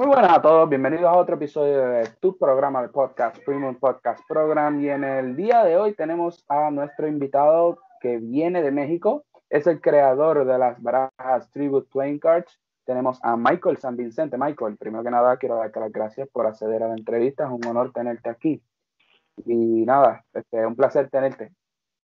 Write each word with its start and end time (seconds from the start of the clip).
Muy 0.00 0.08
buenas 0.08 0.32
a 0.32 0.40
todos, 0.40 0.66
bienvenidos 0.66 1.04
a 1.04 1.12
otro 1.12 1.34
episodio 1.34 1.86
de 1.86 2.08
tu 2.22 2.38
programa 2.38 2.80
de 2.80 2.88
podcast, 2.88 3.36
Premium 3.44 3.76
Podcast 3.76 4.26
Program. 4.26 4.80
Y 4.80 4.88
en 4.88 5.04
el 5.04 5.36
día 5.36 5.62
de 5.62 5.76
hoy 5.76 5.92
tenemos 5.92 6.42
a 6.48 6.70
nuestro 6.70 7.06
invitado 7.06 7.78
que 8.00 8.16
viene 8.16 8.62
de 8.62 8.70
México, 8.70 9.26
es 9.50 9.66
el 9.66 9.82
creador 9.82 10.46
de 10.46 10.56
las 10.56 10.82
barajas 10.82 11.50
Tribute 11.50 11.90
Playing 11.92 12.18
Cards. 12.18 12.58
Tenemos 12.86 13.22
a 13.22 13.36
Michael 13.36 13.76
San 13.76 13.94
Vicente. 13.94 14.38
Michael, 14.38 14.78
primero 14.78 15.04
que 15.04 15.10
nada 15.10 15.36
quiero 15.36 15.56
darte 15.56 15.80
las 15.80 15.92
gracias 15.92 16.26
por 16.30 16.46
acceder 16.46 16.82
a 16.82 16.88
la 16.88 16.94
entrevista, 16.94 17.44
es 17.44 17.50
un 17.50 17.66
honor 17.66 17.92
tenerte 17.92 18.30
aquí. 18.30 18.62
Y 19.44 19.84
nada, 19.84 20.24
este, 20.32 20.64
un 20.64 20.76
placer 20.76 21.10
tenerte. 21.10 21.52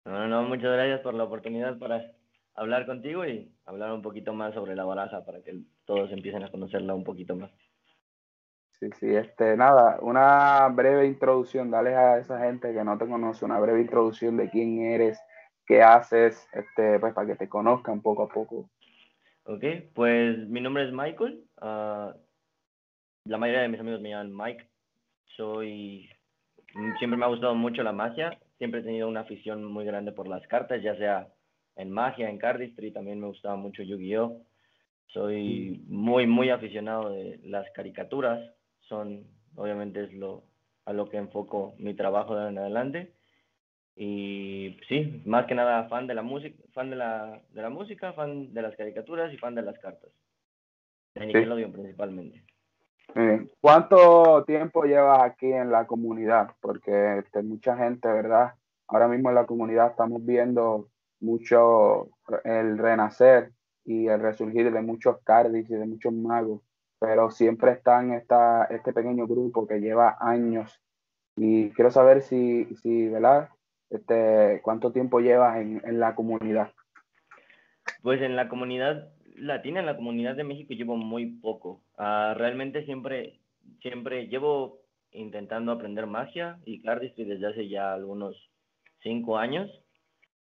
No, 0.04 0.28
no, 0.28 0.42
muchas 0.42 0.70
gracias 0.70 1.00
por 1.00 1.14
la 1.14 1.24
oportunidad 1.24 1.78
para 1.78 2.04
hablar 2.56 2.84
contigo 2.84 3.24
y 3.24 3.50
hablar 3.64 3.90
un 3.92 4.02
poquito 4.02 4.34
más 4.34 4.52
sobre 4.52 4.76
la 4.76 4.84
baraja 4.84 5.24
para 5.24 5.40
que 5.40 5.62
todos 5.86 6.12
empiecen 6.12 6.44
a 6.44 6.50
conocerla 6.50 6.94
un 6.94 7.04
poquito 7.04 7.34
más. 7.34 7.50
Sí, 8.80 8.88
sí, 8.98 9.14
este, 9.14 9.58
nada, 9.58 9.98
una 10.00 10.66
breve 10.68 11.06
introducción, 11.06 11.70
dale 11.70 11.94
a 11.94 12.16
esa 12.16 12.40
gente 12.40 12.72
que 12.72 12.82
no 12.82 12.96
te 12.96 13.06
conoce, 13.06 13.44
una 13.44 13.60
breve 13.60 13.82
introducción 13.82 14.38
de 14.38 14.48
quién 14.48 14.80
eres, 14.80 15.20
qué 15.66 15.82
haces, 15.82 16.48
este, 16.54 16.98
pues 16.98 17.12
para 17.12 17.26
que 17.26 17.36
te 17.36 17.46
conozcan 17.46 18.00
poco 18.00 18.22
a 18.22 18.28
poco. 18.28 18.70
Ok, 19.44 19.64
pues 19.94 20.48
mi 20.48 20.62
nombre 20.62 20.86
es 20.86 20.92
Michael, 20.94 21.44
uh, 21.60 22.18
la 23.26 23.36
mayoría 23.38 23.60
de 23.60 23.68
mis 23.68 23.80
amigos 23.80 24.00
me 24.00 24.10
llaman 24.10 24.34
Mike, 24.34 24.66
soy, 25.36 26.08
siempre 26.98 27.18
me 27.18 27.26
ha 27.26 27.28
gustado 27.28 27.54
mucho 27.54 27.82
la 27.82 27.92
magia, 27.92 28.38
siempre 28.56 28.80
he 28.80 28.84
tenido 28.84 29.08
una 29.08 29.20
afición 29.20 29.62
muy 29.62 29.84
grande 29.84 30.12
por 30.12 30.26
las 30.26 30.46
cartas, 30.46 30.82
ya 30.82 30.96
sea 30.96 31.28
en 31.76 31.90
magia, 31.90 32.30
en 32.30 32.38
cardistry, 32.38 32.92
también 32.92 33.20
me 33.20 33.26
gustaba 33.26 33.56
mucho 33.56 33.82
Yu-Gi-Oh! 33.82 34.40
Soy 35.08 35.84
muy, 35.86 36.26
muy 36.26 36.48
aficionado 36.48 37.10
de 37.10 37.40
las 37.42 37.70
caricaturas, 37.72 38.40
son, 38.90 39.24
obviamente 39.54 40.04
es 40.04 40.12
lo, 40.12 40.42
a 40.84 40.92
lo 40.92 41.08
que 41.08 41.16
enfoco 41.16 41.74
mi 41.78 41.94
trabajo 41.94 42.36
de 42.36 42.48
en 42.48 42.58
adelante. 42.58 43.14
Y 43.96 44.76
sí, 44.88 45.22
más 45.24 45.46
que 45.46 45.54
nada 45.54 45.88
fan 45.88 46.06
de 46.06 46.14
la 46.14 46.22
música, 46.22 46.62
fan 46.74 46.90
de 46.90 46.96
la, 46.96 47.40
de 47.50 47.62
la 47.62 47.70
música, 47.70 48.12
fan 48.12 48.52
de 48.52 48.62
las 48.62 48.76
caricaturas 48.76 49.32
y 49.32 49.38
fan 49.38 49.54
de 49.54 49.62
las 49.62 49.78
cartas. 49.78 50.10
De 51.14 51.26
Nickelodeon 51.26 51.72
principalmente. 51.72 52.44
¿Cuánto 53.60 54.44
tiempo 54.44 54.84
llevas 54.84 55.22
aquí 55.22 55.52
en 55.52 55.70
la 55.70 55.86
comunidad? 55.86 56.50
Porque 56.60 57.18
este, 57.18 57.42
mucha 57.42 57.76
gente, 57.76 58.08
¿verdad? 58.08 58.54
Ahora 58.86 59.08
mismo 59.08 59.28
en 59.28 59.34
la 59.34 59.46
comunidad 59.46 59.90
estamos 59.90 60.24
viendo 60.24 60.88
mucho 61.20 62.08
el 62.44 62.78
renacer 62.78 63.52
y 63.84 64.06
el 64.06 64.20
resurgir 64.20 64.72
de 64.72 64.80
muchos 64.80 65.18
cardis 65.24 65.68
y 65.68 65.74
de 65.74 65.86
muchos 65.86 66.12
magos 66.12 66.62
pero 67.00 67.30
siempre 67.30 67.72
está 67.72 68.00
en 68.02 68.12
esta, 68.12 68.64
este 68.66 68.92
pequeño 68.92 69.26
grupo 69.26 69.66
que 69.66 69.80
lleva 69.80 70.18
años. 70.20 70.80
Y 71.36 71.70
quiero 71.70 71.90
saber 71.90 72.20
si, 72.22 72.66
si 72.76 73.08
¿verdad? 73.08 73.48
Este, 73.88 74.60
¿Cuánto 74.62 74.92
tiempo 74.92 75.20
llevas 75.20 75.56
en, 75.56 75.80
en 75.84 75.98
la 75.98 76.14
comunidad? 76.14 76.70
Pues 78.02 78.20
en 78.20 78.36
la 78.36 78.48
comunidad 78.48 79.08
latina, 79.34 79.80
en 79.80 79.86
la 79.86 79.96
comunidad 79.96 80.36
de 80.36 80.44
México 80.44 80.74
llevo 80.74 80.96
muy 80.96 81.26
poco. 81.26 81.82
Uh, 81.98 82.34
realmente 82.34 82.84
siempre, 82.84 83.40
siempre 83.80 84.28
llevo 84.28 84.82
intentando 85.12 85.72
aprender 85.72 86.06
magia 86.06 86.58
y 86.64 86.82
cardistry 86.82 87.24
desde 87.24 87.48
hace 87.48 87.68
ya 87.68 87.94
algunos 87.94 88.50
cinco 89.02 89.38
años, 89.38 89.70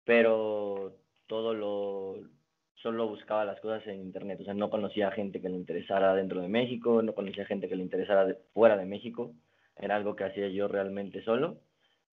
pero 0.05 0.95
todo 1.27 1.53
lo, 1.53 2.15
solo 2.84 3.08
buscaba 3.08 3.45
las 3.45 3.59
cosas 3.62 3.88
en 3.88 4.02
internet, 4.02 4.39
o 4.42 4.44
sea, 4.44 4.53
no 4.53 4.70
conocía 4.70 5.09
gente 5.12 5.42
que 5.42 5.48
le 5.48 5.56
interesara 5.56 6.14
dentro 6.14 6.42
de 6.42 6.50
México, 6.50 7.02
no 7.02 7.14
conocía 7.14 7.45
gente 7.45 7.70
que 7.70 7.78
le 7.78 7.84
interesara 7.84 8.36
fuera 8.53 8.76
de 8.76 8.86
México, 8.86 9.31
era 9.78 9.95
algo 9.95 10.16
que 10.16 10.26
hacía 10.26 10.50
yo 10.50 10.67
realmente 10.67 11.23
solo. 11.23 11.58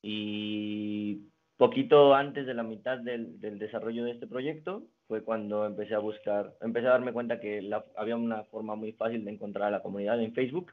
Y 0.01 1.27
poquito 1.57 2.15
antes 2.15 2.47
de 2.47 2.55
la 2.55 2.63
mitad 2.63 2.99
del, 2.99 3.41
del 3.41 3.59
desarrollo 3.59 4.05
de 4.05 4.13
este 4.13 4.29
proyecto 4.29 4.85
fue 5.09 5.25
cuando 5.25 5.67
empecé 5.67 5.95
a 5.95 5.99
buscar, 5.99 6.55
empecé 6.63 6.87
a 6.87 6.93
darme 6.93 7.13
cuenta 7.13 7.41
que 7.41 7.61
la, 7.61 7.85
había 7.97 8.17
una 8.17 8.45
forma 8.45 8.77
muy 8.77 8.93
fácil 8.93 9.25
de 9.25 9.33
encontrar 9.33 9.69
a 9.69 9.73
la 9.73 9.83
comunidad 9.83 10.21
en 10.23 10.33
Facebook 10.33 10.73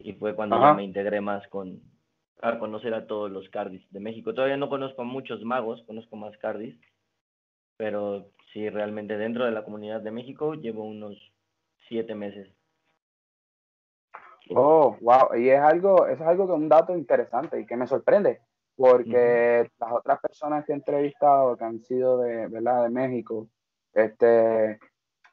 y 0.00 0.14
fue 0.14 0.34
cuando 0.34 0.60
ya 0.60 0.74
me 0.74 0.82
integré 0.82 1.20
más 1.20 1.46
con 1.46 1.80
a 2.42 2.58
conocer 2.58 2.92
a 2.92 3.06
todos 3.06 3.30
los 3.30 3.48
cardis 3.50 3.88
de 3.92 4.00
México. 4.00 4.34
Todavía 4.34 4.56
no 4.56 4.68
conozco 4.68 5.02
a 5.02 5.04
muchos 5.04 5.44
magos, 5.44 5.80
conozco 5.86 6.16
más 6.16 6.36
cardis, 6.38 6.74
pero 7.76 8.30
sí, 8.52 8.68
realmente 8.68 9.16
dentro 9.16 9.44
de 9.44 9.52
la 9.52 9.64
comunidad 9.64 10.00
de 10.00 10.10
México 10.10 10.54
llevo 10.54 10.84
unos 10.84 11.32
siete 11.88 12.14
meses. 12.14 12.48
Oh, 14.50 14.96
wow, 15.00 15.36
y 15.36 15.50
es 15.50 15.60
algo, 15.60 16.06
es 16.06 16.20
algo 16.20 16.46
que 16.46 16.52
es 16.52 16.58
un 16.58 16.68
dato 16.68 16.96
interesante 16.96 17.60
y 17.60 17.66
que 17.66 17.76
me 17.76 17.86
sorprende, 17.86 18.40
porque 18.76 19.70
las 19.78 19.92
otras 19.92 20.20
personas 20.20 20.64
que 20.64 20.72
he 20.72 20.74
entrevistado 20.74 21.56
que 21.56 21.64
han 21.64 21.80
sido 21.80 22.18
de, 22.18 22.48
¿verdad? 22.48 22.84
de 22.84 22.90
México, 22.90 23.48
este, 23.94 24.78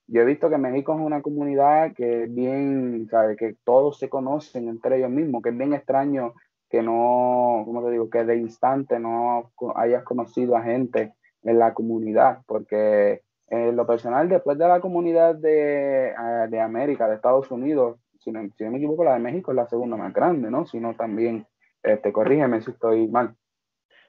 yo 0.08 0.22
he 0.22 0.26
visto 0.26 0.50
que 0.50 0.58
México 0.58 0.94
es 0.94 1.02
una 1.02 1.22
comunidad 1.22 1.94
que 1.94 2.24
es 2.24 2.34
bien, 2.34 3.08
sabe, 3.10 3.36
que 3.36 3.56
todos 3.64 3.98
se 3.98 4.10
conocen 4.10 4.68
entre 4.68 4.98
ellos 4.98 5.12
mismos, 5.12 5.42
que 5.42 5.50
es 5.50 5.58
bien 5.58 5.74
extraño 5.74 6.34
que 6.70 6.84
no, 6.84 7.64
¿cómo 7.66 7.84
te 7.84 7.92
digo? 7.92 8.10
Que 8.10 8.24
de 8.24 8.38
instante 8.38 9.00
no 9.00 9.52
hayas 9.76 10.04
conocido 10.04 10.56
a 10.56 10.62
gente 10.62 11.14
en 11.44 11.60
la 11.60 11.74
comunidad, 11.74 12.40
porque 12.46 13.22
en 13.48 13.76
lo 13.76 13.88
personal, 13.88 14.30
después 14.30 14.58
de 14.58 14.68
la 14.68 14.80
comunidad 14.80 15.36
de, 15.36 16.14
ah, 16.16 16.48
de 16.50 16.60
América, 16.60 17.08
de 17.08 17.16
Estados 17.16 17.50
Unidos, 17.52 17.98
si 18.20 18.32
no, 18.32 18.42
si 18.58 18.64
no, 18.64 18.72
me 18.72 18.78
equivoco, 18.78 19.04
la 19.04 19.14
de 19.14 19.20
México 19.20 19.52
es 19.52 19.56
la 19.56 19.68
segunda 19.68 19.98
más 19.98 20.14
grande, 20.14 20.52
¿no? 20.52 20.66
Si 20.66 20.80
no, 20.80 20.94
también, 20.96 21.46
este, 21.82 22.12
corrígeme 22.12 22.62
si 22.62 22.72
estoy 22.72 23.08
mal. 23.08 23.36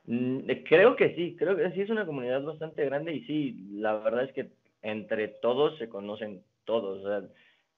Mm, 0.05 0.41
creo 0.69 0.97
que 0.97 1.15
sí, 1.15 1.37
creo 1.39 1.57
que 1.57 1.71
sí 1.73 1.83
es 1.83 1.91
una 1.91 2.07
comunidad 2.07 2.43
bastante 2.43 2.85
grande 2.85 3.15
y 3.15 3.25
sí, 3.25 3.69
la 3.73 3.95
verdad 3.99 4.25
es 4.25 4.33
que 4.33 4.51
entre 4.83 5.29
todos 5.29 5.79
se 5.79 5.89
conocen 5.89 6.43
todos. 6.65 7.05
O 7.05 7.09
sea, 7.09 7.29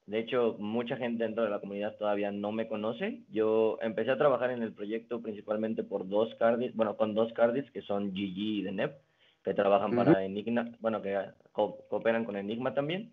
de 0.07 0.19
hecho, 0.19 0.57
mucha 0.59 0.97
gente 0.97 1.25
dentro 1.25 1.45
de 1.45 1.51
la 1.51 1.61
comunidad 1.61 1.97
todavía 1.97 2.33
no 2.33 2.51
me 2.51 2.67
conoce. 2.67 3.21
Yo 3.31 3.79
empecé 3.83 4.11
a 4.11 4.19
trabajar 4.19 4.51
en 4.51 4.63
el 4.63 4.73
proyecto 4.73 5.21
principalmente 5.21 5.85
por 5.85 6.09
dos 6.09 6.35
cardis, 6.37 6.75
bueno, 6.75 6.97
con 6.97 7.15
dos 7.15 7.33
cardis 7.35 7.71
que 7.71 7.83
son 7.83 8.15
Gigi 8.15 8.61
y 8.61 8.63
Denep 8.63 8.95
que 9.45 9.55
trabajan 9.55 9.95
para 9.97 10.25
Enigma, 10.25 10.71
bueno, 10.81 11.03
que 11.03 11.19
cooperan 11.53 12.25
con 12.25 12.37
Enigma 12.37 12.75
también. 12.75 13.13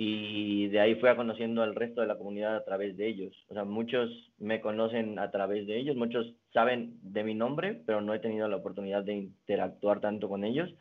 Y 0.00 0.68
de 0.68 0.78
ahí 0.78 0.94
fui 0.94 1.08
a 1.08 1.16
conociendo 1.16 1.60
al 1.60 1.74
resto 1.74 2.00
de 2.00 2.06
la 2.06 2.16
comunidad 2.16 2.54
a 2.54 2.64
través 2.64 2.96
de 2.96 3.08
ellos. 3.08 3.34
O 3.48 3.54
sea, 3.54 3.64
muchos 3.64 4.08
me 4.38 4.60
conocen 4.60 5.18
a 5.18 5.32
través 5.32 5.66
de 5.66 5.76
ellos, 5.76 5.96
muchos 5.96 6.34
saben 6.52 6.98
de 7.02 7.24
mi 7.24 7.34
nombre, 7.34 7.82
pero 7.84 8.00
no 8.00 8.14
he 8.14 8.20
tenido 8.20 8.46
la 8.46 8.56
oportunidad 8.56 9.02
de 9.02 9.14
interactuar 9.14 10.00
tanto 10.00 10.28
con 10.28 10.44
ellos. 10.44 10.72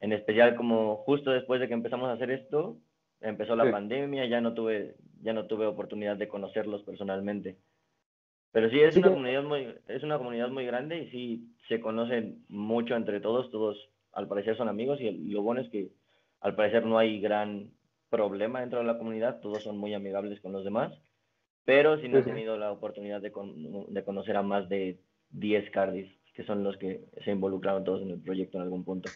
En 0.00 0.12
especial 0.12 0.56
como 0.56 0.96
justo 0.96 1.30
después 1.30 1.60
de 1.60 1.68
que 1.68 1.74
empezamos 1.74 2.08
a 2.08 2.14
hacer 2.14 2.32
esto, 2.32 2.76
empezó 3.20 3.54
la 3.54 3.70
pandemia, 3.70 4.26
ya 4.26 4.40
no 4.40 4.54
tuve 4.54 4.96
ya 5.22 5.32
no 5.32 5.46
tuve 5.46 5.66
oportunidad 5.66 6.16
de 6.16 6.26
conocerlos 6.26 6.82
personalmente. 6.82 7.56
Pero 8.50 8.68
sí 8.70 8.80
es 8.80 8.96
una 8.96 9.10
comunidad 9.10 9.44
muy 9.44 9.68
es 9.86 10.02
una 10.02 10.18
comunidad 10.18 10.48
muy 10.48 10.66
grande 10.66 10.98
y 10.98 11.10
sí 11.10 11.54
se 11.68 11.80
conocen 11.80 12.44
mucho 12.48 12.96
entre 12.96 13.20
todos, 13.20 13.52
todos 13.52 13.76
al 14.14 14.28
parecer 14.28 14.56
son 14.56 14.68
amigos 14.68 15.00
y, 15.00 15.10
lo 15.10 15.42
bueno 15.42 15.60
es 15.60 15.68
que 15.68 15.90
al 16.40 16.54
parecer 16.54 16.84
no 16.84 16.98
hay 16.98 17.20
gran 17.20 17.70
problema 18.10 18.60
dentro 18.60 18.78
de 18.78 18.84
la 18.84 18.98
comunidad, 18.98 19.40
todos 19.40 19.62
son 19.62 19.78
muy 19.78 19.94
amigables 19.94 20.40
con 20.40 20.52
los 20.52 20.64
demás, 20.64 20.92
pero 21.64 21.98
sí 21.98 22.08
no 22.08 22.18
he 22.18 22.22
tenido 22.22 22.56
la 22.56 22.70
oportunidad 22.70 23.20
de, 23.20 23.32
de 23.88 24.04
conocer 24.04 24.36
a 24.36 24.42
más 24.42 24.68
de 24.68 25.00
10 25.30 25.70
cardis, 25.70 26.12
que 26.34 26.44
son 26.44 26.62
los 26.62 26.76
que 26.76 27.04
se 27.24 27.32
involucraron 27.32 27.84
todos 27.84 28.02
en 28.02 28.10
el 28.10 28.20
proyecto 28.20 28.58
en 28.58 28.64
algún 28.64 28.84
punto. 28.84 29.10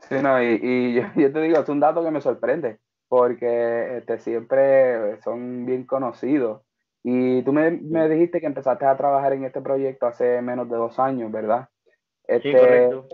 Sí, 0.00 0.16
no, 0.22 0.42
y, 0.42 0.60
y 0.62 0.94
yo, 1.20 1.32
te 1.32 1.40
digo, 1.40 1.60
es 1.60 1.68
un 1.68 1.80
dato 1.80 2.02
que 2.04 2.10
me 2.10 2.20
sorprende, 2.20 2.78
porque 3.08 3.98
este, 3.98 4.18
siempre 4.18 5.20
son 5.22 5.64
bien 5.64 5.86
conocidos. 5.86 6.62
Y 7.02 7.42
tú 7.42 7.52
me, 7.52 7.70
me, 7.70 8.08
dijiste 8.08 8.40
que 8.40 8.46
empezaste 8.46 8.86
a 8.86 8.96
trabajar 8.96 9.34
en 9.34 9.44
este 9.44 9.60
proyecto 9.60 10.06
hace 10.06 10.40
menos 10.40 10.68
de 10.70 10.76
dos 10.76 10.98
años, 10.98 11.30
¿verdad? 11.30 11.68
Este, 12.26 12.52
sí, 12.52 12.58
correcto 12.58 13.08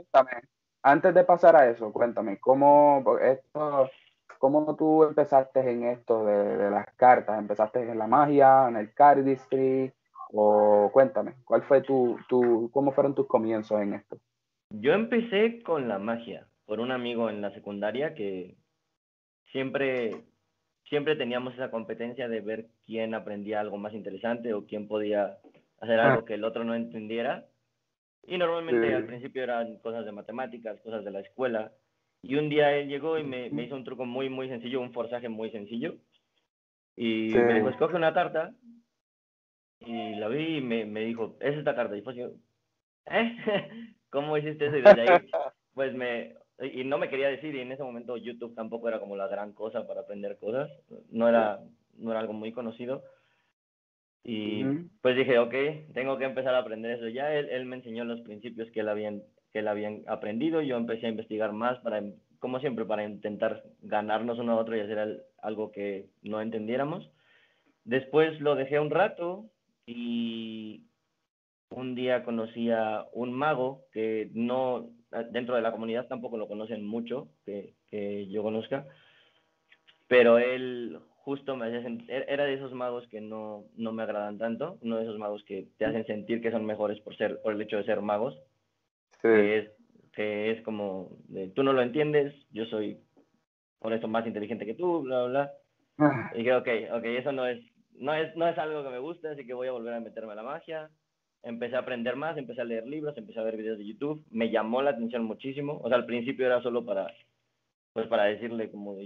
antes 0.83 1.15
de 1.15 1.25
pasar 1.25 1.57
a 1.57 1.69
eso, 1.69 1.93
cuéntame, 1.93 2.39
¿cómo, 2.39 3.05
esto, 3.21 3.91
cómo 4.39 4.77
tú 4.77 5.05
empezaste 5.05 5.61
en 5.61 5.85
esto 5.85 6.25
de, 6.25 6.71
las 6.71 6.87
cartas? 6.97 7.39
¿Empezaste 7.39 7.83
en 7.83 7.99
la 7.99 8.07
magia, 8.07 8.69
en 8.69 8.77
el 8.77 8.95
cardistry? 8.95 9.93
O 10.33 10.91
cuéntame, 10.93 11.35
¿cuál 11.45 11.63
fue 11.63 11.83
tu, 11.83 12.17
tu, 12.29 12.71
cómo 12.73 12.93
fueron 12.93 13.15
tus 13.15 13.27
comienzos 13.27 13.81
en 13.81 13.95
esto? 13.95 14.19
Yo 14.71 14.93
empecé 14.93 15.61
con 15.63 15.89
la 15.89 15.99
magia, 15.99 16.47
por 16.67 16.79
un 16.79 16.93
amigo 16.93 17.29
en 17.29 17.41
la 17.41 17.51
secundaria 17.51 18.15
que 18.15 18.57
siempre, 19.51 20.25
siempre 20.85 21.17
teníamos 21.17 21.55
esa 21.55 21.73
competencia 21.73 22.29
de 22.29 22.41
ver 22.41 22.69
quién 22.87 23.15
aprendía 23.15 23.59
algo 23.59 23.77
más 23.77 23.93
interesante 23.93 24.55
o 24.55 24.67
quién 24.67 24.87
podía 24.87 25.39
hacer 25.81 25.99
algo 25.99 26.21
ah. 26.21 26.25
que 26.25 26.35
el 26.35 26.45
otro 26.45 26.63
no 26.63 26.77
entendiera 26.77 27.50
y 28.27 28.39
normalmente 28.39 28.95
al 28.95 29.07
principio 29.07 29.43
eran 29.43 29.79
cosas 29.79 30.05
de 30.05 30.13
matemáticas, 30.13 30.81
cosas 30.81 31.05
de 31.05 31.11
la 31.11 31.21
escuela. 31.21 31.73
Y 32.23 32.35
un 32.37 32.49
día 32.49 32.77
él 32.77 32.89
llegó 32.89 33.19
y 33.19 33.25
me, 33.25 33.51
me, 33.51 33.65
hizo 33.65 33.75
un 33.75 33.85
truco 33.85 34.05
muy, 34.05 34.29
muy 34.29 34.49
sencillo, 34.49 34.81
un 34.81 34.93
forzaje 34.93 35.29
muy 35.29 35.51
sencillo. 35.51 35.97
Y 36.97 37.33
me 37.35 37.55
dijo, 37.55 37.71
escoge 37.71 37.97
una 37.97 38.13
carta. 38.13 38.55
Y 39.81 40.17
la 40.17 40.29
vi 40.29 40.59
y 40.59 40.61
me, 40.61 40.85
me 40.85 41.01
dijo, 41.01 41.37
es 41.41 41.57
esta 41.57 41.75
carta. 41.75 41.97
Y 41.97 42.03
pues 42.03 42.17
yo, 42.17 42.31
¿eh? 43.07 43.37
¿Cómo 44.11 44.37
hiciste 44.37 44.67
eso? 44.67 44.77
Y 44.77 44.83
desde 44.83 45.01
ahí, 45.01 45.31
pues 45.75 45.95
me, 45.95 46.35
y 46.61 46.85
no 46.85 46.99
me 46.99 47.09
quería 47.09 47.29
decir, 47.29 47.55
y 47.55 47.61
en 47.61 47.73
ese 47.73 47.83
momento 47.83 48.17
YouTube 48.17 48.55
tampoco 48.55 48.89
era 48.89 49.01
como 49.01 49.17
la 49.17 49.29
gran 49.29 49.53
cosa 49.53 49.87
para 49.87 50.03
aprender 50.03 50.39
cosas, 50.39 50.71
no 51.11 51.29
era, 51.29 51.61
no 51.97 52.11
era 52.11 52.21
algo 52.21 52.33
muy 52.33 52.53
conocido. 52.53 53.03
Y 54.23 54.65
pues 55.01 55.17
dije, 55.17 55.39
ok, 55.39 55.55
tengo 55.95 56.19
que 56.19 56.25
empezar 56.25 56.55
a 56.55 56.59
aprender 56.59 56.93
eso 56.93 57.09
ya. 57.09 57.35
Él, 57.35 57.49
él 57.51 57.65
me 57.65 57.77
enseñó 57.77 58.05
los 58.05 58.21
principios 58.21 58.71
que 58.71 58.81
él, 58.81 58.89
habían, 58.89 59.23
que 59.53 59.61
él 59.61 59.69
habían 59.69 60.03
aprendido, 60.07 60.61
yo 60.61 60.77
empecé 60.77 61.07
a 61.07 61.11
investigar 61.11 61.53
más 61.53 61.79
para, 61.81 62.03
como 62.39 62.61
siempre, 62.61 62.85
para 62.85 63.05
intentar 63.05 63.63
ganarnos 63.83 64.39
uno 64.39 64.53
a 64.53 64.57
otro 64.57 64.77
y 64.77 64.81
hacer 64.81 65.25
algo 65.43 65.73
que 65.73 66.07
no 66.23 66.41
entendiéramos. 66.41 67.11
Después 67.85 68.41
lo 68.41 68.57
dejé 68.57 68.79
un 68.79 68.91
rato 68.91 69.47
y 69.87 70.85
un 71.71 71.95
día 71.95 72.25
conocí 72.25 72.71
a 72.71 73.07
un 73.13 73.33
mago 73.33 73.85
que 73.93 74.31
no, 74.35 74.91
dentro 75.31 75.57
de 75.57 75.63
la 75.63 75.73
comunidad 75.73 76.09
tampoco 76.09 76.37
lo 76.37 76.47
conocen 76.47 76.85
mucho, 76.85 77.29
que, 77.47 77.75
que 77.89 78.29
yo 78.29 78.43
conozca, 78.43 78.87
pero 80.09 80.39
él 80.39 80.99
justo 81.31 81.55
me 81.55 81.67
hacía 81.67 81.89
er, 82.09 82.27
era 82.29 82.45
de 82.45 82.55
esos 82.55 82.73
magos 82.73 83.07
que 83.07 83.21
no, 83.21 83.63
no 83.77 83.93
me 83.93 84.03
agradan 84.03 84.37
tanto, 84.37 84.79
uno 84.83 84.97
de 84.97 85.05
esos 85.05 85.17
magos 85.17 85.45
que 85.45 85.69
te 85.79 85.85
hacen 85.85 86.05
sentir 86.05 86.43
que 86.43 86.51
son 86.51 86.67
mejores 86.67 86.99
por 87.03 87.17
ser 87.17 87.41
por 87.41 87.53
el 87.53 87.63
hecho 87.63 87.77
de 87.77 87.85
ser 87.85 88.01
magos, 88.01 88.37
que 89.23 89.59
es 89.59 89.71
que 90.13 90.51
es 90.51 90.63
como 90.63 91.13
tú 91.55 91.63
no 91.63 91.73
lo 91.73 91.83
entiendes, 91.83 92.35
yo 92.51 92.65
soy 92.65 92.99
por 93.79 93.93
eso 93.93 94.09
más 94.09 94.27
inteligente 94.27 94.67
que 94.67 94.75
tú, 94.75 95.03
bla 95.03 95.27
bla. 95.27 95.53
bla. 95.97 96.31
Y 96.35 96.39
dije, 96.39 96.55
ok, 96.55 96.69
ok, 96.95 97.05
eso 97.05 97.31
no 97.31 97.47
es 97.47 97.61
no 97.95 98.13
es 98.13 98.35
no 98.35 98.49
es 98.49 98.59
algo 98.59 98.83
que 98.83 98.91
me 98.91 98.99
gusta, 98.99 99.31
así 99.31 99.47
que 99.47 99.55
voy 99.55 99.69
a 99.69 99.73
volver 99.73 99.95
a 99.95 100.01
meterme 100.01 100.33
a 100.33 100.35
la 100.35 100.43
magia 100.43 100.91
empecé 101.43 101.77
a 101.77 101.81
aprender 101.81 102.17
más, 102.17 102.37
empecé 102.37 102.61
a 102.61 102.65
leer 102.65 102.87
libros, 102.87 103.17
empecé 103.17 103.39
a 103.39 103.45
ver 103.45 103.57
videos 103.57 103.79
de 103.79 103.87
YouTube, 103.87 104.25
me 104.31 104.51
llamó 104.51 104.83
la 104.83 104.91
atención 104.91 105.25
muchísimo, 105.25 105.81
o 105.83 105.89
sea, 105.89 105.97
al 105.97 106.07
principio 106.07 106.47
era 106.47 106.61
solo 106.61 106.85
para, 106.85 107.07
pues 107.93 108.07
para 108.09 108.25
decirle 108.25 108.71
como 108.71 108.97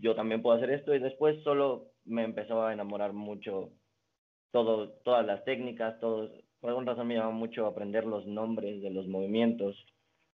yo 0.00 0.14
también 0.14 0.42
puedo 0.42 0.56
hacer 0.56 0.70
esto 0.70 0.94
y 0.94 0.98
después 0.98 1.42
solo 1.42 1.92
me 2.04 2.24
empezó 2.24 2.64
a 2.64 2.72
enamorar 2.72 3.12
mucho 3.12 3.70
todo, 4.50 4.90
todas 5.04 5.24
las 5.24 5.44
técnicas, 5.44 5.98
todos, 6.00 6.30
por 6.60 6.70
alguna 6.70 6.92
razón 6.92 7.08
me 7.08 7.14
llamó 7.14 7.32
mucho 7.32 7.66
aprender 7.66 8.04
los 8.04 8.26
nombres 8.26 8.82
de 8.82 8.90
los 8.90 9.06
movimientos, 9.08 9.76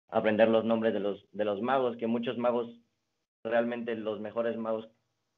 aprender 0.09 0.47
los 0.49 0.65
nombres 0.65 0.93
de 0.93 0.99
los, 0.99 1.25
de 1.31 1.45
los 1.45 1.61
magos, 1.61 1.97
que 1.97 2.07
muchos 2.07 2.37
magos, 2.37 2.69
realmente 3.43 3.95
los 3.95 4.19
mejores 4.19 4.57
magos 4.57 4.89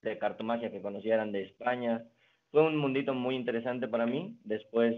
de 0.01 0.17
cartomagia 0.17 0.71
que 0.71 0.81
conocía 0.81 1.15
eran 1.15 1.31
de 1.31 1.43
España. 1.43 2.05
Fue 2.51 2.63
un 2.63 2.77
mundito 2.77 3.13
muy 3.13 3.35
interesante 3.35 3.87
para 3.87 4.05
mí. 4.05 4.37
Después 4.43 4.95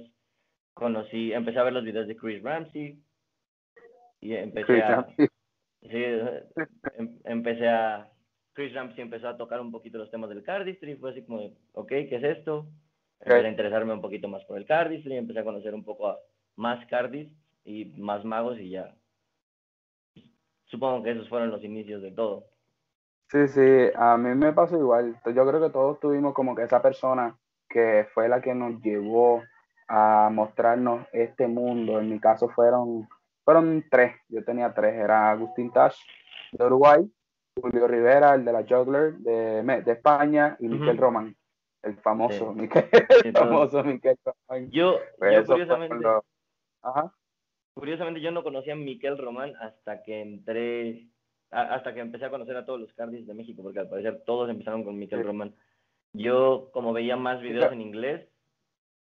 conocí, 0.74 1.34
empecé 1.34 1.60
a 1.60 1.64
ver 1.64 1.74
los 1.74 1.84
videos 1.84 2.08
de 2.08 2.16
Chris 2.16 2.42
Ramsey 2.42 3.00
y 4.22 4.34
empecé 4.34 4.82
a... 4.82 5.08
Sí, 5.18 6.04
em, 6.98 7.20
empecé 7.24 7.68
a... 7.68 8.08
Chris 8.54 8.74
Ramsey 8.74 9.02
empezó 9.02 9.30
a 9.30 9.38
tocar 9.38 9.62
un 9.62 9.72
poquito 9.72 9.98
los 9.98 10.12
temas 10.12 10.30
del 10.30 10.44
cardistry, 10.44 10.96
fue 10.96 11.12
así 11.12 11.24
como, 11.24 11.52
ok, 11.74 11.88
¿qué 11.88 12.16
es 12.16 12.24
esto? 12.24 12.68
Empecé 13.20 13.48
a 13.48 13.50
interesarme 13.50 13.94
un 13.94 14.02
poquito 14.02 14.28
más 14.28 14.44
por 14.46 14.58
el 14.58 14.66
cardistry, 14.66 15.16
empecé 15.16 15.40
a 15.40 15.44
conocer 15.44 15.74
un 15.74 15.84
poco 15.84 16.08
a 16.08 16.20
más 16.56 16.86
cardis 16.88 17.30
y 17.64 17.86
más 17.98 18.26
magos 18.26 18.60
y 18.60 18.72
ya. 18.72 18.94
Supongo 20.66 21.04
que 21.04 21.12
esos 21.12 21.30
fueron 21.30 21.52
los 21.52 21.64
inicios 21.64 22.02
de 22.02 22.12
todo. 22.12 22.46
Sí, 23.30 23.48
sí, 23.48 23.90
a 23.96 24.18
mí 24.18 24.36
me 24.36 24.52
pasó 24.52 24.78
igual. 24.78 25.18
Yo 25.26 25.48
creo 25.48 25.62
que 25.62 25.70
todos 25.70 26.00
tuvimos 26.00 26.34
como 26.34 26.56
que 26.56 26.64
esa 26.64 26.82
persona 26.82 27.38
que 27.70 28.08
fue 28.14 28.28
la 28.28 28.42
que 28.42 28.54
nos 28.54 28.82
llevó 28.82 29.44
a 29.88 30.30
mostrarnos 30.32 31.06
este 31.14 31.48
mundo. 31.48 32.00
En 32.00 32.10
mi 32.10 32.20
caso 32.20 32.50
fueron, 32.50 33.08
fueron 33.44 33.86
tres, 33.90 34.16
yo 34.30 34.44
tenía 34.44 34.74
tres, 34.74 34.96
era 34.96 35.32
Agustín 35.32 35.72
Tash 35.72 35.98
de 36.52 36.66
Uruguay, 36.66 37.10
Julio 37.62 37.88
Rivera, 37.88 38.36
el 38.36 38.44
de 38.44 38.52
la 38.52 38.64
Juggler 38.64 39.14
de, 39.14 39.64
de 39.64 39.92
España, 39.92 40.58
y 40.60 40.68
Miquel 40.68 40.98
Román, 40.98 41.36
el 41.84 41.98
famoso, 41.98 42.54
Miquel, 42.54 42.90
el 43.24 43.32
famoso 43.32 43.84
Miquel 43.84 44.18
Román. 44.24 44.70
Yo, 44.72 45.00
pues 45.18 45.34
yo 45.34 45.46
curiosamente, 45.46 46.06
curiosamente 47.74 48.22
yo 48.22 48.32
no 48.32 48.44
conocía 48.44 48.74
a 48.74 48.78
Miquel 48.78 49.18
Román 49.18 49.54
hasta 49.60 50.04
que 50.04 50.22
entré, 50.22 51.08
hasta 51.52 51.94
que 51.94 52.00
empecé 52.00 52.26
a 52.26 52.32
conocer 52.32 52.58
a 52.58 52.66
todos 52.66 52.80
los 52.80 52.94
cardis 52.94 53.26
de 53.28 53.34
México, 53.34 53.64
porque 53.64 53.80
al 53.80 53.90
parecer 53.90 54.24
todos 54.26 54.50
empezaron 54.50 54.84
con 54.84 54.98
Miquel 54.98 55.24
Román. 55.24 55.54
Yo, 56.14 56.70
como 56.74 56.92
veía 56.92 57.16
más 57.16 57.42
videos 57.42 57.72
en 57.72 57.82
inglés, 57.82 58.28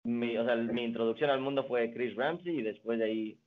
mi, 0.05 0.37
o 0.39 0.45
sea, 0.45 0.57
mi 0.57 0.85
introducción 0.85 1.31
al 1.31 1.41
mundo 1.41 1.65
fue 1.65 1.93
Chris 1.93 2.17
Ramsey 2.17 2.59
y 2.59 2.63
después 2.63 2.99
de 2.99 3.05
ahí 3.05 3.41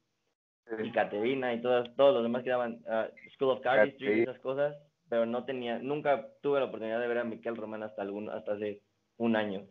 y 0.83 0.91
Caterina 0.91 1.53
y 1.53 1.61
todas, 1.61 1.93
todos 1.95 2.13
los 2.13 2.23
demás 2.23 2.43
que 2.43 2.49
daban 2.49 2.81
uh, 2.85 3.09
School 3.33 3.51
of 3.51 3.61
Cardistry 3.61 4.19
y 4.19 4.21
esas 4.21 4.39
cosas, 4.39 4.75
pero 5.11 5.25
no 5.25 5.43
tenía, 5.43 5.77
nunca 5.77 6.25
tuve 6.39 6.61
la 6.61 6.67
oportunidad 6.67 7.01
de 7.01 7.07
ver 7.09 7.17
a 7.17 7.25
Miquel 7.25 7.57
Román 7.57 7.83
hasta 7.83 8.01
algún, 8.01 8.29
hasta 8.29 8.53
hace 8.53 8.81
un 9.17 9.35
año. 9.35 9.67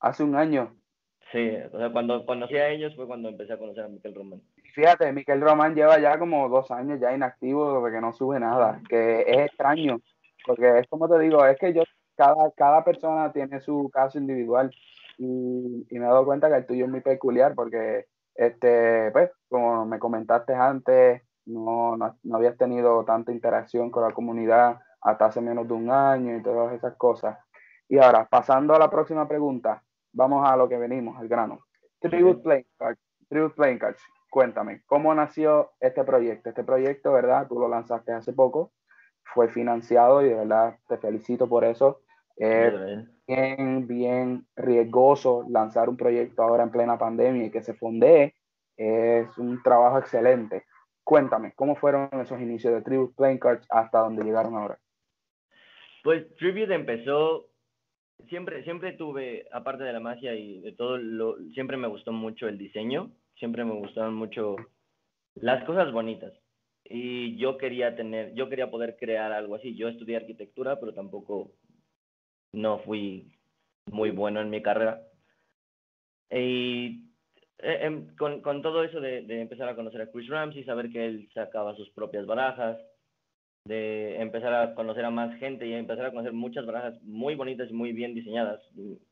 Hace 0.00 0.22
un 0.22 0.36
año. 0.36 0.76
Sí, 1.32 1.56
o 1.72 1.78
sea, 1.78 1.90
cuando 1.90 2.26
conocí 2.26 2.58
a 2.58 2.68
ellos 2.68 2.94
fue 2.94 3.06
cuando 3.06 3.30
empecé 3.30 3.54
a 3.54 3.58
conocer 3.58 3.84
a 3.84 3.88
Miquel 3.88 4.14
Román. 4.14 4.42
Fíjate, 4.74 5.14
Miquel 5.14 5.40
Román 5.40 5.74
lleva 5.74 5.98
ya 5.98 6.18
como 6.18 6.46
dos 6.50 6.70
años 6.70 7.00
ya 7.00 7.14
inactivo 7.14 7.80
porque 7.80 8.02
no 8.02 8.12
sube 8.12 8.38
nada, 8.38 8.82
que 8.90 9.22
es 9.22 9.38
extraño, 9.46 9.98
porque 10.44 10.80
es 10.80 10.86
como 10.88 11.08
te 11.08 11.18
digo, 11.20 11.46
es 11.46 11.58
que 11.58 11.72
yo, 11.72 11.84
cada, 12.14 12.50
cada 12.54 12.84
persona 12.84 13.32
tiene 13.32 13.62
su 13.62 13.88
caso 13.90 14.18
individual 14.18 14.70
y, 15.16 15.86
me 15.90 15.96
he 15.96 16.00
dado 16.00 16.26
cuenta 16.26 16.50
que 16.50 16.56
el 16.56 16.66
tuyo 16.66 16.84
es 16.84 16.90
muy 16.90 17.00
peculiar 17.00 17.54
porque, 17.54 18.04
este, 18.34 19.10
pues, 19.10 19.30
como 19.48 19.86
me 19.86 19.98
comentaste 19.98 20.52
antes, 20.52 21.22
no, 21.48 21.96
no, 21.96 22.36
habías 22.36 22.56
tenido 22.56 23.04
tanta 23.04 23.32
interacción 23.32 23.90
con 23.90 24.04
la 24.04 24.12
comunidad 24.12 24.80
hasta 25.00 25.26
hace 25.26 25.40
menos 25.40 25.66
de 25.66 25.74
un 25.74 25.90
año 25.90 26.36
y 26.36 26.42
todas 26.42 26.74
esas 26.74 26.94
cosas. 26.96 27.38
Y 27.88 27.98
ahora, 27.98 28.26
pasando 28.26 28.74
a 28.74 28.78
la 28.78 28.90
próxima 28.90 29.26
pregunta, 29.26 29.82
vamos 30.12 30.48
a 30.48 30.56
lo 30.56 30.68
que 30.68 30.76
venimos, 30.76 31.18
al 31.18 31.28
grano. 31.28 31.60
Tribute 32.00 32.42
Playing 32.42 32.66
Cards, 32.78 33.00
Tribute 33.28 33.54
Playing 33.54 33.78
Cards, 33.78 34.02
cuéntame, 34.30 34.82
¿cómo 34.86 35.14
nació 35.14 35.72
este 35.80 36.04
proyecto? 36.04 36.50
Este 36.50 36.64
proyecto, 36.64 37.12
¿verdad? 37.12 37.48
Tú 37.48 37.58
lo 37.58 37.68
lanzaste 37.68 38.12
hace 38.12 38.32
poco, 38.32 38.72
fue 39.34 39.48
financiado 39.48 40.22
y 40.22 40.28
de 40.28 40.34
verdad 40.34 40.78
te 40.88 40.98
felicito 40.98 41.48
por 41.48 41.64
eso. 41.64 42.02
Es 42.36 42.72
bien, 43.26 43.86
bien 43.88 44.46
riesgoso 44.54 45.44
lanzar 45.48 45.88
un 45.88 45.96
proyecto 45.96 46.42
ahora 46.42 46.62
en 46.62 46.70
plena 46.70 46.96
pandemia 46.96 47.46
y 47.46 47.50
que 47.50 47.62
se 47.62 47.74
fondee. 47.74 48.34
Es 48.76 49.36
un 49.38 49.60
trabajo 49.62 49.98
excelente. 49.98 50.64
Cuéntame, 51.08 51.54
¿cómo 51.56 51.74
fueron 51.74 52.10
esos 52.20 52.38
inicios 52.38 52.74
de 52.74 52.82
Tribute 52.82 53.14
Playing 53.16 53.38
Cards 53.38 53.66
hasta 53.70 54.00
donde 54.00 54.22
llegaron 54.22 54.56
ahora? 54.56 54.78
Pues 56.04 56.26
Tribute 56.34 56.74
empezó, 56.74 57.46
siempre, 58.28 58.62
siempre 58.62 58.92
tuve, 58.92 59.46
aparte 59.50 59.84
de 59.84 59.94
la 59.94 60.00
magia 60.00 60.34
y 60.34 60.60
de 60.60 60.72
todo, 60.72 60.98
lo, 60.98 61.38
siempre 61.54 61.78
me 61.78 61.88
gustó 61.88 62.12
mucho 62.12 62.46
el 62.46 62.58
diseño, 62.58 63.10
siempre 63.38 63.64
me 63.64 63.72
gustaban 63.72 64.12
mucho 64.12 64.56
las 65.36 65.64
cosas 65.64 65.90
bonitas. 65.92 66.34
Y 66.84 67.38
yo 67.38 67.56
quería 67.56 67.96
tener, 67.96 68.34
yo 68.34 68.50
quería 68.50 68.70
poder 68.70 68.98
crear 68.98 69.32
algo 69.32 69.54
así. 69.54 69.74
Yo 69.76 69.88
estudié 69.88 70.18
arquitectura, 70.18 70.78
pero 70.78 70.92
tampoco 70.92 71.52
no 72.52 72.80
fui 72.80 73.32
muy 73.90 74.10
bueno 74.10 74.42
en 74.42 74.50
mi 74.50 74.60
carrera. 74.60 75.00
Y 76.30 77.07
eh, 77.58 77.78
em, 77.82 78.14
con, 78.16 78.62
todo 78.62 78.84
eso 78.84 79.00
de, 79.00 79.24
empezar 79.40 79.68
a 79.68 79.74
conocer 79.74 80.00
a 80.00 80.10
Chris 80.10 80.28
Ramsey, 80.28 80.64
saber 80.64 80.90
que 80.90 81.06
él 81.06 81.28
sacaba 81.34 81.74
sus 81.74 81.90
propias 81.90 82.26
barajas, 82.26 82.78
de 83.64 84.20
empezar 84.20 84.54
a 84.54 84.74
conocer 84.74 85.04
a 85.04 85.10
más 85.10 85.36
gente 85.38 85.66
y 85.66 85.74
empezar 85.74 86.06
a 86.06 86.10
conocer 86.10 86.32
muchas 86.32 86.64
barajas 86.64 87.02
muy 87.02 87.34
bonitas 87.34 87.68
y 87.70 87.74
muy 87.74 87.92
bien 87.92 88.14
diseñadas, 88.14 88.60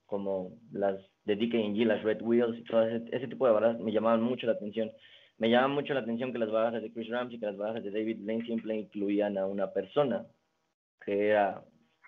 como 0.06 0.52
las 0.72 0.96
de 1.24 1.36
DKNG, 1.36 1.86
las 1.86 2.02
Red 2.02 2.22
Wheels 2.22 2.58
y 2.58 2.64
todo 2.64 2.86
ese, 2.86 3.04
ese, 3.14 3.28
tipo 3.28 3.46
de 3.46 3.52
barajas 3.52 3.80
me 3.80 3.92
llamaban 3.92 4.22
mucho 4.22 4.46
la 4.46 4.52
atención. 4.52 4.90
Me 5.38 5.50
llama 5.50 5.68
mucho 5.68 5.92
la 5.92 6.00
atención 6.00 6.32
que 6.32 6.38
las 6.38 6.50
barajas 6.50 6.80
de 6.82 6.92
Chris 6.92 7.10
Ramsey, 7.10 7.38
que 7.38 7.46
las 7.46 7.56
barajas 7.56 7.84
de 7.84 7.90
David 7.90 8.18
Blaine 8.20 8.46
siempre 8.46 8.74
incluían 8.76 9.36
a 9.36 9.46
una 9.46 9.72
persona, 9.72 10.24
que 11.04 11.28
era 11.28 11.62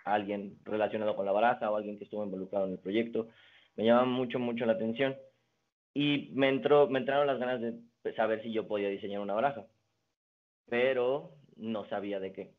alguien 0.05 0.57
relacionado 0.65 1.15
con 1.15 1.27
la 1.27 1.33
baraja 1.33 1.71
o 1.71 1.77
alguien 1.77 1.99
que 1.99 2.05
estuvo 2.05 2.25
involucrado 2.25 2.67
en 2.67 2.73
el 2.73 2.79
proyecto. 2.79 3.29
Me 3.77 3.85
llama 3.85 4.07
mucho, 4.07 4.39
mucho 4.39 4.65
la 4.65 4.73
atención. 4.73 5.17
Y 5.99 6.31
me, 6.33 6.49
entró, 6.49 6.87
me 6.87 7.01
entraron 7.01 7.27
las 7.27 7.41
ganas 7.41 7.61
de 7.61 8.15
saber 8.15 8.41
si 8.45 8.53
yo 8.53 8.69
podía 8.69 8.89
diseñar 8.89 9.19
una 9.19 9.35
baraja. 9.35 9.67
Pero 10.71 11.33
no 11.57 11.89
sabía 11.89 12.21
de 12.21 12.33
qué. 12.33 12.53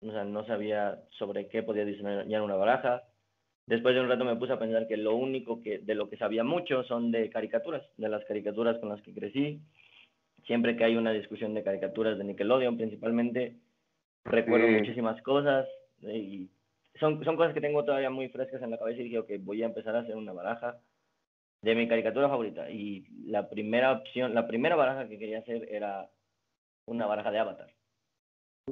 O 0.00 0.10
sea, 0.10 0.24
no 0.24 0.44
sabía 0.46 0.98
sobre 1.10 1.46
qué 1.46 1.62
podía 1.62 1.84
diseñar 1.84 2.42
una 2.42 2.56
baraja. 2.56 3.04
Después 3.66 3.94
de 3.94 4.00
un 4.00 4.08
rato 4.08 4.24
me 4.24 4.34
puse 4.34 4.54
a 4.54 4.58
pensar 4.58 4.88
que 4.88 4.96
lo 4.96 5.14
único 5.14 5.62
que 5.62 5.78
de 5.78 5.94
lo 5.94 6.10
que 6.10 6.16
sabía 6.16 6.42
mucho 6.42 6.82
son 6.82 7.12
de 7.12 7.30
caricaturas, 7.30 7.84
de 7.98 8.08
las 8.08 8.24
caricaturas 8.24 8.76
con 8.78 8.88
las 8.88 9.00
que 9.02 9.14
crecí. 9.14 9.60
Siempre 10.48 10.76
que 10.76 10.82
hay 10.82 10.96
una 10.96 11.12
discusión 11.12 11.54
de 11.54 11.62
caricaturas 11.62 12.18
de 12.18 12.24
Nickelodeon, 12.24 12.76
principalmente, 12.76 13.58
recuerdo 14.24 14.66
muchísimas 14.66 15.22
cosas 15.22 15.68
y 16.00 16.50
son, 16.98 17.24
son 17.24 17.36
cosas 17.36 17.54
que 17.54 17.60
tengo 17.60 17.84
todavía 17.84 18.10
muy 18.10 18.28
frescas 18.28 18.60
en 18.60 18.72
la 18.72 18.78
cabeza 18.78 19.02
y 19.02 19.04
dije, 19.04 19.20
ok, 19.20 19.30
voy 19.38 19.62
a 19.62 19.66
empezar 19.66 19.94
a 19.94 20.00
hacer 20.00 20.16
una 20.16 20.32
baraja 20.32 20.80
de 21.62 21.74
mi 21.74 21.88
caricatura 21.88 22.28
favorita. 22.28 22.70
Y 22.70 23.06
la 23.24 23.48
primera 23.48 23.92
opción, 23.92 24.34
la 24.34 24.46
primera 24.46 24.76
baraja 24.76 25.08
que 25.08 25.18
quería 25.18 25.38
hacer 25.38 25.68
era 25.70 26.10
una 26.86 27.06
baraja 27.06 27.30
de 27.30 27.38
Avatar. 27.38 27.72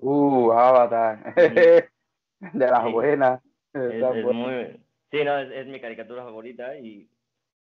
Uh, 0.01 0.53
Avatar. 0.53 1.35
de 1.35 1.91
las 2.41 2.93
buenas. 2.93 3.43
Es, 3.73 4.25
muy, 4.25 4.81
sí, 5.13 5.25
no, 5.25 5.39
es, 5.39 5.67
mi 5.69 5.81
caricatura 5.81 6.25
favorita 6.25 6.77
y 6.77 7.09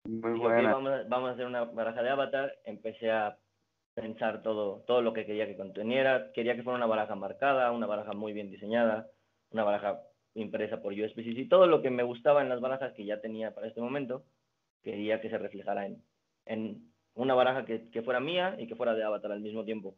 muy 0.04 0.36
buena. 0.36 0.74
vamos, 0.74 0.92
a, 0.92 1.02
vamos 1.08 1.30
a 1.30 1.32
hacer 1.34 1.46
una 1.46 1.64
baraja 1.64 2.02
de 2.02 2.10
Avatar. 2.10 2.54
Empecé 2.64 3.10
a 3.10 3.38
pensar 3.94 4.42
todo, 4.42 4.80
todo 4.86 5.02
lo 5.02 5.12
que 5.12 5.24
quería 5.24 5.46
que 5.46 5.56
conteniera. 5.56 6.32
Quería 6.32 6.56
que 6.56 6.62
fuera 6.62 6.76
una 6.76 6.86
baraja 6.86 7.14
marcada, 7.14 7.70
una 7.70 7.86
baraja 7.86 8.12
muy 8.12 8.32
bien 8.32 8.50
diseñada, 8.50 9.08
una 9.50 9.62
baraja 9.62 10.00
impresa 10.34 10.80
por 10.80 10.92
USPCC 10.92 11.38
y 11.38 11.48
todo 11.48 11.66
lo 11.66 11.82
que 11.82 11.90
me 11.90 12.02
gustaba 12.02 12.42
en 12.42 12.48
las 12.48 12.60
barajas 12.60 12.92
que 12.94 13.04
ya 13.04 13.20
tenía 13.20 13.54
para 13.54 13.68
este 13.68 13.80
momento, 13.80 14.24
quería 14.82 15.20
que 15.20 15.30
se 15.30 15.38
reflejara 15.38 15.86
en, 15.86 16.02
en 16.46 16.90
una 17.14 17.34
baraja 17.34 17.64
que, 17.64 17.88
que, 17.90 18.02
fuera 18.02 18.20
mía 18.20 18.56
y 18.58 18.66
que 18.66 18.76
fuera 18.76 18.94
de 18.94 19.04
Avatar 19.04 19.32
al 19.32 19.40
mismo 19.40 19.64
tiempo. 19.64 19.96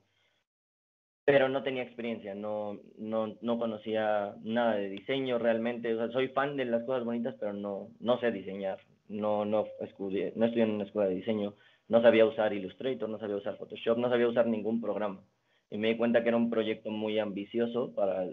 Pero 1.24 1.48
no 1.48 1.62
tenía 1.62 1.82
experiencia, 1.82 2.34
no, 2.34 2.80
no, 2.98 3.36
no 3.40 3.58
conocía 3.58 4.34
nada 4.42 4.74
de 4.74 4.90
diseño 4.90 5.38
realmente. 5.38 5.96
Soy 6.12 6.28
fan 6.28 6.56
de 6.56 6.66
las 6.66 6.84
cosas 6.84 7.04
bonitas, 7.04 7.34
pero 7.40 7.54
no, 7.54 7.88
no 7.98 8.20
sé 8.20 8.30
diseñar. 8.30 8.78
No, 9.08 9.44
no, 9.44 9.66
estudié, 9.80 10.32
no 10.36 10.46
estudié 10.46 10.64
en 10.64 10.72
una 10.72 10.84
escuela 10.84 11.08
de 11.08 11.16
diseño 11.16 11.54
no 11.88 12.02
sabía 12.02 12.26
usar 12.26 12.52
Illustrator, 12.52 13.08
no 13.08 13.18
sabía 13.18 13.36
usar 13.36 13.56
Photoshop, 13.56 13.98
no 13.98 14.08
sabía 14.08 14.28
usar 14.28 14.46
ningún 14.46 14.80
programa. 14.80 15.22
Y 15.70 15.78
me 15.78 15.88
di 15.88 15.96
cuenta 15.96 16.22
que 16.22 16.28
era 16.28 16.36
un 16.36 16.50
proyecto 16.50 16.90
muy 16.90 17.18
ambicioso 17.18 17.94
para, 17.94 18.26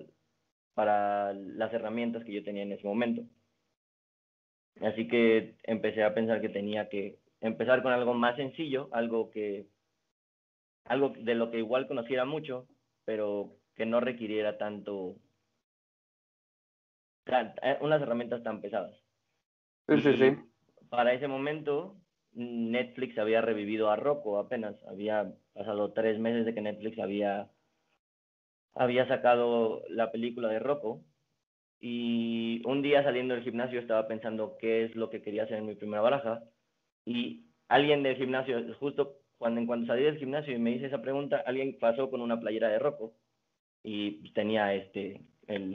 para 0.74 1.34
las 1.34 1.74
herramientas 1.74 2.24
que 2.24 2.34
yo 2.34 2.44
tenía 2.44 2.64
en 2.64 2.72
ese 2.72 2.88
momento. 2.88 3.24
Así 4.80 5.08
que 5.08 5.56
empecé 5.64 6.04
a 6.04 6.14
pensar 6.14 6.42
que 6.42 6.50
tenía 6.50 6.90
que 6.90 7.20
empezar 7.42 7.84
con 7.84 7.92
algo 7.92 8.14
más 8.14 8.36
sencillo, 8.36 8.90
algo 8.92 9.30
que 9.30 9.68
algo 10.86 11.14
de 11.18 11.36
lo 11.36 11.52
que 11.52 11.60
igual 11.60 11.88
conociera 11.88 12.26
mucho, 12.26 12.68
pero 13.06 13.56
que 13.76 13.86
no 13.86 14.00
requiriera 14.00 14.58
tanto 14.58 15.16
eh, 17.28 17.78
unas 17.82 18.02
herramientas 18.02 18.44
tan 18.44 18.62
pesadas. 18.62 18.96
Sí, 19.88 20.02
sí, 20.02 20.18
sí. 20.18 20.38
Para 20.90 21.14
ese 21.14 21.28
momento 21.28 21.96
Netflix 22.34 23.18
había 23.18 23.42
revivido 23.42 23.90
a 23.90 23.96
Rocco 23.96 24.40
apenas, 24.40 24.76
había 24.86 25.34
pasado 25.54 25.94
tres 25.94 26.20
meses 26.20 26.46
de 26.46 26.54
que 26.54 26.62
Netflix 26.62 27.00
había, 27.00 27.50
había 28.74 29.08
sacado 29.08 29.84
la 29.90 30.12
película 30.12 30.50
de 30.50 30.60
Rocco 30.60 31.04
y 31.82 32.62
un 32.66 32.82
día 32.82 33.04
saliendo 33.04 33.34
del 33.34 33.44
gimnasio 33.44 33.80
estaba 33.80 34.08
pensando 34.08 34.56
qué 34.60 34.86
es 34.86 34.96
lo 34.96 35.10
que 35.10 35.22
quería 35.22 35.44
hacer 35.44 35.58
en 35.58 35.66
mi 35.66 35.76
primera 35.76 36.02
baraja 36.02 36.44
y 37.06 37.48
alguien 37.68 38.04
del 38.04 38.16
gimnasio, 38.16 38.74
justo 38.80 39.18
cuando, 39.38 39.60
en 39.60 39.68
cuando 39.68 39.88
salí 39.88 40.04
del 40.04 40.20
gimnasio 40.20 40.54
y 40.54 40.60
me 40.60 40.72
hice 40.72 40.86
esa 40.86 41.02
pregunta, 41.02 41.44
alguien 41.46 41.78
pasó 41.80 42.10
con 42.12 42.22
una 42.22 42.40
playera 42.40 42.70
de 42.70 42.80
Rocco 42.80 43.14
y 43.84 44.32
tenía 44.34 44.74
este, 44.76 45.22
el, 45.48 45.74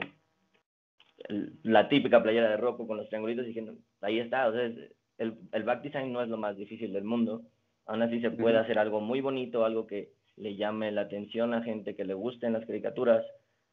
la 1.63 1.89
típica 1.89 2.23
playera 2.23 2.49
de 2.49 2.57
Rocco 2.57 2.87
con 2.87 2.97
los 2.97 3.09
triangulitos 3.09 3.45
dije, 3.45 3.65
ahí 4.01 4.19
está, 4.19 4.47
o 4.47 4.53
sea, 4.53 4.71
el, 5.17 5.37
el 5.51 5.63
back 5.63 5.81
design 5.81 6.13
no 6.13 6.21
es 6.21 6.29
lo 6.29 6.37
más 6.37 6.55
difícil 6.55 6.93
del 6.93 7.03
mundo. 7.03 7.43
Aún 7.85 8.01
así 8.01 8.19
se 8.21 8.31
puede 8.31 8.57
hacer 8.57 8.79
algo 8.79 8.99
muy 8.99 9.21
bonito, 9.21 9.65
algo 9.65 9.87
que 9.87 10.11
le 10.35 10.55
llame 10.55 10.91
la 10.91 11.01
atención 11.01 11.53
a 11.53 11.63
gente 11.63 11.95
que 11.95 12.05
le 12.05 12.13
gusten 12.13 12.53
las 12.53 12.65
caricaturas, 12.65 13.25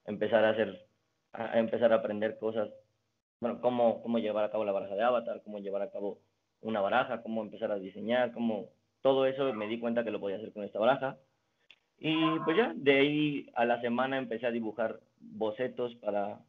empezar 0.07 0.45
a 0.45 0.51
hacer, 0.51 0.87
a 1.35 1.59
empezar 1.59 1.93
a 1.93 1.97
aprender 1.97 2.39
cosas, 2.39 2.71
bueno, 3.41 3.61
cómo, 3.61 4.03
cómo 4.03 4.19
llevar 4.19 4.45
a 4.45 4.51
cabo 4.51 4.65
la 4.65 4.73
baraja 4.73 4.95
de 4.95 5.03
Avatar, 5.03 5.43
cómo 5.45 5.59
llevar 5.59 5.83
a 5.83 5.91
cabo 5.91 6.19
una 6.61 6.81
baraja, 6.81 7.23
cómo 7.23 7.43
empezar 7.43 7.71
a 7.73 7.79
diseñar, 7.79 8.33
cómo 8.33 8.71
todo 9.03 9.27
eso 9.27 9.53
me 9.53 9.69
di 9.69 9.79
cuenta 9.79 10.05
que 10.05 10.11
lo 10.11 10.21
podía 10.21 10.37
hacer 10.37 10.53
con 10.53 10.65
esta 10.65 10.79
baraja. 10.79 11.19
Y 11.99 12.15
pues 12.45 12.57
ya, 12.57 12.73
de 12.75 12.99
ahí 12.99 13.51
a 13.55 13.65
la 13.65 13.81
semana 13.81 14.19
empecé 14.19 14.47
a 14.47 14.51
dibujar 14.51 15.01
bocetos 15.21 15.95
para, 15.97 16.41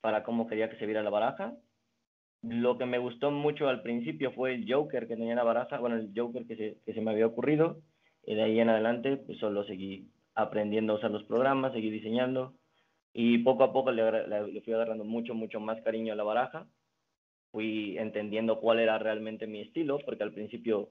para 0.00 0.22
cómo 0.22 0.46
quería 0.46 0.68
que 0.70 0.76
se 0.76 0.86
viera 0.86 1.02
la 1.02 1.10
baraja 1.10 1.54
lo 2.42 2.78
que 2.78 2.86
me 2.86 2.98
gustó 2.98 3.30
mucho 3.30 3.68
al 3.68 3.82
principio 3.82 4.32
fue 4.32 4.54
el 4.54 4.70
Joker 4.70 5.06
que 5.06 5.16
tenía 5.16 5.34
la 5.34 5.44
baraja, 5.44 5.78
bueno, 5.78 5.96
el 5.96 6.10
Joker 6.16 6.46
que 6.46 6.56
se, 6.56 6.78
que 6.84 6.94
se 6.94 7.00
me 7.00 7.10
había 7.10 7.26
ocurrido, 7.26 7.82
y 8.24 8.34
de 8.34 8.42
ahí 8.42 8.60
en 8.60 8.70
adelante 8.70 9.16
pues 9.18 9.38
solo 9.38 9.64
seguí 9.64 10.08
aprendiendo 10.34 10.94
a 10.94 10.96
usar 10.96 11.10
los 11.10 11.24
programas, 11.24 11.72
seguí 11.72 11.90
diseñando, 11.90 12.54
y 13.12 13.38
poco 13.38 13.64
a 13.64 13.72
poco 13.72 13.90
le, 13.90 14.26
le, 14.28 14.60
fui 14.62 14.72
agarrando 14.72 15.04
mucho, 15.04 15.34
mucho 15.34 15.60
más 15.60 15.80
cariño 15.82 16.12
a 16.12 16.16
la 16.16 16.24
baraja, 16.24 16.66
fui 17.50 17.98
entendiendo 17.98 18.60
cuál 18.60 18.78
era 18.78 18.98
realmente 18.98 19.46
mi 19.46 19.60
estilo, 19.60 19.98
porque 20.04 20.22
al 20.22 20.32
principio 20.32 20.90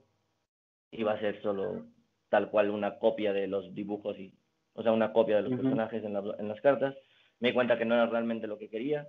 iba 0.91 1.13
a 1.13 1.19
ser 1.19 1.41
solo 1.41 1.85
tal 2.29 2.49
cual 2.49 2.69
una 2.69 2.99
copia 2.99 3.33
de 3.33 3.47
los 3.47 3.73
dibujos, 3.73 4.19
y, 4.19 4.33
o 4.73 4.83
sea, 4.83 4.91
una 4.91 5.13
copia 5.13 5.38
de 5.38 5.43
los 5.43 5.59
personajes 5.59 6.03
en, 6.03 6.15
en 6.15 6.47
las 6.47 6.61
cartas, 6.61 6.95
me 7.39 7.49
di 7.49 7.53
cuenta 7.53 7.77
que 7.77 7.85
no 7.85 7.95
era 7.95 8.07
realmente 8.07 8.47
lo 8.47 8.57
que 8.57 8.69
quería, 8.69 9.07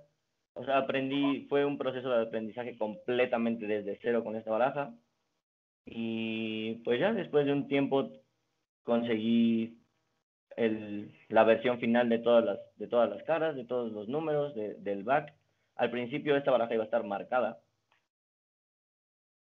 o 0.53 0.65
sea, 0.65 0.79
aprendí, 0.79 1.45
fue 1.47 1.65
un 1.65 1.77
proceso 1.77 2.09
de 2.09 2.23
aprendizaje 2.23 2.77
completamente 2.77 3.65
desde 3.67 3.99
cero 4.01 4.23
con 4.23 4.35
esta 4.35 4.51
baraja. 4.51 4.93
Y 5.85 6.75
pues 6.83 6.99
ya 6.99 7.13
después 7.13 7.45
de 7.45 7.53
un 7.53 7.67
tiempo 7.67 8.11
conseguí 8.83 9.80
el, 10.57 11.11
la 11.29 11.43
versión 11.43 11.79
final 11.79 12.09
de 12.09 12.19
todas 12.19 12.43
las, 12.43 12.59
de 12.77 12.87
todas 12.87 13.09
las 13.09 13.23
caras, 13.23 13.55
de 13.55 13.65
todos 13.65 13.91
los 13.91 14.07
números, 14.07 14.53
del 14.55 15.03
back. 15.03 15.33
Al 15.75 15.89
principio 15.89 16.35
esta 16.35 16.51
baraja 16.51 16.73
iba 16.73 16.83
a 16.83 16.85
estar 16.85 17.03
marcada, 17.03 17.59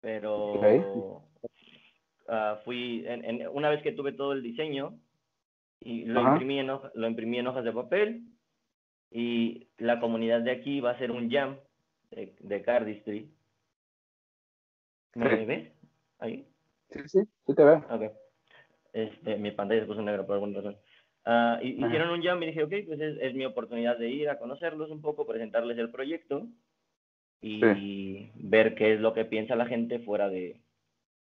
pero 0.01 1.23
ah, 2.29 2.61
fui, 2.65 3.05
en, 3.07 3.47
una 3.49 3.69
vez 3.71 3.83
que 3.83 3.93
tuve 3.93 4.13
todo 4.13 4.33
el 4.33 4.43
diseño, 4.43 4.99
y 5.81 6.05
lo 6.05 6.21
imprimí, 6.21 6.59
en 6.59 6.69
lo 6.69 7.07
imprimí 7.07 7.39
en 7.39 7.47
hojas 7.49 7.65
de 7.65 7.73
papel, 7.73 8.23
y 9.11 9.69
la 9.79 10.01
comunidad 10.01 10.41
de 10.41 10.53
aquí 10.53 10.81
va 10.81 10.91
a 10.91 10.95
hacer 10.95 11.11
un 11.11 11.31
jam 11.31 11.59
de, 12.11 12.35
de 12.39 12.63
Cardistry. 12.63 13.31
¿Me 15.15 15.45
ves? 15.45 15.73
¿Ahí? 16.19 16.47
Sí, 16.91 17.01
sí, 17.07 17.21
sí 17.47 17.55
te 17.55 17.65
veo. 17.65 17.85
Ok. 17.91 18.13
Este, 18.93 19.37
mi 19.37 19.51
pantalla 19.51 19.81
se 19.81 19.87
puso 19.87 20.03
negra 20.03 20.25
por 20.25 20.35
alguna 20.35 20.59
razón. 20.59 20.77
Uh, 21.25 21.63
hicieron 21.63 22.11
un 22.11 22.23
jam 22.23 22.43
y 22.43 22.47
dije, 22.47 22.65
ok, 22.65 22.73
pues 22.87 23.01
es, 23.01 23.17
es, 23.21 23.35
mi 23.35 23.45
oportunidad 23.45 23.97
de 23.97 24.11
ir 24.11 24.29
a 24.29 24.39
conocerlos 24.39 24.91
un 24.91 25.01
poco, 25.01 25.25
presentarles 25.25 25.79
el 25.79 25.91
proyecto 25.91 26.49
y 27.41 28.31
ver 28.35 28.75
qué 28.75 28.95
es 28.95 29.01
lo 29.01 29.13
que 29.13 29.25
piensa 29.25 29.55
la 29.55 29.67
gente 29.67 30.01
fuera 30.01 30.29
de 30.29 30.61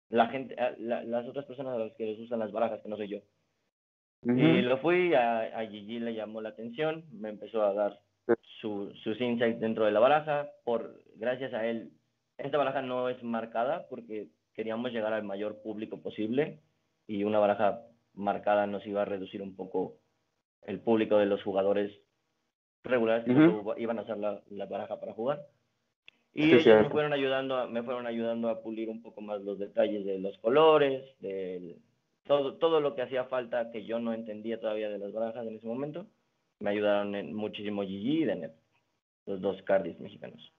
la 0.09 0.27
gente, 0.27 0.55
ah, 0.59 0.73
las 0.77 1.27
otras 1.27 1.45
personas 1.45 1.75
a 1.75 1.77
las 1.79 1.93
que 1.93 2.05
les 2.05 2.19
usan 2.19 2.39
las 2.39 2.51
barajas, 2.51 2.81
que 2.81 2.89
no 2.89 2.97
soy 2.97 3.07
yo. 3.07 3.19
Y 4.23 4.61
lo 4.61 4.77
fui, 4.77 5.13
a, 5.15 5.57
a, 5.57 5.65
Gigi 5.65 5.99
le 5.99 6.13
llamó 6.13 6.41
la 6.41 6.49
atención, 6.49 7.05
me 7.11 7.29
empezó 7.29 7.63
a 7.63 7.73
dar 7.73 7.99
su, 8.59 8.93
sus 9.03 9.19
insights 9.19 9.59
dentro 9.59 9.85
de 9.85 9.91
la 9.91 9.99
baraja. 9.99 10.49
Por, 10.63 11.01
gracias 11.15 11.53
a 11.53 11.65
él, 11.65 11.91
esta 12.37 12.57
baraja 12.57 12.83
no 12.83 13.09
es 13.09 13.21
marcada 13.23 13.87
porque 13.89 14.27
queríamos 14.53 14.91
llegar 14.91 15.13
al 15.13 15.23
mayor 15.23 15.61
público 15.63 16.01
posible 16.01 16.59
y 17.07 17.23
una 17.23 17.39
baraja 17.39 17.81
marcada 18.13 18.67
nos 18.67 18.85
iba 18.85 19.01
a 19.01 19.05
reducir 19.05 19.41
un 19.41 19.55
poco 19.55 19.97
el 20.63 20.79
público 20.79 21.17
de 21.17 21.25
los 21.25 21.41
jugadores 21.43 21.91
regulares 22.83 23.25
que 23.25 23.81
iban 23.81 23.99
a 23.99 24.01
hacer 24.01 24.17
la, 24.17 24.41
la, 24.49 24.65
baraja 24.65 24.99
para 24.99 25.13
jugar. 25.13 25.41
Y 26.33 26.53
ellos 26.53 26.65
me 26.65 26.89
fueron, 26.89 27.13
ayudando 27.13 27.57
a, 27.57 27.67
me 27.67 27.83
fueron 27.83 28.07
ayudando 28.07 28.49
a 28.49 28.61
pulir 28.61 28.89
un 28.89 29.01
poco 29.01 29.21
más 29.21 29.41
los 29.41 29.59
detalles 29.59 30.05
de 30.05 30.19
los 30.19 30.37
colores, 30.37 31.03
del 31.19 31.77
todo, 32.25 32.55
todo 32.55 32.79
lo 32.79 32.95
que 32.95 33.01
hacía 33.01 33.25
falta 33.25 33.71
que 33.71 33.85
yo 33.85 33.99
no 33.99 34.13
entendía 34.13 34.59
todavía 34.59 34.89
de 34.89 34.97
las 34.97 35.11
barajas 35.11 35.45
en 35.45 35.55
ese 35.55 35.67
momento, 35.67 36.07
me 36.59 36.69
ayudaron 36.69 37.15
en 37.15 37.33
muchísimo 37.33 37.83
Gigi 37.83 38.21
y 38.21 38.25
Denet, 38.25 38.53
los 39.25 39.41
dos 39.41 39.61
cardis 39.63 39.99
mexicanos. 39.99 40.53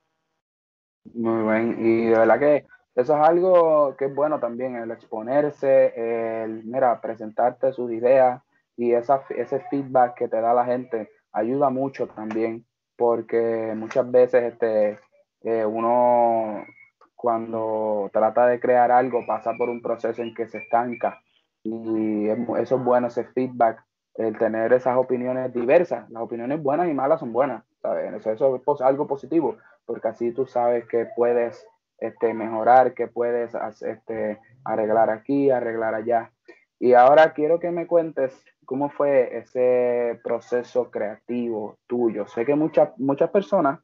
Muy 1.15 1.43
bien, 1.51 1.77
y 1.81 2.07
de 2.07 2.19
verdad 2.19 2.39
que 2.39 2.67
eso 2.95 3.17
es 3.17 3.29
algo 3.29 3.97
que 3.97 4.07
es 4.07 4.15
bueno 4.15 4.39
también, 4.39 4.77
el 4.77 4.91
exponerse, 4.91 5.93
el, 6.45 6.65
mira, 6.65 7.01
presentarte 7.01 7.73
sus 7.73 7.91
ideas 7.91 8.43
y 8.77 8.93
esa, 8.93 9.23
ese 9.31 9.61
feedback 9.71 10.15
que 10.15 10.29
te 10.29 10.41
da 10.41 10.53
la 10.53 10.65
gente 10.65 11.11
ayuda 11.33 11.71
mucho 11.71 12.07
también, 12.09 12.65
porque 12.97 13.73
muchas 13.77 14.11
veces 14.11 14.53
este, 14.53 14.99
eh, 15.43 15.65
uno 15.65 16.65
cuando 17.17 18.11
trata 18.13 18.47
de 18.47 18.61
crear 18.61 18.91
algo 18.91 19.25
pasa 19.27 19.55
por 19.57 19.69
un 19.69 19.81
proceso 19.81 20.23
en 20.23 20.35
que 20.35 20.49
se 20.49 20.59
estanca 20.59 21.21
y 21.63 22.29
eso 22.29 22.77
es 22.77 22.85
bueno, 22.85 23.07
ese 23.07 23.25
feedback, 23.25 23.85
el 24.17 24.37
tener 24.37 24.73
esas 24.73 24.97
opiniones 24.97 25.53
diversas. 25.53 26.11
Las 26.11 26.23
opiniones 26.23 26.63
buenas 26.63 26.89
y 26.89 26.95
malas 26.95 27.21
son 27.21 27.33
buenas, 27.33 27.65
¿sabes? 27.81 28.27
Eso, 28.27 28.57
es 28.57 28.81
algo 28.81 29.07
positivo, 29.07 29.57
porque 29.87 30.09
así 30.09 30.33
tú 30.33 30.47
sabes 30.47 30.87
que 30.87 31.07
puedes 31.17 31.67
este, 32.03 32.35
mejorar, 32.35 32.95
que 32.95 33.07
puedes 33.07 33.53
este, 33.83 34.41
arreglar 34.65 35.11
aquí, 35.11 35.51
arreglar 35.51 35.95
allá. 35.95 36.33
Y 36.79 36.95
ahora 36.95 37.33
quiero 37.33 37.61
que 37.61 37.71
me 37.71 37.87
cuentes 37.87 38.35
cómo 38.65 38.91
fue 38.91 39.37
ese 39.39 40.21
proceso 40.25 40.91
creativo 40.91 41.79
tuyo. 41.87 42.27
Sé 42.27 42.45
que 42.45 42.57
muchas 42.57 42.91
muchas 42.99 43.31
personas 43.31 43.81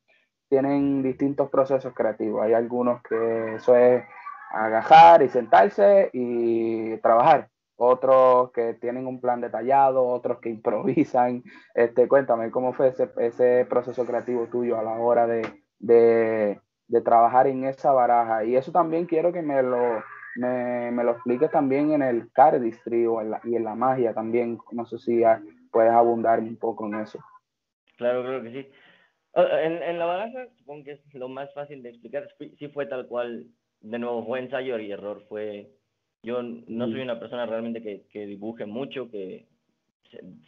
tienen 0.48 1.02
distintos 1.02 1.48
procesos 1.48 1.94
creativos. 1.94 2.42
Hay 2.42 2.54
algunos 2.54 3.02
que 3.02 3.54
eso 3.54 3.76
es 3.76 4.02
agajar 4.50 5.22
y 5.22 5.28
sentarse 5.28 6.10
y 6.12 6.96
trabajar. 6.96 7.48
Otros 7.76 8.50
que 8.50 8.74
tienen 8.74 9.06
un 9.06 9.20
plan 9.20 9.40
detallado, 9.40 10.04
otros 10.04 10.40
que 10.40 10.48
improvisan. 10.48 11.44
Este, 11.74 12.08
cuéntame, 12.08 12.50
¿cómo 12.50 12.72
fue 12.72 12.88
ese, 12.88 13.10
ese 13.18 13.64
proceso 13.70 14.04
creativo 14.04 14.48
tuyo 14.48 14.76
a 14.76 14.82
la 14.82 14.98
hora 14.98 15.28
de, 15.28 16.60
de, 16.88 17.00
trabajar 17.00 17.46
en 17.46 17.64
esa 17.64 17.92
baraja? 17.92 18.44
Y 18.44 18.56
eso 18.56 18.72
también 18.72 19.06
quiero 19.06 19.32
que 19.32 19.42
me 19.42 19.62
lo, 19.62 20.02
me, 20.36 20.90
me 20.90 21.04
lo 21.04 21.12
expliques 21.12 21.50
también 21.50 21.92
en 21.92 22.02
el 22.02 22.32
cardistry 22.32 23.06
o 23.06 23.20
en 23.20 23.30
la, 23.30 23.40
y 23.44 23.54
en 23.54 23.64
la 23.64 23.74
magia 23.74 24.12
también. 24.12 24.58
No 24.72 24.84
sé 24.86 24.98
si 24.98 25.22
puedes 25.70 25.92
abundar 25.92 26.40
un 26.40 26.56
poco 26.56 26.86
en 26.86 27.00
eso. 27.00 27.18
Claro, 27.96 28.22
creo 28.22 28.42
que 28.42 28.52
sí. 28.52 28.70
En, 29.34 29.82
en 29.82 29.98
la 29.98 30.06
baraja, 30.06 30.48
supongo 30.56 30.84
que 30.84 30.92
es 30.92 31.14
lo 31.14 31.28
más 31.28 31.52
fácil 31.54 31.82
de 31.82 31.90
explicar. 31.90 32.28
Sí 32.58 32.68
fue 32.68 32.86
tal 32.86 33.06
cual 33.06 33.46
de 33.80 33.98
nuevo, 33.98 34.24
fue 34.24 34.40
ensayo 34.40 34.78
y 34.78 34.90
error. 34.90 35.24
Fue, 35.28 35.70
yo 36.22 36.42
no 36.42 36.86
soy 36.86 37.00
una 37.00 37.20
persona 37.20 37.46
realmente 37.46 37.82
que, 37.82 38.06
que 38.10 38.26
dibuje 38.26 38.66
mucho, 38.66 39.10
que 39.10 39.46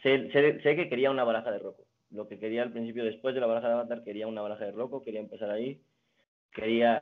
sé, 0.01 0.31
sé, 0.31 0.61
sé, 0.61 0.75
que 0.75 0.89
quería 0.89 1.11
una 1.11 1.23
baraja 1.23 1.51
de 1.51 1.59
roco. 1.59 1.85
Lo 2.09 2.27
que 2.27 2.39
quería 2.39 2.63
al 2.63 2.71
principio, 2.71 3.05
después 3.05 3.33
de 3.33 3.41
la 3.41 3.47
baraja 3.47 3.67
de 3.67 3.73
Avatar, 3.73 4.03
quería 4.03 4.27
una 4.27 4.41
baraja 4.41 4.65
de 4.65 4.71
roco, 4.71 5.03
quería 5.03 5.21
empezar 5.21 5.49
ahí. 5.49 5.81
Quería, 6.53 7.01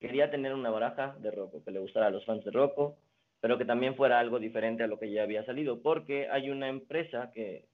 quería 0.00 0.30
tener 0.30 0.54
una 0.54 0.70
baraja 0.70 1.16
de 1.20 1.30
roco, 1.30 1.62
que 1.64 1.70
le 1.70 1.80
gustara 1.80 2.06
a 2.06 2.10
los 2.10 2.24
fans 2.24 2.44
de 2.44 2.50
roco, 2.50 2.96
pero 3.40 3.58
que 3.58 3.64
también 3.64 3.94
fuera 3.94 4.18
algo 4.18 4.38
diferente 4.38 4.82
a 4.82 4.86
lo 4.86 4.98
que 4.98 5.10
ya 5.10 5.22
había 5.22 5.44
salido, 5.44 5.82
porque 5.82 6.28
hay 6.30 6.50
una 6.50 6.68
empresa 6.68 7.30
que 7.32 7.66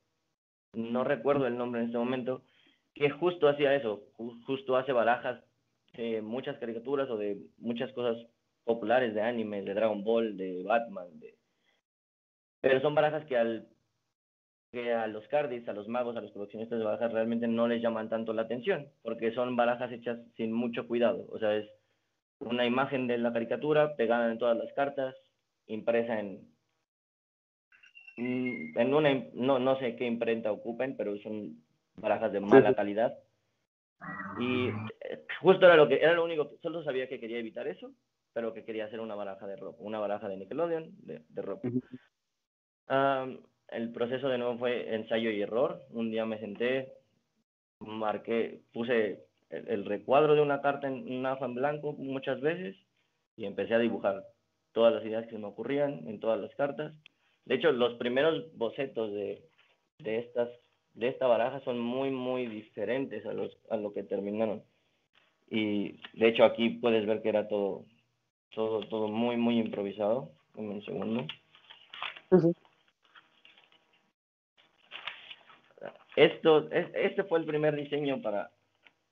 no 0.72 1.04
recuerdo 1.04 1.46
el 1.46 1.56
nombre 1.56 1.80
en 1.80 1.86
este 1.86 1.98
momento, 1.98 2.42
que 2.94 3.10
justo 3.10 3.48
hacía 3.48 3.74
eso, 3.74 4.02
justo 4.46 4.76
hace 4.76 4.92
barajas 4.92 5.42
de 5.94 6.22
muchas 6.22 6.58
caricaturas 6.58 7.08
o 7.10 7.16
de 7.16 7.38
muchas 7.58 7.92
cosas 7.92 8.16
populares 8.64 9.14
de 9.14 9.22
anime, 9.22 9.62
de 9.62 9.74
Dragon 9.74 10.02
Ball, 10.02 10.36
de 10.36 10.62
Batman, 10.64 11.18
de... 11.20 11.36
pero 12.60 12.80
son 12.80 12.94
barajas 12.94 13.24
que 13.26 13.36
al 13.36 13.68
que 14.72 14.92
a 14.92 15.06
los 15.06 15.26
cardis, 15.28 15.68
a 15.68 15.72
los 15.72 15.88
magos, 15.88 16.16
a 16.16 16.20
los 16.20 16.32
coleccionistas 16.32 16.78
de 16.78 16.84
barajas 16.84 17.12
realmente 17.12 17.48
no 17.48 17.66
les 17.66 17.82
llaman 17.82 18.08
tanto 18.08 18.32
la 18.32 18.42
atención, 18.42 18.88
porque 19.02 19.32
son 19.32 19.56
barajas 19.56 19.90
hechas 19.92 20.18
sin 20.36 20.52
mucho 20.52 20.86
cuidado, 20.86 21.26
o 21.30 21.38
sea, 21.38 21.56
es 21.56 21.68
una 22.38 22.64
imagen 22.64 23.06
de 23.06 23.18
la 23.18 23.32
caricatura 23.32 23.96
pegada 23.96 24.30
en 24.30 24.38
todas 24.38 24.56
las 24.56 24.72
cartas, 24.72 25.14
impresa 25.66 26.18
en 26.18 26.48
en 28.16 28.94
una 28.94 29.14
no, 29.34 29.58
no 29.58 29.78
sé 29.78 29.96
qué 29.96 30.06
imprenta 30.06 30.52
ocupen, 30.52 30.96
pero 30.96 31.16
son 31.18 31.62
barajas 31.96 32.32
de 32.32 32.40
mala 32.40 32.74
calidad. 32.74 33.18
Y 34.38 34.68
eh, 34.68 35.24
justo 35.40 35.66
era 35.66 35.76
lo 35.76 35.88
que 35.88 35.96
era 35.96 36.14
lo 36.14 36.24
único, 36.24 36.50
solo 36.62 36.82
sabía 36.82 37.08
que 37.08 37.20
quería 37.20 37.38
evitar 37.38 37.66
eso, 37.66 37.92
pero 38.32 38.52
que 38.52 38.64
quería 38.64 38.86
hacer 38.86 39.00
una 39.00 39.14
baraja 39.14 39.46
de 39.46 39.56
ropa, 39.56 39.78
una 39.80 39.98
baraja 39.98 40.28
de 40.28 40.36
Nickelodeon 40.36 40.90
de, 41.02 41.22
de 41.28 41.42
ropa. 41.42 41.68
El 43.70 43.92
proceso 43.92 44.28
de 44.28 44.38
nuevo 44.38 44.58
fue 44.58 44.94
ensayo 44.94 45.30
y 45.30 45.42
error. 45.42 45.82
Un 45.90 46.10
día 46.10 46.26
me 46.26 46.38
senté, 46.38 46.92
marqué, 47.80 48.60
puse 48.72 49.24
el, 49.50 49.84
recuadro 49.84 50.34
de 50.34 50.42
una 50.42 50.60
carta 50.60 50.88
en 50.88 51.10
una 51.12 51.34
hoja 51.34 51.46
en 51.46 51.54
blanco 51.54 51.92
muchas 51.94 52.40
veces 52.40 52.76
y 53.36 53.44
empecé 53.44 53.74
a 53.74 53.78
dibujar 53.78 54.24
todas 54.72 54.94
las 54.94 55.04
ideas 55.04 55.26
que 55.26 55.38
me 55.38 55.46
ocurrían 55.46 56.06
en 56.08 56.20
todas 56.20 56.40
las 56.40 56.54
cartas. 56.54 56.92
De 57.44 57.56
hecho, 57.56 57.72
los 57.72 57.94
primeros 57.94 58.56
bocetos 58.56 59.12
de, 59.12 59.42
de 59.98 60.18
estas 60.18 60.48
de 60.94 61.08
esta 61.08 61.26
baraja 61.26 61.60
son 61.60 61.78
muy, 61.78 62.10
muy 62.10 62.46
diferentes 62.46 63.24
a, 63.24 63.32
los, 63.32 63.56
a 63.70 63.76
lo 63.76 63.92
que 63.92 64.02
terminaron. 64.02 64.62
Y 65.48 65.92
de 66.14 66.28
hecho 66.28 66.44
aquí 66.44 66.70
puedes 66.70 67.06
ver 67.06 67.22
que 67.22 67.28
era 67.28 67.48
todo, 67.48 67.84
todo, 68.54 68.80
todo 68.88 69.08
muy, 69.08 69.36
muy 69.36 69.58
improvisado. 69.58 70.32
un 70.54 70.82
segundo. 70.84 71.26
Esto, 76.20 76.68
este 76.70 77.24
fue 77.24 77.38
el 77.38 77.46
primer 77.46 77.74
diseño 77.74 78.20
para, 78.20 78.50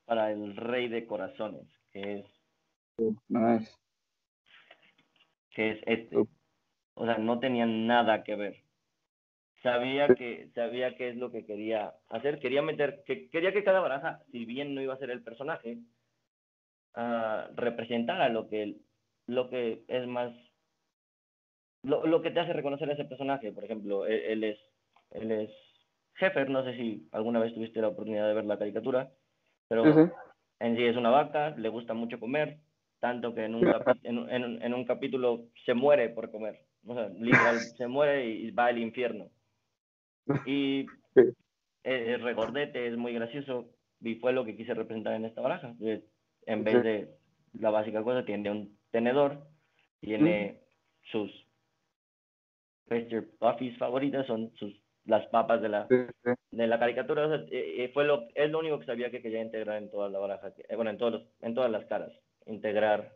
para 0.05 0.31
el 0.31 0.55
Rey 0.55 0.87
de 0.89 1.07
Corazones, 1.07 1.65
que 1.91 2.19
es... 2.19 2.25
Que 5.49 5.71
es 5.71 5.79
este. 5.87 6.15
O 6.93 7.05
sea, 7.05 7.17
no 7.17 7.39
tenía 7.39 7.65
nada 7.65 8.23
que 8.23 8.35
ver. 8.35 8.57
Sabía 9.63 10.07
que 10.13 10.51
sabía 10.53 10.95
qué 10.97 11.09
es 11.09 11.15
lo 11.15 11.31
que 11.31 11.47
quería 11.47 11.95
hacer. 12.09 12.39
Quería 12.39 12.61
meter 12.61 13.01
que 13.07 13.27
quería 13.31 13.53
que 13.53 13.63
cada 13.63 13.79
baraja 13.79 14.21
si 14.31 14.45
bien 14.45 14.75
no 14.75 14.81
iba 14.81 14.93
a 14.93 14.99
ser 14.99 15.09
el 15.09 15.23
personaje 15.23 15.79
uh, 16.95 17.51
representara 17.55 18.29
lo 18.29 18.47
que 18.49 18.75
lo 19.25 19.49
que 19.49 19.83
es 19.87 20.05
más 20.05 20.31
lo, 21.81 22.05
lo, 22.05 22.21
que 22.21 22.29
te 22.29 22.39
hace 22.39 22.53
reconocer 22.53 22.87
a 22.87 22.93
ese 22.93 23.05
personaje. 23.05 23.51
Por 23.51 23.63
ejemplo 23.63 24.05
e, 24.05 24.31
él, 24.31 24.43
es 24.43 24.59
él 25.09 25.31
es 25.31 25.68
Heffer 26.19 26.49
no 26.49 26.63
sé 26.63 26.75
si 26.75 27.07
alguna 27.11 27.39
vez 27.39 27.53
tuviste 27.53 27.81
la 27.81 27.89
oportunidad 27.89 28.27
de 28.27 28.33
ver 28.33 28.45
la 28.45 28.59
caricatura 28.59 29.11
pero 29.67 30.11
en 30.59 30.75
sí 30.75 30.85
es 30.85 30.97
una 30.97 31.09
vaca 31.09 31.51
le 31.51 31.69
gusta 31.69 31.93
mucho 31.93 32.19
comer 32.19 32.59
tanto 32.99 33.33
que 33.33 33.45
en 33.45 33.55
un, 33.55 33.67
en, 34.03 34.29
en, 34.29 34.61
en 34.61 34.73
un 34.73 34.85
capítulo 34.85 35.45
se 35.65 35.73
muere 35.73 36.09
por 36.09 36.31
comer 36.31 36.59
o 36.85 36.93
sea, 36.93 37.09
literal, 37.09 37.59
se 37.77 37.87
muere 37.87 38.25
y 38.25 38.51
va 38.51 38.67
al 38.67 38.77
infierno. 38.77 39.29
Y 40.45 40.85
el 41.83 42.21
regordete 42.21 42.87
es 42.87 42.97
muy 42.97 43.13
gracioso 43.13 43.69
y 44.01 44.15
fue 44.15 44.33
lo 44.33 44.45
que 44.45 44.55
quise 44.55 44.73
representar 44.73 45.13
en 45.13 45.25
esta 45.25 45.41
baraja. 45.41 45.75
En 46.45 46.63
vez 46.63 46.83
de 46.83 47.09
la 47.53 47.71
básica 47.71 48.03
cosa, 48.03 48.25
tiene 48.25 48.51
un 48.51 48.77
tenedor, 48.91 49.47
tiene 49.99 50.61
sus 51.11 51.31
Mr. 52.89 53.27
Buffy's 53.39 53.77
favoritas, 53.77 54.25
son 54.27 54.51
sus 54.55 54.78
las 55.05 55.25
papas 55.27 55.61
de 55.61 55.69
la, 55.69 55.87
de 55.87 56.67
la 56.67 56.79
caricatura. 56.79 57.25
O 57.25 57.29
sea, 57.29 57.45
eh, 57.51 57.83
eh, 57.83 57.91
fue 57.93 58.05
lo, 58.05 58.27
es 58.35 58.49
lo 58.49 58.59
único 58.59 58.79
que 58.79 58.85
sabía 58.85 59.11
que 59.11 59.21
quería 59.21 59.41
integrar 59.41 59.77
en 59.77 59.89
toda 59.89 60.09
la 60.09 60.19
baraja, 60.19 60.53
bueno, 60.75 60.91
en, 60.91 60.97
todos 60.97 61.23
en 61.41 61.53
todas 61.53 61.71
las 61.71 61.85
caras. 61.85 62.11
Integrar 62.45 63.13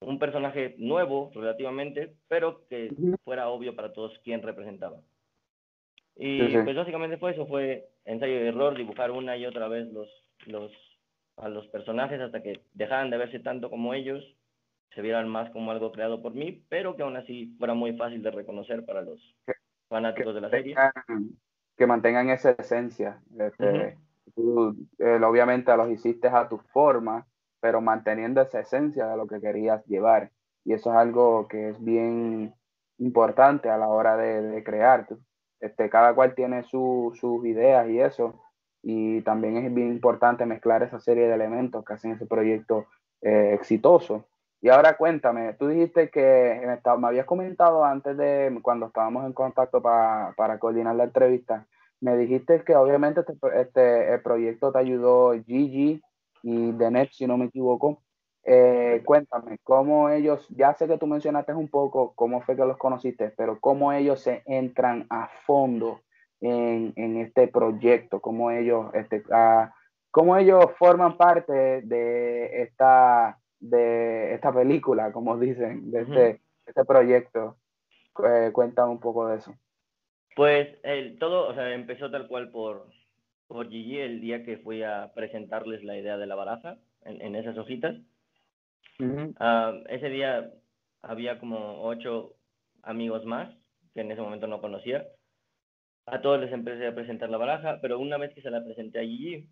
un 0.00 0.18
personaje 0.18 0.74
nuevo 0.78 1.30
relativamente, 1.34 2.14
pero 2.28 2.66
que 2.68 2.90
fuera 3.24 3.48
obvio 3.48 3.76
para 3.76 3.92
todos 3.92 4.18
quién 4.24 4.42
representaba. 4.42 5.00
Y 6.16 6.56
pues 6.58 6.76
básicamente 6.76 7.16
fue 7.16 7.32
eso, 7.32 7.46
fue 7.46 7.88
ensayo 8.04 8.32
y 8.34 8.48
error, 8.48 8.76
dibujar 8.76 9.10
una 9.10 9.36
y 9.36 9.46
otra 9.46 9.68
vez 9.68 9.90
los, 9.92 10.08
los, 10.46 10.72
a 11.36 11.48
los 11.48 11.66
personajes 11.68 12.20
hasta 12.20 12.42
que 12.42 12.60
dejaran 12.74 13.10
de 13.10 13.18
verse 13.18 13.40
tanto 13.40 13.70
como 13.70 13.94
ellos, 13.94 14.22
se 14.94 15.02
vieran 15.02 15.28
más 15.28 15.50
como 15.50 15.70
algo 15.70 15.92
creado 15.92 16.20
por 16.20 16.34
mí, 16.34 16.62
pero 16.68 16.96
que 16.96 17.02
aún 17.02 17.16
así 17.16 17.54
fuera 17.58 17.74
muy 17.74 17.96
fácil 17.96 18.22
de 18.22 18.30
reconocer 18.30 18.84
para 18.84 19.02
los 19.02 19.20
fanáticos 19.90 20.34
de 20.34 20.40
la 20.40 20.48
serie. 20.48 20.76
Que 21.76 21.86
mantengan 21.86 22.30
esa 22.30 22.52
esencia. 22.52 23.20
Este, 23.38 23.98
tú, 24.34 24.74
eh, 24.98 25.20
obviamente 25.22 25.76
los 25.76 25.90
hiciste 25.90 26.28
a 26.28 26.48
tu 26.48 26.58
forma, 26.72 27.26
pero 27.60 27.82
manteniendo 27.82 28.40
esa 28.40 28.60
esencia 28.60 29.06
de 29.06 29.16
lo 29.16 29.26
que 29.26 29.40
querías 29.40 29.84
llevar. 29.84 30.30
Y 30.64 30.72
eso 30.72 30.90
es 30.90 30.96
algo 30.96 31.48
que 31.48 31.70
es 31.70 31.84
bien 31.84 32.54
importante 32.98 33.68
a 33.68 33.76
la 33.76 33.88
hora 33.88 34.16
de, 34.16 34.40
de 34.42 34.64
crear. 34.64 35.06
Este, 35.60 35.90
cada 35.90 36.14
cual 36.14 36.34
tiene 36.34 36.62
sus 36.62 37.44
ideas 37.44 37.86
y 37.88 38.00
eso, 38.00 38.40
y 38.82 39.20
también 39.22 39.58
es 39.58 39.74
bien 39.74 39.88
importante 39.88 40.46
mezclar 40.46 40.82
esa 40.82 41.00
serie 41.00 41.28
de 41.28 41.34
elementos 41.34 41.84
que 41.84 41.92
hacen 41.92 42.12
ese 42.12 42.24
proyecto 42.24 42.86
eh, 43.20 43.52
exitoso. 43.52 44.24
Y 44.62 44.68
ahora 44.68 44.96
cuéntame, 44.96 45.54
tú 45.54 45.68
dijiste 45.68 46.10
que 46.10 46.60
me 46.98 47.06
habías 47.06 47.24
comentado 47.24 47.84
antes 47.84 48.16
de 48.16 48.58
cuando 48.62 48.86
estábamos 48.86 49.24
en 49.24 49.32
contacto 49.32 49.80
para, 49.80 50.34
para 50.36 50.58
coordinar 50.58 50.96
la 50.96 51.04
entrevista, 51.04 51.66
me 52.00 52.16
dijiste 52.16 52.62
que 52.64 52.76
obviamente 52.76 53.20
este, 53.20 53.34
este 53.60 54.14
el 54.14 54.22
proyecto 54.22 54.72
te 54.72 54.78
ayudó 54.78 55.32
Gigi 55.44 56.02
y 56.42 56.72
Denet, 56.72 57.10
si 57.12 57.26
no 57.26 57.36
me 57.36 57.46
equivoco, 57.46 58.02
eh, 58.44 59.02
cuéntame, 59.04 59.58
¿cómo 59.62 60.08
ellos, 60.08 60.46
ya 60.50 60.74
sé 60.74 60.86
que 60.86 60.96
tú 60.96 61.06
mencionaste 61.06 61.52
un 61.52 61.68
poco 61.68 62.14
cómo 62.14 62.40
fue 62.40 62.56
que 62.56 62.64
los 62.64 62.78
conociste, 62.78 63.32
pero 63.36 63.60
cómo 63.60 63.92
ellos 63.92 64.20
se 64.20 64.42
entran 64.46 65.06
a 65.10 65.28
fondo 65.46 66.00
en, 66.40 66.92
en 66.96 67.18
este 67.18 67.48
proyecto, 67.48 68.20
cómo 68.20 68.50
ellos, 68.50 68.86
este, 68.94 69.22
ah, 69.30 69.74
cómo 70.10 70.36
ellos 70.36 70.64
forman 70.78 71.18
parte 71.18 71.82
de 71.82 72.62
esta, 72.62 73.38
de 73.60 74.34
esta 74.34 74.52
película, 74.52 75.12
como 75.12 75.38
dicen, 75.38 75.90
de 75.90 76.02
este, 76.02 76.40
este 76.66 76.84
proyecto. 76.84 77.56
Eh, 78.24 78.50
cuéntame 78.52 78.90
un 78.90 79.00
poco 79.00 79.28
de 79.28 79.38
eso. 79.38 79.54
Pues 80.34 80.68
el, 80.82 81.18
todo, 81.18 81.48
o 81.48 81.54
sea, 81.54 81.72
empezó 81.74 82.10
tal 82.10 82.28
cual 82.28 82.50
por, 82.50 82.88
por 83.46 83.68
Gigi 83.68 83.98
el 83.98 84.20
día 84.20 84.44
que 84.44 84.58
fui 84.58 84.82
a 84.82 85.12
presentarles 85.14 85.84
la 85.84 85.96
idea 85.96 86.16
de 86.16 86.26
la 86.26 86.34
baraja 86.34 86.78
en, 87.02 87.20
en 87.20 87.36
esas 87.36 87.56
hojitas 87.58 87.96
ese 89.88 90.08
día 90.08 90.50
había 91.02 91.38
como 91.38 91.82
ocho 91.82 92.36
amigos 92.82 93.24
más 93.24 93.54
que 93.94 94.00
en 94.00 94.10
ese 94.10 94.20
momento 94.20 94.46
no 94.46 94.60
conocía. 94.60 95.06
A 96.06 96.20
todos 96.20 96.40
les 96.40 96.52
empecé 96.52 96.86
a 96.86 96.94
presentar 96.94 97.28
la 97.28 97.38
baraja, 97.38 97.78
pero 97.80 97.98
una 97.98 98.18
vez 98.18 98.32
que 98.34 98.42
se 98.42 98.50
la 98.50 98.64
presenté 98.64 99.00
a 99.00 99.02
Gigi, 99.02 99.48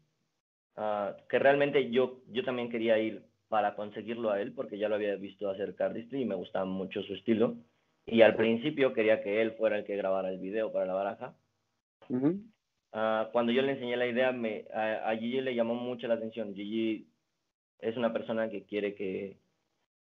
ah, 0.76 1.16
que 1.28 1.38
realmente 1.38 1.90
yo, 1.90 2.20
yo 2.28 2.44
también 2.44 2.70
quería 2.70 2.98
ir 2.98 3.24
para 3.48 3.74
conseguirlo 3.74 4.30
a 4.30 4.40
él, 4.40 4.52
porque 4.52 4.78
ya 4.78 4.88
lo 4.88 4.96
había 4.96 5.16
visto 5.16 5.50
hacer 5.50 5.74
cardistry 5.74 6.22
y 6.22 6.26
me 6.26 6.34
gustaba 6.34 6.64
mucho 6.64 7.02
su 7.02 7.14
estilo. 7.14 7.56
Y 8.06 8.22
al 8.22 8.36
principio 8.36 8.92
quería 8.92 9.22
que 9.22 9.42
él 9.42 9.52
fuera 9.52 9.78
el 9.78 9.84
que 9.84 9.96
grabara 9.96 10.30
el 10.30 10.38
video 10.38 10.72
para 10.72 10.86
la 10.86 10.94
baraja. 10.94 11.34
Ah, 12.92 13.28
cuando 13.32 13.52
yo 13.52 13.62
le 13.62 13.72
enseñé 13.72 13.96
la 13.96 14.06
idea, 14.06 14.32
me, 14.32 14.64
a, 14.72 15.14
Gigi 15.16 15.40
le 15.40 15.54
llamó 15.54 15.74
mucho 15.74 16.08
la 16.08 16.14
atención. 16.14 16.54
Gigi 16.54 17.06
es 17.80 17.96
una 17.96 18.12
persona 18.12 18.48
que 18.48 18.64
quiere 18.64 18.94
que 18.94 19.38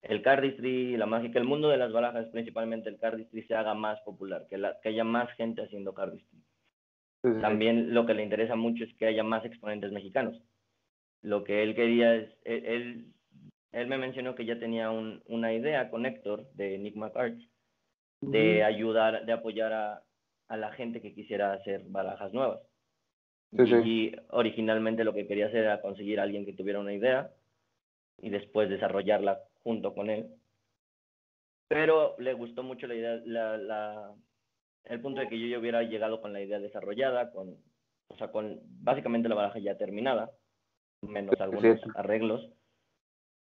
el 0.04 0.22
cardistry, 0.22 0.98
la 0.98 1.06
mágica, 1.06 1.38
el 1.38 1.46
mundo 1.46 1.70
de 1.70 1.78
las 1.78 1.92
barajas, 1.92 2.28
principalmente 2.28 2.90
el 2.90 2.98
cardistry, 2.98 3.44
se 3.44 3.56
haga 3.56 3.74
más 3.74 4.00
popular, 4.02 4.48
que, 4.50 4.58
la, 4.58 4.80
que 4.82 4.90
haya 4.90 5.04
más 5.04 5.30
gente 5.36 5.62
haciendo 5.62 5.94
cardistry. 5.94 6.40
También 7.22 7.94
lo 7.94 8.08
que 8.08 8.16
le 8.16 8.24
interesa 8.24 8.56
mucho 8.56 8.84
es 8.84 8.94
que 8.96 9.06
haya 9.06 9.24
más 9.24 9.46
exponentes 9.46 9.92
mexicanos. 9.92 10.42
Lo 11.22 11.44
que 11.44 11.62
él 11.62 11.76
quería 11.76 12.16
es, 12.16 12.30
él, 12.46 13.14
él, 13.72 13.88
me 13.88 13.98
mencionó 13.98 14.36
que 14.36 14.46
ya 14.46 14.60
tenía 14.60 14.92
un, 14.92 15.22
una 15.28 15.54
idea 15.54 15.90
con 15.90 16.06
Héctor 16.06 16.52
de 16.54 16.76
Enigma 16.76 17.12
Cards 17.12 17.48
de 18.22 18.64
ayudar, 18.64 19.26
de 19.26 19.32
apoyar 19.34 19.74
a, 19.74 20.04
a 20.48 20.58
la 20.58 20.72
gente 20.74 21.02
que 21.02 21.14
quisiera 21.14 21.54
hacer 21.54 21.84
barajas 21.88 22.34
nuevas. 22.34 22.62
y 23.52 24.12
originalmente 24.30 25.04
lo 25.04 25.14
que 25.14 25.28
quería 25.28 25.48
hacer 25.48 25.64
era 25.64 25.82
conseguir 25.82 26.20
a 26.20 26.24
alguien 26.24 26.46
que 26.46 26.54
tuviera 26.54 26.80
una 26.80 26.94
idea 26.94 27.32
y 28.22 28.30
después 28.30 28.70
desarrollarla 28.70 29.42
junto 29.64 29.94
con 29.94 30.10
él. 30.10 30.30
Pero 31.68 32.16
le 32.20 32.34
gustó 32.34 32.64
mucho 32.64 32.86
la 32.88 32.96
idea, 32.96 33.22
la, 33.26 33.58
la, 33.58 34.14
el 34.86 35.02
punto 35.02 35.22
de 35.22 35.28
que 35.28 35.40
yo 35.40 35.48
ya 35.48 35.60
hubiera 35.60 35.84
llegado 35.84 36.22
con 36.22 36.34
la 36.34 36.42
idea 36.42 36.60
desarrollada, 36.60 37.32
con, 37.32 37.58
o 38.08 38.18
sea, 38.18 38.32
con 38.32 38.60
básicamente 38.84 39.30
la 39.30 39.36
baraja 39.36 39.60
ya 39.60 39.78
terminada, 39.78 40.32
menos 41.02 41.40
algunos 41.40 41.80
arreglos. 41.96 42.50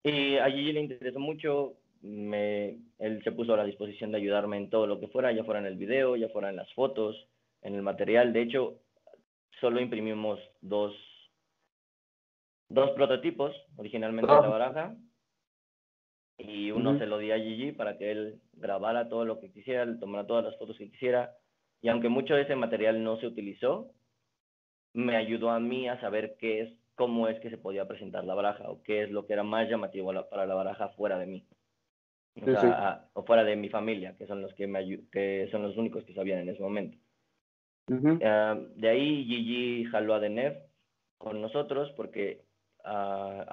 Y 0.03 0.37
allí 0.37 0.71
le 0.71 0.81
interesó 0.81 1.19
mucho, 1.19 1.73
me, 2.01 2.77
él 2.99 3.21
se 3.23 3.31
puso 3.31 3.53
a 3.53 3.57
la 3.57 3.65
disposición 3.65 4.11
de 4.11 4.17
ayudarme 4.17 4.57
en 4.57 4.69
todo 4.69 4.87
lo 4.87 4.99
que 4.99 5.07
fuera, 5.07 5.31
ya 5.31 5.43
fuera 5.43 5.59
en 5.59 5.65
el 5.65 5.77
video, 5.77 6.15
ya 6.15 6.29
fuera 6.29 6.49
en 6.49 6.55
las 6.55 6.71
fotos, 6.73 7.27
en 7.61 7.75
el 7.75 7.81
material. 7.81 8.33
De 8.33 8.41
hecho, 8.41 8.79
solo 9.59 9.81
imprimimos 9.81 10.39
dos, 10.61 10.95
dos 12.69 12.91
prototipos 12.91 13.55
originalmente 13.77 14.31
de 14.31 14.41
la 14.41 14.47
baraja 14.47 14.95
y 16.37 16.69
uno 16.71 16.97
se 16.99 17.07
lo 17.07 17.17
di 17.17 17.31
a 17.31 17.39
Gigi 17.39 17.71
para 17.71 17.97
que 17.97 18.11
él 18.11 18.41
grabara 18.53 19.09
todo 19.09 19.25
lo 19.25 19.39
que 19.39 19.51
quisiera, 19.51 19.85
tomara 19.99 20.27
todas 20.27 20.45
las 20.45 20.57
fotos 20.57 20.77
que 20.77 20.89
quisiera. 20.91 21.35
Y 21.81 21.89
aunque 21.89 22.09
mucho 22.09 22.35
de 22.35 22.43
ese 22.43 22.55
material 22.55 23.03
no 23.03 23.19
se 23.19 23.27
utilizó, 23.27 23.91
me 24.93 25.15
ayudó 25.15 25.49
a 25.49 25.59
mí 25.59 25.87
a 25.87 25.99
saber 25.99 26.37
qué 26.39 26.61
es, 26.61 26.73
cómo 26.97 27.29
es 27.29 27.39
que 27.39 27.49
se 27.49 27.57
podía 27.57 27.87
presentar 27.87 28.25
la 28.25 28.33
baraja 28.33 28.69
o 28.69 28.83
qué 28.83 29.03
es 29.03 29.11
lo 29.11 29.25
que 29.25 29.33
era 29.33 29.43
más 29.43 29.69
llamativo 29.69 30.11
para 30.29 30.45
la 30.45 30.55
baraja 30.55 30.89
fuera 30.89 31.17
de 31.17 31.27
mí 31.27 31.47
o, 33.13 33.23
fuera 33.23 33.43
de 33.43 33.55
mi 33.55 33.69
familia, 33.69 34.15
que 34.17 34.27
son 34.27 34.41
los 34.41 34.53
que 34.53 34.67
me 34.67 34.85
que 35.11 35.47
son 35.51 35.63
los 35.63 35.77
únicos 35.77 36.03
que 36.03 36.13
sabían 36.13 36.39
en 36.39 36.49
ese 36.49 36.61
momento. 36.61 36.97
Ah, 38.23 38.57
de 38.75 38.89
ahí 38.89 39.23
Gigi 39.25 39.85
jaló 39.85 40.15
a 40.15 40.19
Denev 40.19 40.57
con 41.17 41.41
nosotros 41.41 41.91
porque 41.95 42.43
uh, 42.83 43.43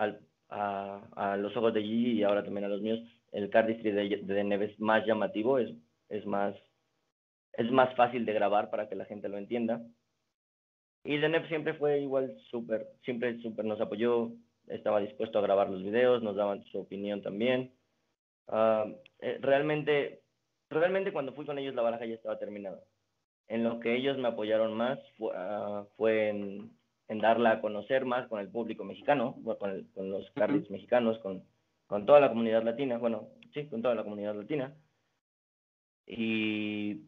a, 0.48 1.36
los 1.38 1.56
ojos 1.56 1.72
de 1.72 1.82
Gigi 1.82 2.12
y 2.12 2.22
ahora 2.24 2.44
también 2.44 2.64
a 2.64 2.68
los 2.68 2.80
míos, 2.80 3.00
el 3.32 3.48
cardistry 3.50 3.92
de, 3.92 4.08
de 4.22 4.34
Denev 4.34 4.62
es 4.62 4.80
más 4.80 5.06
llamativo, 5.06 5.58
es, 5.58 5.70
es, 6.08 6.26
más, 6.26 6.54
es 7.52 7.70
más 7.70 7.94
fácil 7.94 8.24
de 8.24 8.32
grabar 8.32 8.70
para 8.70 8.88
que 8.88 8.96
la 8.96 9.04
gente 9.04 9.28
lo 9.28 9.38
entienda. 9.38 9.80
Y 11.04 11.18
Denev 11.18 11.46
siempre 11.48 11.74
fue 11.74 12.00
igual 12.00 12.34
súper, 12.50 12.88
siempre 13.04 13.38
súper 13.40 13.66
nos 13.66 13.80
apoyó, 13.80 14.32
estaba 14.68 15.00
dispuesto 15.00 15.38
a 15.38 15.42
grabar 15.42 15.68
los 15.68 15.82
videos, 15.82 16.22
nos 16.22 16.34
daban 16.34 16.64
su 16.64 16.78
opinión 16.78 17.22
también. 17.22 17.72
Eh, 18.50 19.38
realmente, 19.40 20.22
realmente 20.70 21.12
cuando 21.12 21.34
fui 21.34 21.44
con 21.44 21.58
ellos 21.58 21.74
la 21.74 21.82
baraja 21.82 22.06
ya 22.06 22.14
estaba 22.14 22.38
terminada. 22.38 22.80
En 23.48 23.62
lo 23.62 23.80
que 23.80 23.94
ellos 23.94 24.16
me 24.16 24.28
apoyaron 24.28 24.74
más 24.74 24.98
fue, 25.18 25.32
ah, 25.36 25.84
fue 25.98 26.30
en, 26.30 26.72
en, 27.08 27.18
darla 27.18 27.52
a 27.52 27.60
conocer 27.60 28.06
más 28.06 28.26
con 28.28 28.40
el 28.40 28.48
público 28.48 28.84
mexicano, 28.84 29.36
con, 29.44 29.84
con 29.94 30.10
los 30.10 30.30
carrits 30.30 30.70
mexicanos, 30.70 31.18
con, 31.18 31.44
con 31.86 32.06
toda 32.06 32.20
la 32.20 32.30
comunidad 32.30 32.62
latina, 32.62 32.96
bueno, 32.96 33.28
sí, 33.52 33.66
con 33.66 33.82
toda 33.82 33.94
la 33.94 34.04
comunidad 34.04 34.34
latina. 34.34 34.74
Y 36.06 37.02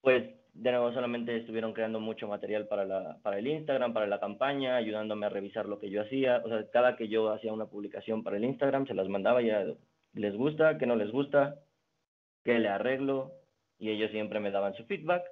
pues 0.00 0.24
de 0.58 0.70
nuevo 0.70 0.92
solamente 0.92 1.36
estuvieron 1.36 1.72
creando 1.72 2.00
mucho 2.00 2.28
material 2.28 2.66
para, 2.66 2.84
la, 2.84 3.18
para 3.22 3.38
el 3.38 3.46
Instagram, 3.46 3.92
para 3.92 4.06
la 4.06 4.20
campaña, 4.20 4.76
ayudándome 4.76 5.26
a 5.26 5.28
revisar 5.28 5.66
lo 5.66 5.78
que 5.78 5.90
yo 5.90 6.02
hacía. 6.02 6.42
O 6.44 6.48
sea, 6.48 6.68
cada 6.70 6.96
que 6.96 7.08
yo 7.08 7.30
hacía 7.30 7.52
una 7.52 7.66
publicación 7.66 8.22
para 8.22 8.36
el 8.36 8.44
Instagram, 8.44 8.86
se 8.86 8.94
las 8.94 9.08
mandaba 9.08 9.42
ya 9.42 9.64
les 10.14 10.34
gusta, 10.34 10.78
qué 10.78 10.86
no 10.86 10.96
les 10.96 11.10
gusta, 11.10 11.56
qué 12.42 12.58
le 12.58 12.68
arreglo, 12.68 13.32
y 13.78 13.90
ellos 13.90 14.10
siempre 14.10 14.40
me 14.40 14.50
daban 14.50 14.74
su 14.74 14.84
feedback. 14.86 15.24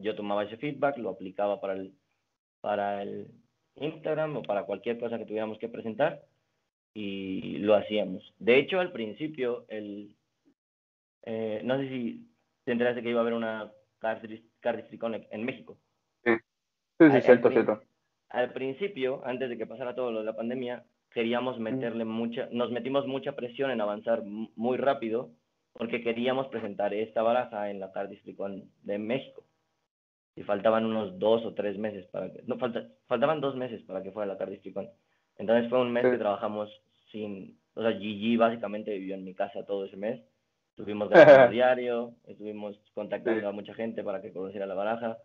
Yo 0.00 0.16
tomaba 0.16 0.44
ese 0.44 0.56
feedback, 0.56 0.98
lo 0.98 1.10
aplicaba 1.10 1.60
para 1.60 1.74
el, 1.74 1.94
para 2.60 3.02
el 3.02 3.28
Instagram 3.76 4.38
o 4.38 4.42
para 4.42 4.64
cualquier 4.64 4.98
cosa 4.98 5.18
que 5.18 5.26
tuviéramos 5.26 5.58
que 5.58 5.68
presentar 5.68 6.22
y 6.92 7.58
lo 7.58 7.74
hacíamos. 7.74 8.34
De 8.38 8.58
hecho, 8.58 8.80
al 8.80 8.90
principio, 8.90 9.64
el, 9.68 10.16
eh, 11.22 11.60
no 11.62 11.78
sé 11.78 11.88
si 11.88 12.26
te 12.64 12.72
enteraste 12.72 13.02
que 13.02 13.10
iba 13.10 13.20
a 13.20 13.22
haber 13.22 13.34
una 13.34 13.70
Cardistry 13.98 14.98
en 15.30 15.44
México. 15.44 15.78
Sí, 16.24 16.32
sí, 16.98 17.10
sí 17.10 17.20
cierto, 17.22 17.50
cierto. 17.50 17.82
Al 18.28 18.52
principio, 18.52 19.22
antes 19.24 19.48
de 19.48 19.56
que 19.56 19.66
pasara 19.66 19.94
todo 19.94 20.10
lo 20.10 20.20
de 20.20 20.24
la 20.26 20.36
pandemia, 20.36 20.84
queríamos 21.10 21.58
meterle 21.58 22.04
mucha, 22.04 22.48
nos 22.50 22.70
metimos 22.70 23.06
mucha 23.06 23.32
presión 23.32 23.70
en 23.70 23.80
avanzar 23.80 24.22
muy 24.24 24.76
rápido 24.76 25.30
porque 25.72 26.02
queríamos 26.02 26.48
presentar 26.48 26.94
esta 26.94 27.22
baraja 27.22 27.70
en 27.70 27.80
la 27.80 27.92
Cardisticon 27.92 28.70
de 28.82 28.98
México. 28.98 29.44
Y 30.34 30.42
faltaban 30.42 30.84
unos 30.84 31.18
dos 31.18 31.44
o 31.44 31.54
tres 31.54 31.78
meses 31.78 32.06
para 32.08 32.30
que, 32.30 32.42
no, 32.46 32.58
falta, 32.58 32.86
faltaban 33.06 33.40
dos 33.40 33.56
meses 33.56 33.82
para 33.82 34.02
que 34.02 34.10
fuera 34.10 34.30
la 34.30 34.38
Cardisticon. 34.38 34.88
Entonces 35.38 35.68
fue 35.70 35.80
un 35.80 35.92
mes 35.92 36.04
que 36.04 36.18
trabajamos 36.18 36.70
sin, 37.10 37.58
o 37.74 37.82
sea, 37.82 37.92
Gigi 37.92 38.36
básicamente 38.36 38.90
vivió 38.98 39.14
en 39.14 39.24
mi 39.24 39.34
casa 39.34 39.64
todo 39.64 39.84
ese 39.84 39.96
mes. 39.96 40.20
Estuvimos 40.76 41.08
grabando 41.08 41.48
diario, 41.52 42.14
estuvimos 42.26 42.78
contactando 42.92 43.48
a 43.48 43.52
mucha 43.52 43.72
gente 43.72 44.04
para 44.04 44.20
que 44.20 44.32
conociera 44.32 44.66
la 44.66 44.74
baraja. 44.74 45.16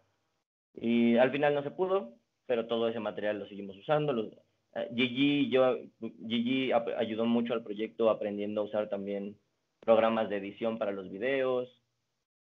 Y 0.73 1.17
al 1.17 1.29
final 1.31 1.53
no 1.53 1.61
se 1.61 1.71
pudo, 1.71 2.13
pero 2.45 2.67
todo 2.67 2.87
ese 2.87 3.01
material 3.01 3.39
lo 3.39 3.47
seguimos 3.47 3.75
usando, 3.75 4.13
lo, 4.13 4.31
eh, 4.75 4.89
Gigi, 4.95 5.49
yo, 5.49 5.77
Gigi 6.25 6.71
ayudó 6.71 7.25
mucho 7.25 7.53
al 7.53 7.63
proyecto 7.63 8.09
aprendiendo 8.09 8.61
a 8.61 8.63
usar 8.63 8.87
también 8.87 9.37
programas 9.81 10.29
de 10.29 10.37
edición 10.37 10.77
para 10.77 10.93
los 10.93 11.09
videos. 11.09 11.81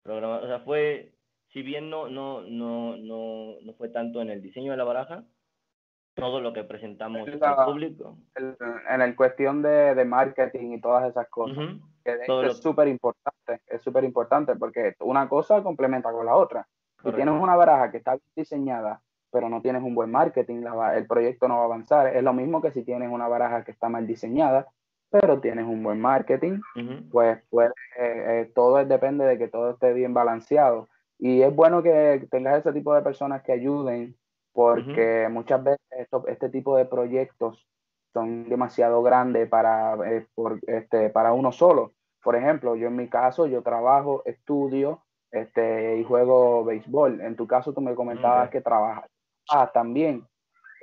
Programas, 0.03 0.43
o 0.43 0.47
sea, 0.49 0.61
fue, 0.61 1.13
si 1.53 1.63
bien 1.63 1.91
no, 1.91 2.09
no, 2.09 2.43
no, 2.43 2.97
no, 2.97 3.61
no 3.63 3.75
fue 3.75 3.91
tanto 3.91 4.21
en 4.23 4.31
el 4.31 4.43
diseño 4.43 4.73
de 4.73 4.77
la 4.77 4.85
baraja, 4.85 5.25
todo 6.15 6.41
lo 6.41 6.53
que 6.53 6.65
presentamos 6.65 7.29
al 7.29 7.65
público. 7.65 8.19
en 8.91 9.01
el 9.01 9.15
cuestión 9.15 9.63
de, 9.63 9.95
de, 9.95 10.05
marketing 10.05 10.73
y 10.73 10.81
todas 10.81 11.09
esas 11.09 11.29
cosas. 11.29 11.77
Es 12.13 12.59
súper 12.59 12.89
importante, 12.89 13.61
es 13.67 13.83
súper 13.83 14.05
importante 14.05 14.57
porque 14.57 14.95
una 15.01 15.29
cosa 15.29 15.63
complementa 15.63 16.13
con 16.13 16.27
la 16.27 16.37
otra. 16.37 16.67
Si 17.03 17.13
tienes 17.13 17.35
una 17.41 17.55
baraja 17.55 17.91
que 17.91 17.99
está 17.99 18.19
diseñada 18.35 19.01
pero 19.31 19.49
no 19.49 19.61
tienes 19.61 19.83
un 19.83 19.95
buen 19.95 20.11
marketing, 20.11 20.65
el 20.95 21.07
proyecto 21.07 21.49
no 21.49 21.57
va 21.57 21.63
a 21.63 21.65
avanzar. 21.67 22.17
Es 22.17 22.23
lo 22.23 22.33
mismo 22.33 22.63
que 22.63 22.71
si 22.71 22.83
tienes 22.83 23.11
una 23.11 23.29
baraja 23.29 23.65
que 23.65 23.73
está 23.73 23.89
mal 23.89 24.07
diseñada, 24.07 24.67
pero 25.11 25.41
tienes 25.41 25.67
un 25.67 25.83
buen 25.83 26.01
marketing, 26.01 26.61
pues, 27.11 27.39
pues 27.51 27.71
eh, 27.99 28.25
eh, 28.27 28.53
todo 28.55 28.85
depende 28.85 29.25
de 29.25 29.39
que 29.39 29.49
todo 29.49 29.71
esté 29.71 29.93
bien 29.93 30.15
balanceado. 30.15 30.89
Y 31.19 31.43
es 31.43 31.55
bueno 31.55 31.83
que 31.83 32.27
tengas 32.31 32.59
ese 32.59 32.73
tipo 32.73 32.95
de 32.95 33.03
personas 33.03 33.43
que 33.43 33.53
ayuden, 33.53 34.17
porque 34.53 35.29
muchas 35.31 35.63
veces 35.63 36.09
este 36.27 36.49
tipo 36.49 36.77
de 36.77 36.85
proyectos 36.85 37.67
son 38.13 38.49
demasiado 38.49 39.03
grandes 39.03 39.49
para, 39.49 39.95
eh, 40.11 40.27
por, 40.35 40.61
este, 40.67 41.11
para 41.11 41.33
uno 41.33 41.53
solo. 41.53 41.93
Por 42.29 42.37
ejemplo, 42.37 42.77
yo 42.77 42.89
en 42.89 42.97
mi 42.97 43.09
caso, 43.09 43.47
yo 43.47 43.63
trabajo, 43.63 44.21
estudio 44.27 45.01
este, 45.31 45.97
y 45.97 46.05
juego 46.05 46.63
béisbol. 46.63 47.23
En 47.23 47.37
tu 47.37 47.47
caso, 47.47 47.73
tú 47.73 47.81
me 47.81 47.95
comentabas 47.95 48.51
que 48.51 48.61
trabajas 48.61 49.07
Ah, 49.51 49.71
también. 49.73 50.27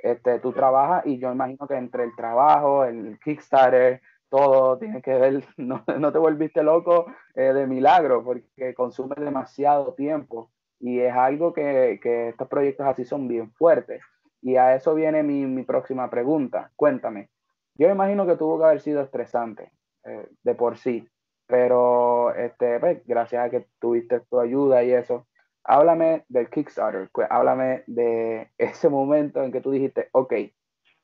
Este, 0.02 0.40
tú 0.40 0.52
trabajas 0.52 1.06
y 1.06 1.18
yo 1.20 1.30
imagino 1.30 1.68
que 1.68 1.76
entre 1.76 2.02
el 2.02 2.16
trabajo, 2.16 2.84
el 2.84 3.20
Kickstarter, 3.22 4.02
todo 4.28 4.76
tiene 4.78 5.00
que 5.00 5.14
ver, 5.14 5.44
no, 5.56 5.84
no 6.00 6.10
te 6.10 6.18
volviste 6.18 6.64
loco 6.64 7.06
eh, 7.36 7.52
de 7.52 7.64
milagro 7.68 8.24
porque 8.24 8.74
consume 8.74 9.14
demasiado 9.16 9.94
tiempo 9.94 10.50
y 10.80 10.98
es 10.98 11.14
algo 11.14 11.52
que, 11.52 12.00
que, 12.02 12.30
estos 12.30 12.48
proyectos 12.48 12.88
así 12.88 13.04
son 13.04 13.28
bien 13.28 13.52
fuertes. 13.52 14.02
Y 14.42 14.56
a 14.56 14.74
eso 14.74 14.96
viene 14.96 15.22
mi, 15.22 15.46
mi 15.46 15.62
próxima 15.62 16.10
pregunta. 16.10 16.72
Cuéntame, 16.74 17.30
yo 17.76 17.88
imagino 17.88 18.26
que 18.26 18.34
tuvo 18.34 18.58
que 18.58 18.64
haber 18.64 18.80
sido 18.80 19.00
estresante 19.00 19.70
eh, 20.02 20.28
de 20.42 20.54
por 20.56 20.76
sí, 20.76 21.08
pero 21.46 22.34
este, 22.34 22.80
pues, 22.80 23.02
gracias 23.06 23.44
a 23.44 23.50
que 23.50 23.66
tuviste 23.80 24.20
tu 24.20 24.40
ayuda 24.40 24.82
y 24.82 24.92
eso, 24.92 25.26
háblame 25.64 26.24
del 26.28 26.50
Kickstarter, 26.50 27.10
háblame 27.30 27.84
de 27.86 28.50
ese 28.58 28.88
momento 28.88 29.42
en 29.42 29.52
que 29.52 29.60
tú 29.60 29.70
dijiste, 29.70 30.08
ok, 30.12 30.32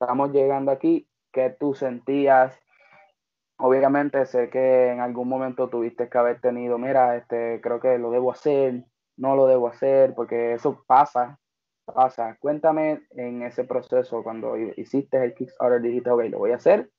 estamos 0.00 0.32
llegando 0.32 0.70
aquí, 0.70 1.08
¿qué 1.32 1.54
tú 1.58 1.74
sentías? 1.74 2.58
Obviamente 3.58 4.26
sé 4.26 4.50
que 4.50 4.88
en 4.88 5.00
algún 5.00 5.28
momento 5.28 5.68
tuviste 5.68 6.08
que 6.08 6.18
haber 6.18 6.40
tenido, 6.40 6.78
mira, 6.78 7.16
este, 7.16 7.60
creo 7.60 7.80
que 7.80 7.98
lo 7.98 8.10
debo 8.10 8.32
hacer, 8.32 8.84
no 9.16 9.36
lo 9.36 9.46
debo 9.46 9.68
hacer, 9.68 10.14
porque 10.14 10.54
eso 10.54 10.82
pasa, 10.86 11.38
pasa. 11.84 12.36
Cuéntame 12.40 13.02
en 13.10 13.42
ese 13.42 13.64
proceso, 13.64 14.22
cuando 14.24 14.56
hiciste 14.56 15.22
el 15.22 15.34
Kickstarter, 15.34 15.80
dijiste, 15.80 16.10
ok, 16.10 16.22
lo 16.24 16.38
voy 16.38 16.52
a 16.52 16.56
hacer, 16.56 16.90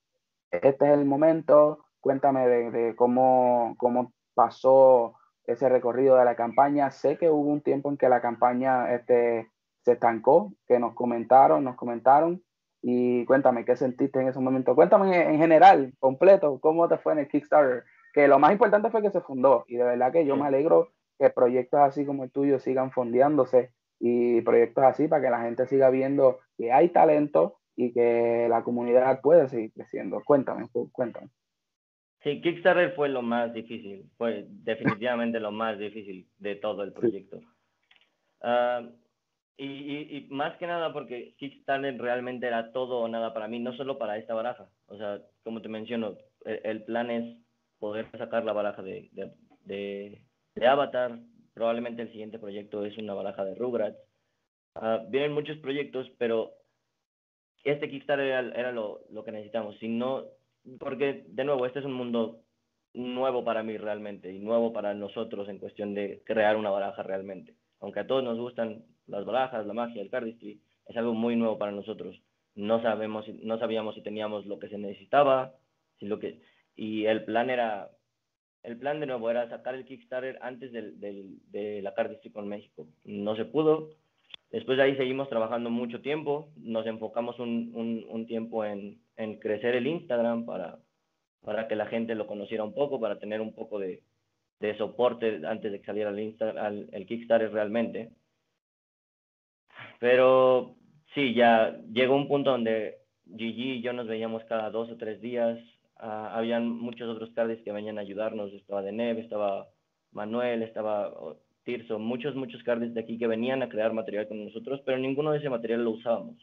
este 0.51 0.85
es 0.85 0.91
el 0.93 1.05
momento, 1.05 1.82
cuéntame 2.03 2.47
de, 2.47 2.95
cómo, 2.95 3.75
cómo 3.77 4.11
pasó 4.35 5.15
ese 5.45 5.69
recorrido 5.69 6.17
de 6.17 6.25
la 6.25 6.35
campaña. 6.35 6.91
Sé 6.91 7.17
que 7.17 7.29
hubo 7.29 7.49
un 7.49 7.61
tiempo 7.61 7.89
en 7.89 7.97
que 7.97 8.09
la 8.09 8.21
campaña 8.21 8.93
este, 8.93 9.49
se 9.83 9.93
estancó, 9.93 10.53
que 10.67 10.79
nos 10.79 10.93
comentaron, 10.93 11.63
nos 11.63 11.77
comentaron. 11.77 12.43
Y 12.81 13.25
cuéntame, 13.25 13.63
¿qué 13.63 13.77
sentiste 13.77 14.19
en 14.19 14.27
ese 14.27 14.41
momento? 14.41 14.75
Cuéntame 14.75 15.33
en 15.33 15.37
general, 15.37 15.93
completo, 15.99 16.59
cómo 16.59 16.89
te 16.89 16.97
fue 16.97 17.13
en 17.13 17.19
el 17.19 17.29
Kickstarter. 17.29 17.85
Que 18.13 18.27
lo 18.27 18.37
más 18.37 18.51
importante 18.51 18.91
fue 18.91 19.01
que 19.01 19.09
se 19.09 19.21
fundó. 19.21 19.63
Y 19.67 19.77
de 19.77 19.85
verdad 19.85 20.11
que 20.11 20.25
yo 20.25 20.35
me 20.35 20.45
alegro 20.45 20.89
que 21.17 21.29
proyectos 21.29 21.79
así 21.79 22.05
como 22.05 22.25
el 22.25 22.31
tuyo 22.31 22.59
sigan 22.59 22.91
fondeándose 22.91 23.71
y 23.97 24.41
proyectos 24.41 24.83
así 24.83 25.07
para 25.07 25.21
que 25.21 25.29
la 25.29 25.41
gente 25.41 25.65
siga 25.67 25.89
viendo 25.89 26.39
que 26.57 26.73
hay 26.73 26.89
talento 26.89 27.59
y 27.77 27.93
que 27.93 28.47
la 28.49 28.63
comunidad 28.63 29.21
puede 29.21 29.47
seguir 29.47 29.71
creciendo. 29.71 30.21
Cuéntame, 30.25 30.67
cuéntame. 30.91 31.29
Sí, 32.23 32.41
Kickstarter 32.41 32.93
fue 32.95 33.09
lo 33.09 33.21
más 33.21 33.53
difícil, 33.53 34.09
fue 34.17 34.45
definitivamente 34.47 35.41
lo 35.41 35.51
más 35.51 35.77
difícil 35.77 36.27
de 36.37 36.55
todo 36.55 36.83
el 36.83 36.93
proyecto. 36.93 37.41
Ah, 38.41 38.81
y, 39.57 39.65
y, 39.65 40.27
más 40.29 40.57
que 40.57 40.65
nada 40.65 40.93
porque 40.93 41.35
Kickstarter 41.37 41.99
realmente 41.99 42.47
era 42.47 42.71
todo 42.71 42.99
o 42.99 43.07
nada 43.07 43.33
para 43.33 43.47
mí, 43.47 43.59
no 43.59 43.75
solo 43.75 43.97
para 43.97 44.17
esta 44.17 44.33
baraja. 44.33 44.69
O 44.87 44.97
sea, 44.97 45.21
como 45.43 45.61
te 45.61 45.67
menciono, 45.67 46.17
el, 46.45 46.83
plan 46.83 47.11
es 47.11 47.37
poder 47.77 48.09
sacar 48.17 48.45
la 48.45 48.53
baraja 48.53 48.81
de, 48.81 49.09
de, 49.65 50.25
de, 50.55 50.67
Avatar. 50.67 51.19
Probablemente 51.53 52.01
el 52.03 52.11
siguiente 52.11 52.39
proyecto 52.39 52.85
es 52.85 52.97
una 52.97 53.13
baraja 53.13 53.43
de 53.45 53.55
Rugrats. 53.55 53.97
Uh, 54.75 55.07
vienen 55.09 55.33
muchos 55.33 55.57
proyectos, 55.57 56.09
pero 56.17 56.53
este 57.63 57.89
Kickstarter 57.89 58.25
era, 58.25 58.39
era 58.59 58.71
lo, 58.71 59.01
lo, 59.11 59.23
que 59.23 59.31
necesitamos. 59.31 59.77
Si 59.77 59.87
no, 59.87 60.23
porque 60.79 61.25
de 61.27 61.43
nuevo, 61.43 61.65
este 61.65 61.79
es 61.79 61.85
un 61.85 61.93
mundo 61.93 62.41
nuevo 62.93 63.43
para 63.43 63.63
mí 63.63 63.77
realmente 63.77 64.31
y 64.31 64.39
nuevo 64.39 64.71
para 64.71 64.93
nosotros 64.93 65.49
en 65.49 65.57
cuestión 65.57 65.93
de 65.93 66.21
crear 66.25 66.55
una 66.55 66.69
baraja 66.69 67.03
realmente. 67.03 67.55
Aunque 67.79 68.01
a 68.01 68.07
todos 68.07 68.23
nos 68.23 68.37
gustan 68.37 68.83
las 69.07 69.25
barajas, 69.25 69.65
la 69.65 69.73
magia, 69.73 70.01
el 70.01 70.09
cardistry, 70.09 70.61
es 70.87 70.97
algo 70.97 71.13
muy 71.13 71.35
nuevo 71.35 71.57
para 71.57 71.71
nosotros. 71.71 72.21
No 72.55 72.81
sabemos, 72.81 73.25
no 73.41 73.57
sabíamos 73.57 73.95
si 73.95 74.01
teníamos 74.01 74.45
lo 74.45 74.59
que 74.59 74.69
se 74.69 74.77
necesitaba, 74.77 75.55
si 75.99 76.05
lo 76.05 76.19
que 76.19 76.39
y 76.75 77.05
el 77.05 77.23
plan 77.23 77.49
era, 77.49 77.91
el 78.63 78.77
plan 78.77 78.99
de 78.99 79.05
nuevo 79.05 79.29
era 79.29 79.49
sacar 79.49 79.75
el 79.75 79.85
Kickstarter 79.85 80.39
antes 80.41 80.71
del, 80.71 80.99
del, 80.99 81.37
de 81.51 81.81
la 81.81 81.93
cardistry 81.93 82.31
con 82.31 82.47
México. 82.47 82.87
No 83.05 83.35
se 83.35 83.45
pudo. 83.45 83.91
Después 84.53 84.77
de 84.77 84.83
ahí 84.83 84.95
seguimos 84.95 85.29
trabajando 85.29 85.71
mucho 85.71 85.99
tiempo. 86.01 86.51
Nos 86.57 86.85
enfocamos 86.85 87.39
un, 87.39 88.05
un, 88.07 88.27
tiempo 88.27 88.63
en, 88.63 89.01
en 89.17 89.39
crecer 89.39 89.73
el 89.73 89.87
Instagram 89.87 90.45
para, 90.45 90.77
para 91.43 91.67
que 91.67 91.75
la 91.75 91.87
gente 91.87 92.13
lo 92.13 92.27
conociera 92.27 92.63
un 92.63 92.75
poco, 92.75 92.99
para 92.99 93.17
tener 93.17 93.41
un 93.41 93.55
poco 93.55 93.79
de, 93.79 94.03
de 94.59 94.77
soporte 94.77 95.41
antes 95.47 95.71
de 95.71 95.79
que 95.79 95.85
saliera 95.87 96.11
el, 96.11 96.19
Insta, 96.19 96.51
al, 96.51 96.87
el 96.91 97.07
Kickstarter 97.07 97.51
realmente. 97.51 98.11
Pero 99.99 100.75
sí, 101.15 101.33
ya 101.33 101.75
llegó 101.91 102.15
un 102.15 102.27
punto 102.27 102.51
donde 102.51 102.99
Gigi 103.35 103.71
y 103.71 103.81
yo 103.81 103.91
nos 103.91 104.05
veíamos 104.05 104.43
cada 104.43 104.69
dos 104.69 104.87
o 104.91 104.97
tres 104.97 105.19
días. 105.19 105.57
Uh, 105.97 106.29
habían 106.29 106.69
muchos 106.69 107.09
otros 107.09 107.31
cardis 107.31 107.59
que 107.63 107.71
venían 107.71 107.97
a 107.97 108.01
ayudarnos. 108.01 108.53
Estaba 108.53 108.83
Deneb, 108.83 109.17
estaba 109.17 109.67
Manuel, 110.11 110.61
estaba 110.61 111.11
Tirso, 111.63 111.97
muchos, 111.99 112.35
muchos 112.35 112.61
cardis 112.63 112.93
de 112.93 113.01
aquí 113.01 113.17
que 113.17 113.27
venían 113.27 113.63
a 113.63 113.69
crear 113.69 113.93
material 113.93 114.27
con 114.27 114.43
nosotros, 114.43 114.81
pero 114.85 114.97
ninguno 114.97 115.31
de 115.31 115.39
ese 115.39 115.49
material 115.49 115.83
lo 115.83 115.91
usábamos 115.91 116.37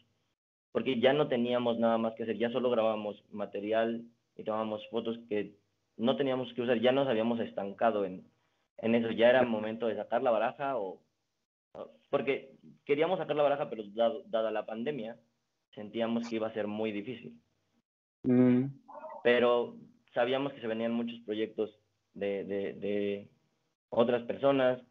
porque 0.71 0.99
ya 0.99 1.13
no 1.13 1.27
teníamos 1.27 1.79
nada 1.79 1.97
más 1.97 2.13
que 2.15 2.23
hacer, 2.23 2.37
ya 2.37 2.49
solo 2.51 2.69
grabábamos 2.69 3.23
material 3.31 4.03
y 4.37 4.43
tomábamos 4.43 4.87
fotos 4.89 5.19
que 5.27 5.53
no 5.97 6.15
teníamos 6.15 6.51
que 6.53 6.61
usar, 6.61 6.79
ya 6.79 6.91
nos 6.91 7.07
habíamos 7.07 7.39
estancado 7.39 8.05
en, 8.05 8.23
en 8.77 8.95
eso, 8.95 9.11
ya 9.11 9.29
era 9.29 9.43
momento 9.43 9.87
de 9.87 9.95
sacar 9.95 10.23
la 10.23 10.31
baraja 10.31 10.77
o, 10.77 11.01
porque 12.09 12.53
queríamos 12.85 13.19
sacar 13.19 13.35
la 13.35 13.43
baraja, 13.43 13.69
pero 13.69 13.83
dada 14.25 14.51
la 14.51 14.65
pandemia, 14.65 15.17
sentíamos 15.75 16.27
que 16.27 16.37
iba 16.37 16.47
a 16.47 16.53
ser 16.53 16.67
muy 16.67 16.91
difícil. 16.91 17.37
Mm. 18.23 18.65
Pero 19.23 19.75
sabíamos 20.13 20.53
que 20.53 20.61
se 20.61 20.67
venían 20.67 20.91
muchos 20.91 21.19
proyectos 21.21 21.77
de, 22.13 22.43
de, 22.43 22.73
de 22.73 23.27
otras 23.89 24.23
personas, 24.23 24.81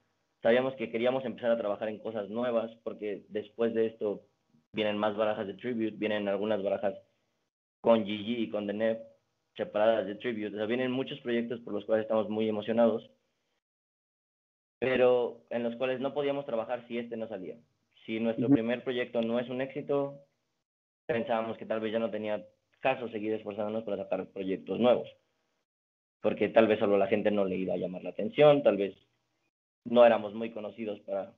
sabíamos 0.43 0.75
que 0.75 0.91
queríamos 0.91 1.25
empezar 1.25 1.51
a 1.51 1.59
trabajar 1.59 1.89
en 1.89 1.99
cosas 1.99 2.29
nuevas, 2.29 2.71
porque 2.83 3.25
después 3.29 3.75
de 3.75 3.87
esto 3.87 4.23
vienen 4.73 4.99
más 4.99 5.17
barajas 5.17 5.47
de 5.47 5.55
Tribute, 5.55 5.97
vienen 5.97 6.29
algunas 6.29 6.63
barajas 6.63 6.95
con 7.81 8.05
GG 8.05 8.41
y 8.41 8.51
con 8.51 8.67
Deneb 8.67 9.01
separadas 9.57 10.07
de 10.07 10.15
Tribute. 10.17 10.55
O 10.55 10.59
sea, 10.59 10.67
vienen 10.67 10.91
muchos 10.91 11.21
proyectos 11.21 11.61
por 11.61 11.75
los 11.75 11.85
cuales 11.85 12.05
estamos 12.05 12.29
muy 12.29 12.49
emocionados, 12.49 13.11
pero 14.79 15.43
en 15.51 15.63
los 15.63 15.77
cuales 15.77 16.01
no 16.01 16.15
podíamos 16.15 16.47
trabajar 16.47 16.87
si 16.89 16.99
este 16.99 17.17
no 17.17 17.29
salía. 17.29 17.57
Si 18.07 18.19
nuestro 18.19 18.49
primer 18.49 18.83
proyecto 18.83 19.21
no 19.21 19.39
es 19.39 19.49
un 19.51 19.61
éxito, 19.61 20.25
pensábamos 21.07 21.59
que 21.59 21.67
tal 21.67 21.81
vez 21.81 21.93
ya 21.93 21.99
no 21.99 22.11
tenía 22.11 22.47
caso 22.81 23.09
seguir 23.09 23.35
esforzándonos 23.35 23.85
para 23.85 23.99
sacar 23.99 24.27
proyectos 24.29 24.81
nuevos. 24.81 25.09
Porque 26.23 26.49
tal 26.49 26.67
vez 26.67 26.79
solo 26.79 26.97
la 26.97 27.09
gente 27.09 27.31
no 27.31 27.45
le 27.45 27.57
iba 27.57 27.75
a 27.75 27.79
llamar 27.79 28.03
la 28.03 28.11
atención, 28.11 28.63
tal 28.63 28.79
vez 28.79 28.95
no 29.85 30.05
éramos 30.05 30.35
muy 30.35 30.51
conocidos 30.51 31.01
para, 31.01 31.35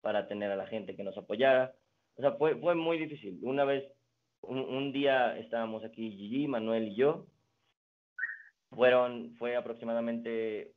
para 0.00 0.28
tener 0.28 0.50
a 0.50 0.56
la 0.56 0.66
gente 0.66 0.96
que 0.96 1.04
nos 1.04 1.16
apoyara. 1.16 1.74
O 2.16 2.22
sea, 2.22 2.32
fue, 2.32 2.56
fue 2.56 2.74
muy 2.74 2.98
difícil. 2.98 3.38
Una 3.42 3.64
vez, 3.64 3.84
un, 4.42 4.92
día 4.92 5.36
estábamos 5.38 5.84
aquí, 5.84 6.10
Gigi, 6.10 6.46
Manuel 6.46 6.88
y 6.88 6.94
yo. 6.96 7.26
Fueron, 8.70 9.34
fue 9.36 9.56
aproximadamente 9.56 10.72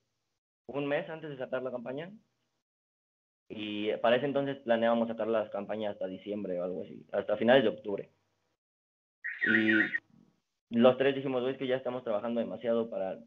un 0.67 0.87
mes 0.87 1.07
antes 1.09 1.29
de 1.29 1.37
sacar 1.37 1.61
la 1.63 1.71
campaña. 1.71 2.11
Y 3.49 3.95
para 3.97 4.15
ese 4.15 4.25
entonces 4.25 4.57
planeábamos 4.59 5.07
sacar 5.07 5.27
las 5.27 5.49
campañas 5.51 5.93
hasta 5.93 6.07
diciembre 6.07 6.59
o 6.59 6.63
algo 6.63 6.83
así, 6.83 7.05
hasta 7.11 7.37
finales 7.37 7.63
de 7.63 7.69
octubre. 7.69 8.09
Y 9.45 10.77
los 10.79 10.97
tres 10.97 11.15
dijimos, 11.15 11.47
es 11.47 11.57
que 11.57 11.67
ya 11.67 11.75
estamos 11.75 12.03
trabajando 12.03 12.39
demasiado 12.39 12.89
para... 12.89 13.19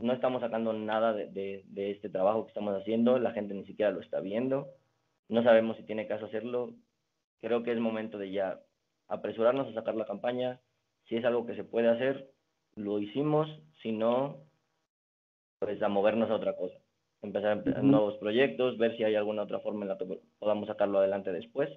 No 0.00 0.12
estamos 0.12 0.40
sacando 0.40 0.72
nada 0.72 1.12
de, 1.12 1.26
de, 1.26 1.64
de 1.66 1.90
este 1.90 2.08
trabajo 2.08 2.44
que 2.44 2.50
estamos 2.50 2.80
haciendo, 2.80 3.18
la 3.18 3.32
gente 3.32 3.54
ni 3.54 3.64
siquiera 3.66 3.90
lo 3.90 4.00
está 4.00 4.20
viendo, 4.20 4.68
no 5.28 5.42
sabemos 5.42 5.76
si 5.76 5.82
tiene 5.82 6.06
caso 6.06 6.26
hacerlo, 6.26 6.74
creo 7.40 7.62
que 7.62 7.72
es 7.72 7.78
momento 7.78 8.18
de 8.18 8.30
ya 8.30 8.60
apresurarnos 9.08 9.68
a 9.68 9.74
sacar 9.74 9.94
la 9.94 10.06
campaña. 10.06 10.60
Si 11.06 11.16
es 11.16 11.24
algo 11.24 11.46
que 11.46 11.54
se 11.54 11.64
puede 11.64 11.88
hacer, 11.88 12.30
lo 12.76 12.98
hicimos. 12.98 13.48
Si 13.82 13.92
no, 13.92 14.44
pues 15.58 15.82
a 15.82 15.88
movernos 15.88 16.30
a 16.30 16.34
otra 16.34 16.56
cosa. 16.56 16.76
Empezar 17.20 17.66
nuevos 17.82 18.16
proyectos, 18.18 18.78
ver 18.78 18.96
si 18.96 19.04
hay 19.04 19.16
alguna 19.16 19.42
otra 19.42 19.60
forma 19.60 19.82
en 19.82 19.88
la 19.88 19.98
que 19.98 20.20
podamos 20.38 20.68
sacarlo 20.68 20.98
adelante 20.98 21.32
después. 21.32 21.68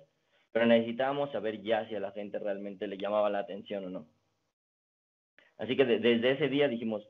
Pero 0.51 0.65
necesitábamos 0.65 1.31
saber 1.31 1.61
ya 1.61 1.87
si 1.87 1.95
a 1.95 1.99
la 1.99 2.11
gente 2.11 2.37
realmente 2.37 2.87
le 2.87 2.97
llamaba 2.97 3.29
la 3.29 3.39
atención 3.39 3.85
o 3.85 3.89
no. 3.89 4.05
Así 5.57 5.75
que 5.77 5.85
desde 5.85 6.31
ese 6.31 6.49
día 6.49 6.67
dijimos, 6.67 7.07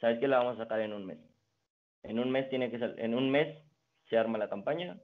¿sabes 0.00 0.18
qué? 0.18 0.28
La 0.28 0.38
vamos 0.38 0.56
a 0.56 0.64
sacar 0.64 0.80
en 0.80 0.92
un 0.92 1.06
mes. 1.06 1.18
En 2.02 2.18
un 2.18 2.30
mes 2.30 2.48
tiene 2.48 2.70
que 2.70 2.78
en 2.78 3.14
un 3.14 3.30
mes 3.30 3.56
se 4.08 4.16
arma 4.16 4.38
la 4.38 4.48
campaña, 4.48 4.96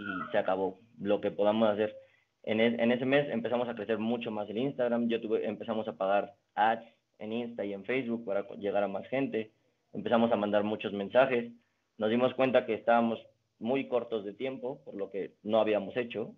y 0.00 0.30
se 0.30 0.38
acabó 0.38 0.80
lo 0.98 1.20
que 1.20 1.30
podamos 1.30 1.68
hacer. 1.68 1.94
En, 2.42 2.60
en, 2.60 2.92
ese 2.92 3.04
mes 3.04 3.28
empezamos 3.30 3.68
a 3.68 3.74
crecer 3.74 3.98
mucho 3.98 4.30
más 4.30 4.48
el 4.48 4.58
Instagram, 4.58 5.08
yo 5.08 5.20
tuve, 5.20 5.46
empezamos 5.46 5.86
a 5.88 5.96
pagar 5.96 6.34
ads 6.54 6.84
en 7.18 7.32
Insta 7.32 7.64
y 7.64 7.74
en 7.74 7.84
Facebook 7.84 8.24
para 8.24 8.48
llegar 8.56 8.82
a 8.82 8.88
más 8.88 9.06
gente, 9.08 9.52
empezamos 9.92 10.32
a 10.32 10.36
mandar 10.36 10.64
muchos 10.64 10.92
mensajes, 10.94 11.52
nos 11.98 12.08
dimos 12.08 12.32
cuenta 12.34 12.64
que 12.64 12.74
estábamos 12.74 13.18
muy 13.58 13.88
cortos 13.88 14.24
de 14.24 14.32
tiempo, 14.32 14.82
por 14.84 14.94
lo 14.94 15.10
que 15.10 15.34
no 15.42 15.60
habíamos 15.60 15.94
hecho, 15.98 16.34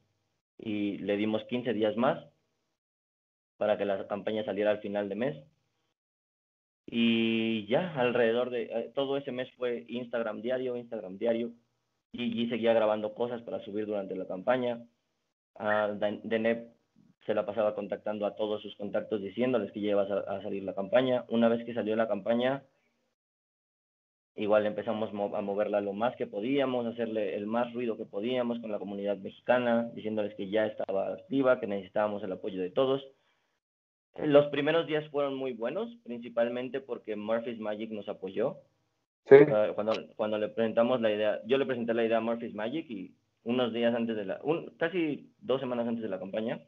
y 0.58 0.98
le 0.98 1.16
dimos 1.16 1.44
15 1.44 1.72
días 1.72 1.96
más 1.96 2.18
para 3.58 3.78
que 3.78 3.84
la 3.84 4.08
campaña 4.08 4.44
saliera 4.44 4.72
al 4.72 4.80
final 4.80 5.08
de 5.08 5.14
mes. 5.14 5.36
Y 6.86 7.66
ya, 7.66 7.94
alrededor 7.94 8.50
de 8.50 8.62
eh, 8.64 8.92
todo 8.94 9.16
ese 9.16 9.32
mes 9.32 9.48
fue 9.56 9.84
Instagram 9.88 10.42
diario, 10.42 10.76
Instagram 10.76 11.18
diario, 11.18 11.52
Gigi 12.12 12.48
seguía 12.48 12.74
grabando 12.74 13.14
cosas 13.14 13.40
para 13.42 13.64
subir 13.64 13.86
durante 13.86 14.14
la 14.14 14.26
campaña. 14.26 14.84
Uh, 15.54 15.98
Deneb 16.24 16.68
se 17.24 17.34
la 17.34 17.46
pasaba 17.46 17.74
contactando 17.74 18.26
a 18.26 18.34
todos 18.36 18.60
sus 18.62 18.74
contactos 18.76 19.22
diciéndoles 19.22 19.72
que 19.72 19.80
lleva 19.80 20.02
a, 20.02 20.42
salir 20.42 20.62
la 20.64 20.74
campaña. 20.74 21.24
Una 21.28 21.48
vez 21.48 21.64
que 21.64 21.74
salió 21.74 21.96
la 21.96 22.08
campaña, 22.08 22.62
Igual 24.34 24.64
empezamos 24.64 25.10
a 25.10 25.42
moverla 25.42 25.82
lo 25.82 25.92
más 25.92 26.16
que 26.16 26.26
podíamos, 26.26 26.86
hacerle 26.86 27.36
el 27.36 27.46
más 27.46 27.70
ruido 27.74 27.98
que 27.98 28.06
podíamos 28.06 28.58
con 28.60 28.72
la 28.72 28.78
comunidad 28.78 29.18
mexicana, 29.18 29.90
diciéndoles 29.92 30.34
que 30.36 30.48
ya 30.48 30.64
estaba 30.64 31.12
activa, 31.12 31.60
que 31.60 31.66
necesitábamos 31.66 32.22
el 32.22 32.32
apoyo 32.32 32.62
de 32.62 32.70
todos. 32.70 33.06
Los 34.16 34.46
primeros 34.46 34.86
días 34.86 35.08
fueron 35.10 35.34
muy 35.34 35.52
buenos, 35.52 35.88
principalmente 36.04 36.80
porque 36.80 37.16
Murphy's 37.16 37.58
Magic 37.58 37.90
nos 37.90 38.08
apoyó. 38.08 38.58
Sí. 39.28 39.36
Cuando, 39.74 39.92
cuando 40.16 40.38
le 40.38 40.48
presentamos 40.48 41.00
la 41.00 41.10
idea, 41.10 41.40
yo 41.46 41.56
le 41.56 41.66
presenté 41.66 41.94
la 41.94 42.04
idea 42.04 42.18
a 42.18 42.20
Murphy's 42.20 42.54
Magic 42.54 42.90
y 42.90 43.14
unos 43.44 43.72
días 43.72 43.94
antes 43.94 44.16
de 44.16 44.24
la, 44.24 44.40
un, 44.42 44.66
casi 44.78 45.30
dos 45.40 45.60
semanas 45.60 45.86
antes 45.86 46.02
de 46.02 46.08
la 46.08 46.18
campaña, 46.18 46.60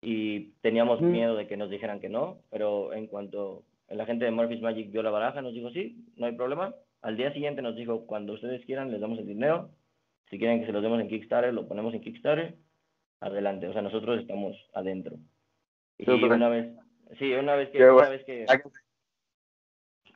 y 0.00 0.52
teníamos 0.60 1.00
miedo 1.00 1.36
de 1.36 1.46
que 1.46 1.56
nos 1.56 1.70
dijeran 1.70 2.00
que 2.00 2.08
no, 2.08 2.38
pero 2.50 2.92
en 2.92 3.08
cuanto 3.08 3.64
la 3.88 4.06
gente 4.06 4.24
de 4.24 4.30
Murphy's 4.30 4.62
Magic 4.62 4.90
vio 4.92 5.02
la 5.02 5.10
baraja, 5.10 5.42
nos 5.42 5.54
dijo 5.54 5.70
sí, 5.70 6.04
no 6.16 6.26
hay 6.26 6.32
problema. 6.32 6.74
Al 7.02 7.16
día 7.16 7.32
siguiente 7.32 7.62
nos 7.62 7.76
dijo, 7.76 8.06
cuando 8.06 8.34
ustedes 8.34 8.64
quieran, 8.64 8.90
les 8.90 9.00
damos 9.00 9.18
el 9.18 9.26
dinero. 9.26 9.70
Si 10.30 10.38
quieren 10.38 10.60
que 10.60 10.66
se 10.66 10.72
los 10.72 10.82
demos 10.82 11.00
en 11.00 11.08
Kickstarter, 11.08 11.54
lo 11.54 11.66
ponemos 11.66 11.94
en 11.94 12.00
Kickstarter. 12.00 12.56
Adelante, 13.20 13.66
o 13.66 13.72
sea, 13.72 13.82
nosotros 13.82 14.20
estamos 14.20 14.56
adentro. 14.74 15.16
Y 15.98 16.10
una 16.10 16.48
vez, 16.48 16.74
sí, 17.18 17.32
una 17.34 17.54
vez 17.54 17.70
que... 17.70 17.90
Una 17.90 18.08
vez 18.08 18.24
que 18.24 18.46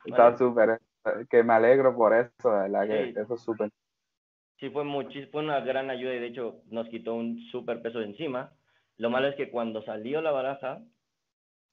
Está 0.05 0.37
súper, 0.37 0.81
eh, 1.05 1.25
que 1.29 1.43
me 1.43 1.53
alegro 1.53 1.95
por 1.95 2.13
eso, 2.13 2.51
¿verdad? 2.51 2.87
Que 2.87 3.09
eso 3.09 3.35
es 3.35 3.41
súper. 3.41 3.69
Sí, 4.59 4.69
fue, 4.69 4.83
muchis, 4.83 5.29
fue 5.29 5.41
una 5.41 5.59
gran 5.61 5.89
ayuda 5.89 6.13
y 6.13 6.19
de 6.19 6.27
hecho 6.27 6.61
nos 6.69 6.87
quitó 6.89 7.15
un 7.15 7.39
súper 7.51 7.81
peso 7.81 7.99
de 7.99 8.05
encima. 8.05 8.53
Lo 8.97 9.09
malo 9.09 9.27
es 9.27 9.35
que 9.35 9.49
cuando 9.49 9.81
salió 9.83 10.21
la 10.21 10.31
baraja, 10.31 10.81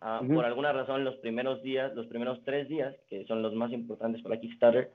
ah, 0.00 0.22
por 0.26 0.44
alguna 0.44 0.72
razón 0.72 1.04
los 1.04 1.16
primeros 1.16 1.62
días, 1.62 1.94
los 1.94 2.06
primeros 2.06 2.42
tres 2.44 2.68
días, 2.68 2.96
que 3.08 3.24
son 3.26 3.42
los 3.42 3.54
más 3.54 3.72
importantes 3.72 4.22
para 4.22 4.40
Kickstarter, 4.40 4.90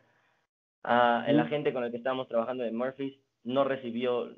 uh, 0.84 1.24
el 1.28 1.40
agente 1.40 1.72
con 1.72 1.84
el 1.84 1.92
que 1.92 1.98
estábamos 1.98 2.28
trabajando 2.28 2.64
de 2.64 2.72
Murphy's 2.72 3.18
no 3.44 3.64
recibió, 3.64 4.30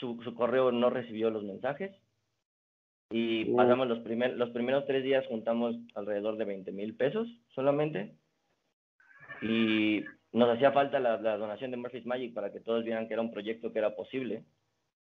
su, 0.00 0.20
su 0.22 0.34
correo 0.34 0.72
no 0.72 0.90
recibió 0.90 1.30
los 1.30 1.44
mensajes. 1.44 1.92
Y 3.10 3.44
pasamos 3.54 3.86
los, 3.86 4.00
primer, 4.00 4.36
los 4.36 4.50
primeros 4.50 4.86
tres 4.86 5.04
días, 5.04 5.26
juntamos 5.28 5.76
alrededor 5.94 6.36
de 6.36 6.44
20 6.44 6.72
mil 6.72 6.96
pesos 6.96 7.28
solamente. 7.54 8.14
Y 9.42 10.04
nos 10.32 10.48
hacía 10.50 10.72
falta 10.72 10.98
la, 10.98 11.20
la, 11.20 11.36
donación 11.36 11.70
de 11.70 11.76
Murphy's 11.76 12.06
Magic 12.06 12.34
para 12.34 12.50
que 12.50 12.60
todos 12.60 12.84
vieran 12.84 13.06
que 13.06 13.14
era 13.14 13.22
un 13.22 13.30
proyecto 13.30 13.72
que 13.72 13.78
era 13.78 13.94
posible. 13.94 14.44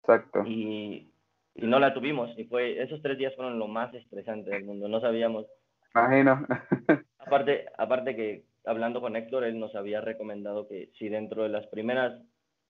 Exacto. 0.01 0.45
Y 0.47 1.11
y 1.59 1.67
no 1.67 1.79
la 1.81 1.93
tuvimos. 1.93 2.31
Y 2.39 2.45
fue, 2.45 2.81
esos 2.81 3.03
tres 3.03 3.19
días 3.19 3.35
fueron 3.35 3.59
lo 3.59 3.67
más 3.67 3.93
estresante 3.93 4.51
del 4.51 4.65
mundo. 4.65 4.89
No 4.89 5.01
sabíamos. 5.01 5.47
Imagino. 5.95 6.47
aparte, 7.19 7.67
aparte 7.77 8.17
que 8.17 8.45
hablando 8.65 9.01
con 9.01 9.17
Héctor, 9.17 9.45
él 9.45 9.59
nos 9.59 9.75
había 9.75 10.01
recomendado 10.01 10.69
que 10.69 10.91
si 10.99 11.09
dentro 11.09 11.43
de 11.43 11.49
las 11.49 11.67
primeras 11.67 12.21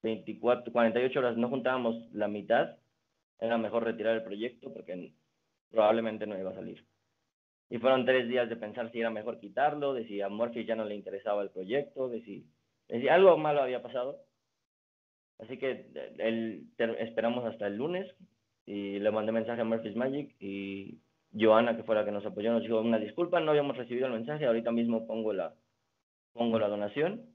24, 0.03 0.73
48 0.73 1.19
horas 1.19 1.37
no 1.37 1.49
juntábamos 1.49 1.97
la 2.13 2.29
mitad, 2.29 2.77
era 3.41 3.59
mejor 3.59 3.85
retirar 3.85 4.17
el 4.17 4.25
proyecto 4.25 4.73
porque 4.73 5.13
probablemente 5.71 6.27
no 6.27 6.39
iba 6.39 6.51
a 6.51 6.55
salir. 6.55 6.85
Y 7.71 7.79
fueron 7.79 8.07
tres 8.07 8.29
días 8.29 8.49
de 8.49 8.57
pensar 8.57 8.91
si 8.91 9.01
era 9.01 9.11
mejor 9.11 9.39
quitarlo, 9.39 9.93
de 9.93 10.07
si 10.07 10.21
a 10.21 10.29
Murphy 10.29 10.65
ya 10.65 10.75
no 10.75 10.85
le 10.85 10.95
interesaba 10.95 11.43
el 11.43 11.51
proyecto, 11.51 12.09
de 12.09 12.23
si, 12.23 13.09
algo 13.09 13.37
malo 13.37 13.63
había 13.63 13.83
pasado. 13.83 14.25
Así 15.39 15.59
que 15.59 15.87
el, 16.19 16.67
esperamos 16.99 17.45
hasta 17.45 17.67
el 17.67 17.77
lunes, 17.77 18.11
y 18.65 18.99
le 18.99 19.11
mandé 19.11 19.33
mensaje 19.33 19.61
a 19.61 19.65
Murphy's 19.65 19.97
Magic 19.97 20.35
y 20.41 20.99
Joana, 21.39 21.77
que 21.77 21.83
fue 21.83 21.95
la 21.95 22.05
que 22.05 22.11
nos 22.11 22.25
apoyó, 22.25 22.53
nos 22.53 22.63
dijo 22.63 22.81
una 22.81 22.99
disculpa, 22.99 23.41
no 23.41 23.51
habíamos 23.51 23.77
recibido 23.77 24.07
el 24.07 24.13
mensaje, 24.13 24.47
ahorita 24.47 24.73
mismo 24.73 25.07
pongo 25.07 25.33
la, 25.33 25.55
pongo 26.33 26.59
la 26.59 26.69
donación. 26.69 27.27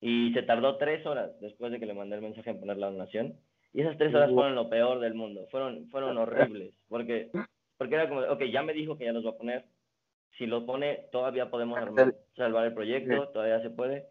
Y 0.00 0.32
se 0.34 0.42
tardó 0.42 0.76
tres 0.78 1.06
horas 1.06 1.38
después 1.40 1.72
de 1.72 1.78
que 1.78 1.86
le 1.86 1.94
mandé 1.94 2.16
el 2.16 2.22
mensaje 2.22 2.50
en 2.50 2.60
poner 2.60 2.76
la 2.76 2.90
donación. 2.90 3.38
Y 3.72 3.80
esas 3.80 3.96
tres 3.96 4.14
horas 4.14 4.30
fueron 4.30 4.54
lo 4.54 4.68
peor 4.68 5.00
del 5.00 5.14
mundo, 5.14 5.46
fueron, 5.50 5.88
fueron 5.88 6.18
horribles, 6.18 6.74
porque, 6.88 7.30
porque 7.78 7.94
era 7.94 8.08
como, 8.08 8.20
ok, 8.20 8.42
ya 8.44 8.62
me 8.62 8.74
dijo 8.74 8.98
que 8.98 9.06
ya 9.06 9.12
los 9.12 9.24
va 9.24 9.30
a 9.30 9.36
poner, 9.36 9.64
si 10.36 10.46
lo 10.46 10.66
pone 10.66 11.06
todavía 11.10 11.50
podemos 11.50 11.78
salvar 12.36 12.66
el 12.66 12.74
proyecto, 12.74 13.28
todavía 13.28 13.60
se 13.62 13.70
puede. 13.70 14.06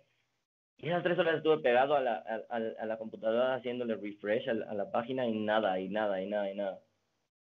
Y 0.77 0.87
esas 0.87 1.03
tres 1.03 1.17
horas 1.19 1.37
estuve 1.37 1.59
pegado 1.59 1.95
a 1.95 1.99
la, 1.99 2.23
a, 2.49 2.55
a 2.55 2.85
la 2.85 2.97
computadora 2.97 3.53
haciéndole 3.53 3.95
refresh 3.95 4.49
a 4.49 4.53
la, 4.53 4.91
página 4.91 5.27
y 5.27 5.37
nada, 5.37 5.79
y 5.79 5.89
nada, 5.89 6.21
y 6.21 6.27
nada, 6.27 6.51
y 6.51 6.55
nada. 6.55 6.79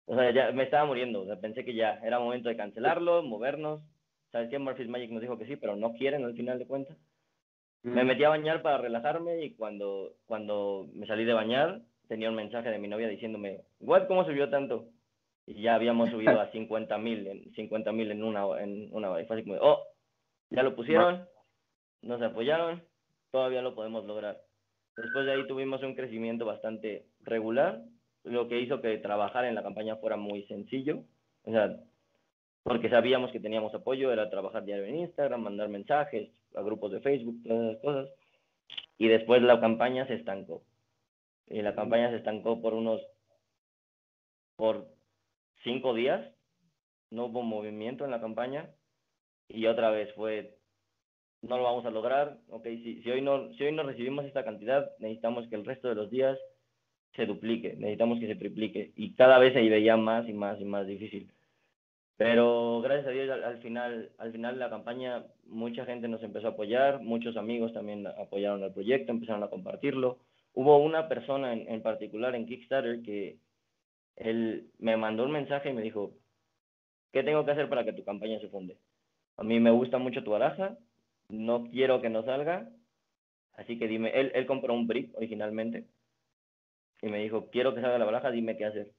O 0.05 0.15
sea, 0.15 0.31
ya 0.31 0.53
me 0.53 0.63
estaba 0.63 0.87
muriendo. 0.87 1.23
O 1.23 1.27
sea, 1.27 1.41
pensé 1.41 1.65
que 1.65 1.75
ya 1.75 1.99
era 2.05 2.21
momento 2.21 2.49
de 2.49 2.57
cancelarlo, 2.57 3.25
movernos. 3.25 3.83
¿Sabes 4.31 4.49
qué? 4.49 4.61
Murphy's 4.61 4.89
Magic 4.89 5.11
nos 5.11 5.23
dijo 5.23 5.39
que 5.39 5.47
sí, 5.47 5.57
pero 5.57 5.75
no 5.75 5.95
quieren 5.95 6.25
al 6.25 6.35
final 6.35 6.61
de 6.61 6.67
cuentas. 6.67 6.97
Me 7.83 8.05
metí 8.05 8.25
a 8.25 8.31
bañar 8.31 8.63
para 8.63 8.79
relajarme 8.79 9.45
y 9.45 9.55
cuando, 9.55 10.15
cuando 10.27 10.89
me 10.93 11.07
salí 11.07 11.25
de 11.25 11.33
bañar 11.33 11.81
tenía 12.09 12.31
un 12.31 12.37
mensaje 12.37 12.71
de 12.71 12.79
mi 12.79 12.89
novia 12.89 13.09
diciéndome, 13.09 13.63
¿What? 13.81 14.07
¿Cómo 14.07 14.25
subió 14.25 14.49
tanto? 14.51 14.89
Y 15.47 15.63
ya 15.63 15.75
habíamos 15.75 16.11
subido 16.11 16.41
a 16.41 16.47
50 16.53 16.99
mil 16.99 17.27
en, 17.27 17.53
50, 17.55 17.91
en 17.91 18.23
una, 18.23 18.63
en 18.63 18.89
una 18.93 19.11
hora. 19.11 19.23
Y 19.23 19.27
fue 19.27 19.37
así 19.37 19.45
como, 19.45 19.61
oh, 19.61 19.83
ya 20.51 20.63
lo 20.63 20.75
pusieron, 20.75 21.27
nos 22.03 22.21
apoyaron, 22.23 22.83
todavía 23.31 23.63
lo 23.63 23.75
podemos 23.75 24.05
lograr. 24.05 24.41
Después 24.97 25.27
de 25.27 25.33
ahí 25.33 25.47
tuvimos 25.47 25.83
un 25.83 25.95
crecimiento 25.95 26.47
bastante 26.47 27.07
regular, 27.23 27.83
lo 28.25 28.49
que 28.49 28.61
hizo 28.61 28.81
que 28.81 28.99
trabajar 28.99 29.45
en 29.45 29.55
la 29.55 29.63
campaña 29.63 29.97
fuera 29.97 30.17
muy 30.17 30.45
sencillo, 30.45 31.05
o 31.45 31.51
sea, 31.51 31.77
porque 32.63 32.91
sabíamos 32.91 33.31
que 33.31 33.39
teníamos 33.39 33.73
apoyo, 33.75 34.13
era 34.13 34.29
trabajar 34.31 34.65
diario 34.65 34.87
en 34.87 34.97
Instagram, 34.97 35.43
mandar 35.43 35.69
mensajes 35.69 36.31
a 36.57 36.63
grupos 36.63 36.91
de 36.91 37.01
Facebook, 37.01 37.41
todas 37.47 37.71
esas 37.71 37.83
cosas. 37.83 38.09
Y 38.99 39.09
después 39.09 39.43
la 39.43 39.61
campaña 39.61 40.07
se 40.07 40.15
estancó. 40.15 40.63
Y 41.49 41.63
la 41.63 41.75
campaña 41.75 42.11
se 42.11 42.17
estancó 42.17 42.61
por 42.61 42.75
unos, 42.75 43.01
por 44.57 44.89
cinco 45.63 45.95
días, 45.95 46.29
no 47.11 47.27
hubo 47.27 47.43
movimiento 47.43 48.05
en 48.05 48.11
la 48.11 48.21
campaña. 48.21 48.71
Y 49.49 49.67
otra 49.67 49.91
vez 49.91 50.13
fue 50.15 50.57
no 51.43 51.57
lo 51.57 51.65
vamos 51.65 51.85
a 51.87 51.91
lograr, 51.91 52.39
ok, 52.49 52.65
si, 52.65 53.03
si, 53.03 53.11
hoy 53.11 53.21
no, 53.21 53.53
si 53.55 53.65
hoy 53.65 53.73
no 53.73 53.83
recibimos 53.83 54.25
esta 54.25 54.45
cantidad, 54.45 54.91
necesitamos 54.99 55.47
que 55.49 55.57
el 55.57 55.65
resto 55.65 55.89
de 55.89 55.95
los 55.95 56.11
días 56.11 56.39
se 57.15 57.27
duplique, 57.27 57.75
necesitamos 57.77 58.21
que 58.21 58.27
se 58.27 58.37
triplique, 58.37 58.93
y 58.97 59.15
cada 59.15 59.39
vez 59.39 59.53
se 59.53 59.69
veía 59.69 59.97
más 59.97 60.29
y 60.29 60.33
más 60.33 60.61
y 60.61 60.65
más 60.65 60.87
difícil. 60.87 61.31
Pero 62.17 62.81
gracias 62.81 63.09
a 63.09 63.11
Dios 63.11 63.31
al, 63.31 63.59
final, 63.59 64.11
al 64.19 64.33
final 64.33 64.55
de 64.55 64.61
la 64.61 64.71
campaña 64.71 65.27
mucha 65.47 65.85
gente 65.85 66.09
nos 66.09 66.23
empezó 66.23 66.49
a 66.49 66.51
apoyar, 66.51 67.03
muchos 67.03 67.37
amigos 67.37 67.75
también 67.75 68.07
apoyaron 68.07 68.63
el 68.63 68.73
proyecto, 68.73 69.13
empezaron 69.13 69.43
a 69.43 69.51
compartirlo. 69.51 70.19
Hubo 70.57 70.79
una 70.79 71.07
persona 71.07 71.53
en, 71.53 71.69
en 71.69 71.83
particular 71.83 72.35
en 72.35 72.47
Kickstarter 72.47 73.03
que 73.03 73.39
él 74.17 74.71
me 74.79 74.97
mandó 74.97 75.25
un 75.25 75.31
mensaje 75.31 75.71
y 75.71 75.75
me 75.75 75.83
dijo, 75.83 76.15
¿qué 77.13 77.23
tengo 77.23 77.45
que 77.45 77.53
hacer 77.53 77.69
para 77.69 77.85
que 77.85 77.93
tu 77.93 78.05
campaña 78.05 78.41
se 78.41 78.49
funde? 78.49 78.79
A 79.37 79.45
mí 79.45 79.61
me 79.61 79.71
gusta 79.71 79.99
mucho 79.99 80.25
tu 80.25 80.31
baraja, 80.31 80.79
no 81.29 81.69
quiero 81.71 82.01
que 82.01 82.09
no 82.09 82.25
salga, 82.25 82.71
así 83.53 83.79
que 83.79 83.87
dime, 83.87 84.11
él, 84.19 84.33
él 84.35 84.47
compró 84.47 84.73
un 84.73 84.87
brick 84.87 85.15
originalmente 85.15 85.85
y 87.03 87.09
me 87.09 87.23
dijo, 87.23 87.51
quiero 87.51 87.75
que 87.75 87.83
salga 87.83 87.99
la 87.99 88.07
baraja, 88.07 88.31
dime 88.31 88.57
qué 88.57 88.65
hacer. 88.65 88.93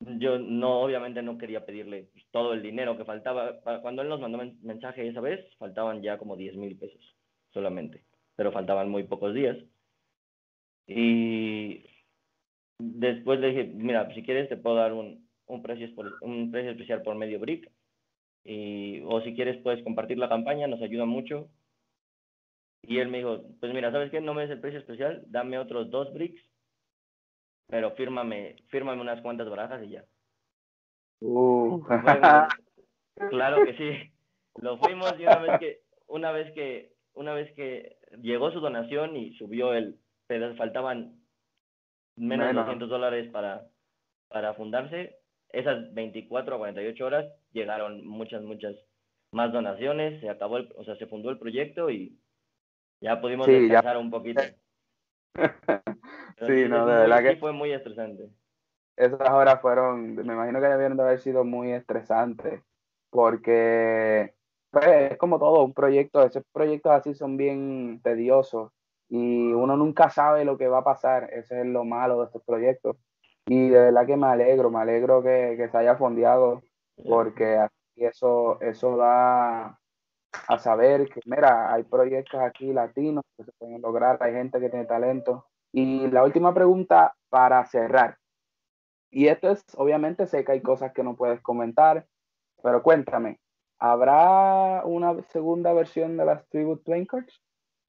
Yo 0.00 0.38
no, 0.38 0.80
obviamente 0.80 1.22
no 1.22 1.38
quería 1.38 1.66
pedirle 1.66 2.08
todo 2.30 2.52
el 2.52 2.62
dinero 2.62 2.96
que 2.96 3.04
faltaba. 3.04 3.60
Cuando 3.82 4.02
él 4.02 4.08
nos 4.08 4.20
mandó 4.20 4.38
mensaje 4.62 5.08
esa 5.08 5.20
vez, 5.20 5.44
faltaban 5.56 6.02
ya 6.02 6.18
como 6.18 6.36
10 6.36 6.54
mil 6.54 6.78
pesos 6.78 7.16
solamente, 7.52 8.04
pero 8.36 8.52
faltaban 8.52 8.88
muy 8.88 9.02
pocos 9.02 9.34
días. 9.34 9.56
Y 10.88 11.84
después 12.78 13.38
le 13.40 13.48
dije, 13.48 13.64
mira, 13.74 14.12
si 14.14 14.22
quieres 14.22 14.48
te 14.48 14.56
puedo 14.56 14.76
dar 14.76 14.94
un, 14.94 15.28
un, 15.46 15.62
precio, 15.62 15.88
un 16.22 16.50
precio 16.50 16.70
especial 16.70 17.02
por 17.02 17.14
medio 17.14 17.38
brick 17.38 17.70
y, 18.42 19.02
o 19.04 19.20
si 19.20 19.34
quieres 19.34 19.62
puedes 19.62 19.84
compartir 19.84 20.16
la 20.16 20.30
campaña, 20.30 20.66
nos 20.66 20.80
ayuda 20.80 21.04
mucho. 21.04 21.50
Y 22.82 22.98
él 22.98 23.08
me 23.08 23.18
dijo, 23.18 23.42
pues 23.60 23.74
mira, 23.74 23.92
¿sabes 23.92 24.10
qué? 24.10 24.22
No 24.22 24.32
me 24.32 24.42
des 24.42 24.50
el 24.50 24.60
precio 24.60 24.80
especial, 24.80 25.22
dame 25.26 25.58
otros 25.58 25.90
dos 25.90 26.10
bricks, 26.14 26.40
pero 27.66 27.90
fírmame, 27.90 28.56
fírmame 28.68 29.02
unas 29.02 29.20
cuantas 29.20 29.50
barajas 29.50 29.84
y 29.84 29.90
ya. 29.90 30.04
Uh. 31.20 31.82
claro 33.30 33.66
que 33.66 33.74
sí. 33.76 34.12
Lo 34.62 34.78
fuimos 34.78 35.12
y 35.18 35.24
una 35.24 35.38
vez 35.38 35.58
que, 35.60 35.80
una 36.06 36.32
vez 36.32 36.54
que, 36.54 36.92
una 37.12 37.34
vez 37.34 37.52
que 37.54 37.98
llegó 38.22 38.50
su 38.50 38.60
donación 38.60 39.16
y 39.16 39.34
subió 39.34 39.74
el, 39.74 39.98
pero 40.28 40.54
faltaban 40.54 41.18
menos 42.16 42.48
de 42.48 42.52
200 42.52 42.88
dólares 42.88 43.28
para, 43.32 43.66
para 44.28 44.54
fundarse, 44.54 45.18
esas 45.48 45.92
24 45.94 46.54
a 46.54 46.58
48 46.58 47.06
horas 47.06 47.26
llegaron 47.52 48.06
muchas, 48.06 48.42
muchas 48.42 48.76
más 49.32 49.52
donaciones, 49.52 50.20
se 50.20 50.28
acabó, 50.28 50.58
el, 50.58 50.72
o 50.76 50.84
sea, 50.84 50.96
se 50.96 51.06
fundó 51.06 51.30
el 51.30 51.38
proyecto 51.38 51.90
y 51.90 52.18
ya 53.00 53.20
pudimos 53.20 53.46
descansar 53.46 53.96
un 53.96 54.10
poquito. 54.10 54.42
sí, 56.46 56.68
no, 56.68 56.86
de 56.86 56.94
verdad 56.94 57.22
que 57.22 57.36
fue 57.36 57.52
muy 57.52 57.72
estresante. 57.72 58.28
Esas 58.96 59.30
horas 59.30 59.60
fueron, 59.62 60.16
me 60.16 60.34
imagino 60.34 60.60
que 60.60 60.66
debieron 60.66 60.96
de 60.96 61.04
haber 61.04 61.20
sido 61.20 61.44
muy 61.44 61.72
estresantes, 61.72 62.62
porque 63.10 64.34
pues, 64.70 64.86
es 65.12 65.16
como 65.16 65.38
todo, 65.38 65.64
un 65.64 65.72
proyecto, 65.72 66.22
esos 66.22 66.42
proyectos 66.52 66.92
así 66.92 67.14
son 67.14 67.36
bien 67.36 68.00
tediosos 68.02 68.72
y 69.08 69.52
uno 69.52 69.76
nunca 69.76 70.10
sabe 70.10 70.44
lo 70.44 70.58
que 70.58 70.68
va 70.68 70.78
a 70.78 70.84
pasar, 70.84 71.30
ese 71.32 71.60
es 71.60 71.66
lo 71.66 71.84
malo 71.84 72.20
de 72.20 72.26
estos 72.26 72.42
proyectos. 72.44 72.96
Y 73.46 73.68
de 73.68 73.80
verdad 73.84 74.06
que 74.06 74.16
me 74.16 74.26
alegro, 74.26 74.70
me 74.70 74.80
alegro 74.80 75.22
que, 75.22 75.54
que 75.56 75.68
se 75.68 75.78
haya 75.78 75.96
fondeado, 75.96 76.62
porque 77.08 77.56
así 77.56 78.04
eso, 78.04 78.60
eso 78.60 78.96
da 78.96 79.78
a 80.48 80.58
saber 80.58 81.08
que, 81.08 81.20
mira, 81.24 81.72
hay 81.72 81.84
proyectos 81.84 82.40
aquí 82.40 82.72
latinos 82.72 83.24
que 83.36 83.44
se 83.44 83.52
pueden 83.58 83.80
lograr, 83.80 84.18
hay 84.22 84.32
gente 84.32 84.60
que 84.60 84.68
tiene 84.68 84.84
talento. 84.84 85.46
Y 85.72 86.06
la 86.08 86.24
última 86.24 86.54
pregunta 86.54 87.14
para 87.28 87.64
cerrar. 87.66 88.16
Y 89.10 89.28
esto 89.28 89.50
es, 89.50 89.64
obviamente, 89.76 90.26
sé 90.26 90.44
que 90.44 90.52
hay 90.52 90.60
cosas 90.60 90.92
que 90.92 91.02
no 91.02 91.16
puedes 91.16 91.40
comentar, 91.40 92.06
pero 92.62 92.82
cuéntame, 92.82 93.40
¿habrá 93.78 94.84
una 94.84 95.22
segunda 95.24 95.72
versión 95.72 96.16
de 96.16 96.24
las 96.24 96.46
Tribute 96.48 96.82
Twinkers? 96.84 97.42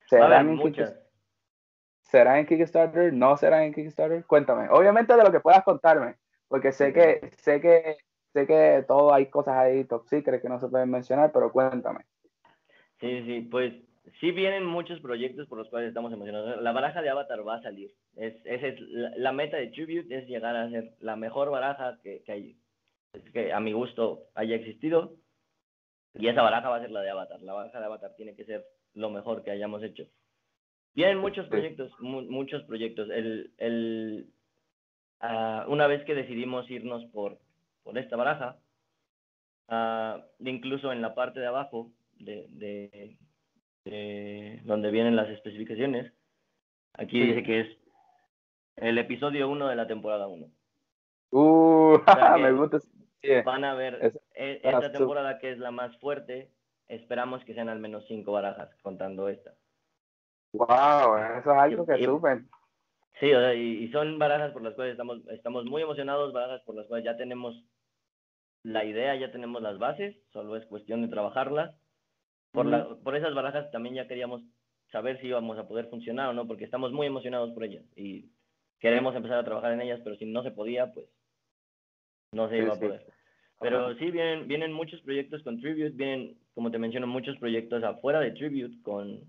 ¿Serán, 0.08 0.50
en 0.50 0.60
¿Será 2.10 2.40
en 2.40 2.48
Kickstarter? 2.48 3.14
¿No 3.14 3.38
será 3.38 3.64
en 3.64 3.74
Kickstarter? 3.74 4.26
Cuéntame. 4.26 4.68
Obviamente 4.70 5.16
de 5.16 5.24
lo 5.24 5.32
que 5.32 5.42
puedas 5.42 5.64
contarme, 5.64 6.16
porque 6.48 6.72
sé 6.72 6.92
que, 6.92 7.30
sé 7.38 7.62
que, 7.62 7.98
sé 8.34 8.48
que 8.48 8.84
todo 8.88 9.14
hay 9.14 9.28
cosas 9.28 9.56
ahí 9.56 9.86
top 9.86 10.08
secret 10.08 10.42
que 10.42 10.50
no 10.50 10.60
se 10.60 10.68
pueden 10.70 10.90
mencionar, 10.90 11.32
pero 11.32 11.52
cuéntame. 11.52 12.06
Sí, 13.00 13.24
sí, 13.26 13.42
pues 13.42 13.74
sí 14.20 14.32
vienen 14.32 14.66
muchos 14.66 15.00
proyectos 15.02 15.48
por 15.48 15.60
los 15.60 15.70
cuales 15.70 15.90
estamos 15.90 16.12
emocionados. 16.12 16.60
La 16.64 16.72
baraja 16.72 17.04
de 17.04 17.10
Avatar 17.10 17.48
va 17.48 17.58
a 17.58 17.62
salir. 17.62 17.94
Es, 18.16 18.34
es, 18.44 18.80
la, 18.82 19.32
meta 19.32 19.58
de 19.58 19.68
Tribute 19.68 20.14
es 20.18 20.28
llegar 20.28 20.56
a 20.56 20.70
ser 20.72 20.96
la 21.00 21.16
mejor 21.16 21.52
baraja 21.52 22.00
que, 22.02 22.24
que, 22.24 22.32
hay, 22.32 22.58
que 23.34 23.54
a 23.54 23.60
mi 23.60 23.72
gusto 23.72 24.24
haya 24.34 24.56
existido. 24.56 25.16
Y 26.16 26.28
esa 26.28 26.42
baraja 26.42 26.70
va 26.70 26.78
a 26.78 26.82
ser 26.82 26.90
la 26.90 27.02
de 27.02 27.12
Avatar. 27.12 27.40
La 27.42 27.54
baraja 27.54 27.80
de 27.80 27.86
Avatar 27.86 28.16
tiene 28.16 28.36
que 28.36 28.46
ser 28.46 28.66
lo 28.96 29.12
mejor 29.12 29.44
que 29.44 29.52
hayamos 29.52 29.84
hecho. 29.84 30.08
Vienen 30.96 31.20
muchos 31.20 31.48
proyectos, 31.48 31.92
muchos 32.00 32.64
proyectos. 32.64 33.10
El, 33.10 33.52
el, 33.58 34.28
ah, 35.20 35.66
una 35.68 35.88
vez 35.88 36.04
que 36.06 36.16
decidimos 36.16 36.70
irnos 36.70 37.06
por, 37.06 37.40
por 37.84 37.98
esta 37.98 38.16
baraja, 38.16 38.58
uh, 39.70 40.22
incluso 40.40 40.92
en 40.92 41.02
la 41.02 41.16
parte 41.16 41.40
de 41.40 41.48
abajo 41.48 41.92
de, 42.18 42.48
de, 43.86 44.62
donde 44.64 44.92
vienen 44.92 45.16
las 45.16 45.30
especificaciones, 45.30 46.12
aquí 46.94 47.20
dice 47.20 47.44
que 47.44 47.62
es 47.62 47.68
el 48.76 48.98
episodio 48.98 49.50
1 49.50 49.68
de 49.68 49.76
la 49.76 49.88
temporada 49.88 50.28
1. 50.28 50.48
Uh, 51.32 51.98
me 52.42 52.52
gusta. 52.52 52.80
Van 53.46 53.64
a 53.64 53.74
ver 53.74 54.14
e, 54.34 54.62
esta 54.64 54.92
temporada 54.92 55.40
que 55.40 55.52
es 55.52 55.60
la 55.60 55.72
más 55.72 55.96
fuerte, 55.98 56.52
esperamos 56.88 57.44
que 57.44 57.54
sean 57.54 57.70
al 57.70 57.80
menos 57.80 58.06
cinco 58.08 58.32
barajas 58.32 58.70
contando 58.82 59.28
esta. 59.28 59.54
Wow, 60.54 61.18
eso 61.40 61.52
es 61.52 61.58
algo 61.58 61.86
que 61.86 62.04
suben. 62.04 62.50
Sí, 63.20 63.28
y, 63.28 63.92
son 63.92 64.18
barajas 64.18 64.52
por 64.54 64.62
las 64.62 64.74
cuales 64.76 64.94
estamos, 64.94 65.20
estamos 65.30 65.66
muy 65.66 65.82
emocionados, 65.82 66.32
barajas 66.32 66.62
por 66.62 66.76
las 66.76 66.88
cuales 66.88 67.06
ya 67.06 67.18
tenemos 67.18 67.62
la 68.64 68.86
idea, 68.86 69.16
ya 69.16 69.32
tenemos 69.32 69.62
las 69.62 69.78
bases, 69.78 70.16
solo 70.32 70.56
es 70.56 70.66
cuestión 70.66 71.02
de 71.02 71.10
trabajarlas 71.10 71.76
por, 72.52 72.66
la, 72.66 72.96
por 73.04 73.16
esas 73.16 73.34
barajas 73.34 73.70
también 73.72 73.96
ya 73.96 74.08
queríamos 74.08 74.42
saber 74.92 75.20
si 75.22 75.28
íbamos 75.28 75.58
a 75.58 75.68
poder 75.68 75.88
funcionar 75.90 76.30
o 76.30 76.34
no, 76.34 76.48
porque 76.48 76.66
estamos 76.66 76.92
muy 76.92 77.08
emocionados 77.08 77.52
por 77.52 77.64
ellas 77.64 77.84
y 77.96 78.32
queremos 78.80 79.16
empezar 79.16 79.38
a 79.38 79.44
trabajar 79.44 79.74
en 79.74 79.82
ellas, 79.82 80.02
pero 80.04 80.16
si 80.16 80.26
no 80.26 80.42
se 80.42 80.52
podía, 80.52 80.92
pues 80.94 81.08
no 82.32 82.50
se 82.50 82.58
iba 82.58 82.74
a 82.74 82.80
poder. 82.80 83.06
Pero 83.60 83.94
sí, 83.96 84.10
vienen, 84.10 84.48
vienen 84.48 84.72
muchos 84.72 85.02
proyectos 85.02 85.44
con 85.44 85.60
Tribute, 85.60 85.90
vienen, 85.90 86.38
como 86.56 86.72
te 86.72 86.80
menciono, 86.80 87.08
muchos 87.08 87.38
proyectos 87.38 87.84
afuera 87.84 88.22
de 88.22 88.32
Tribute, 88.32 88.82
con 88.84 89.20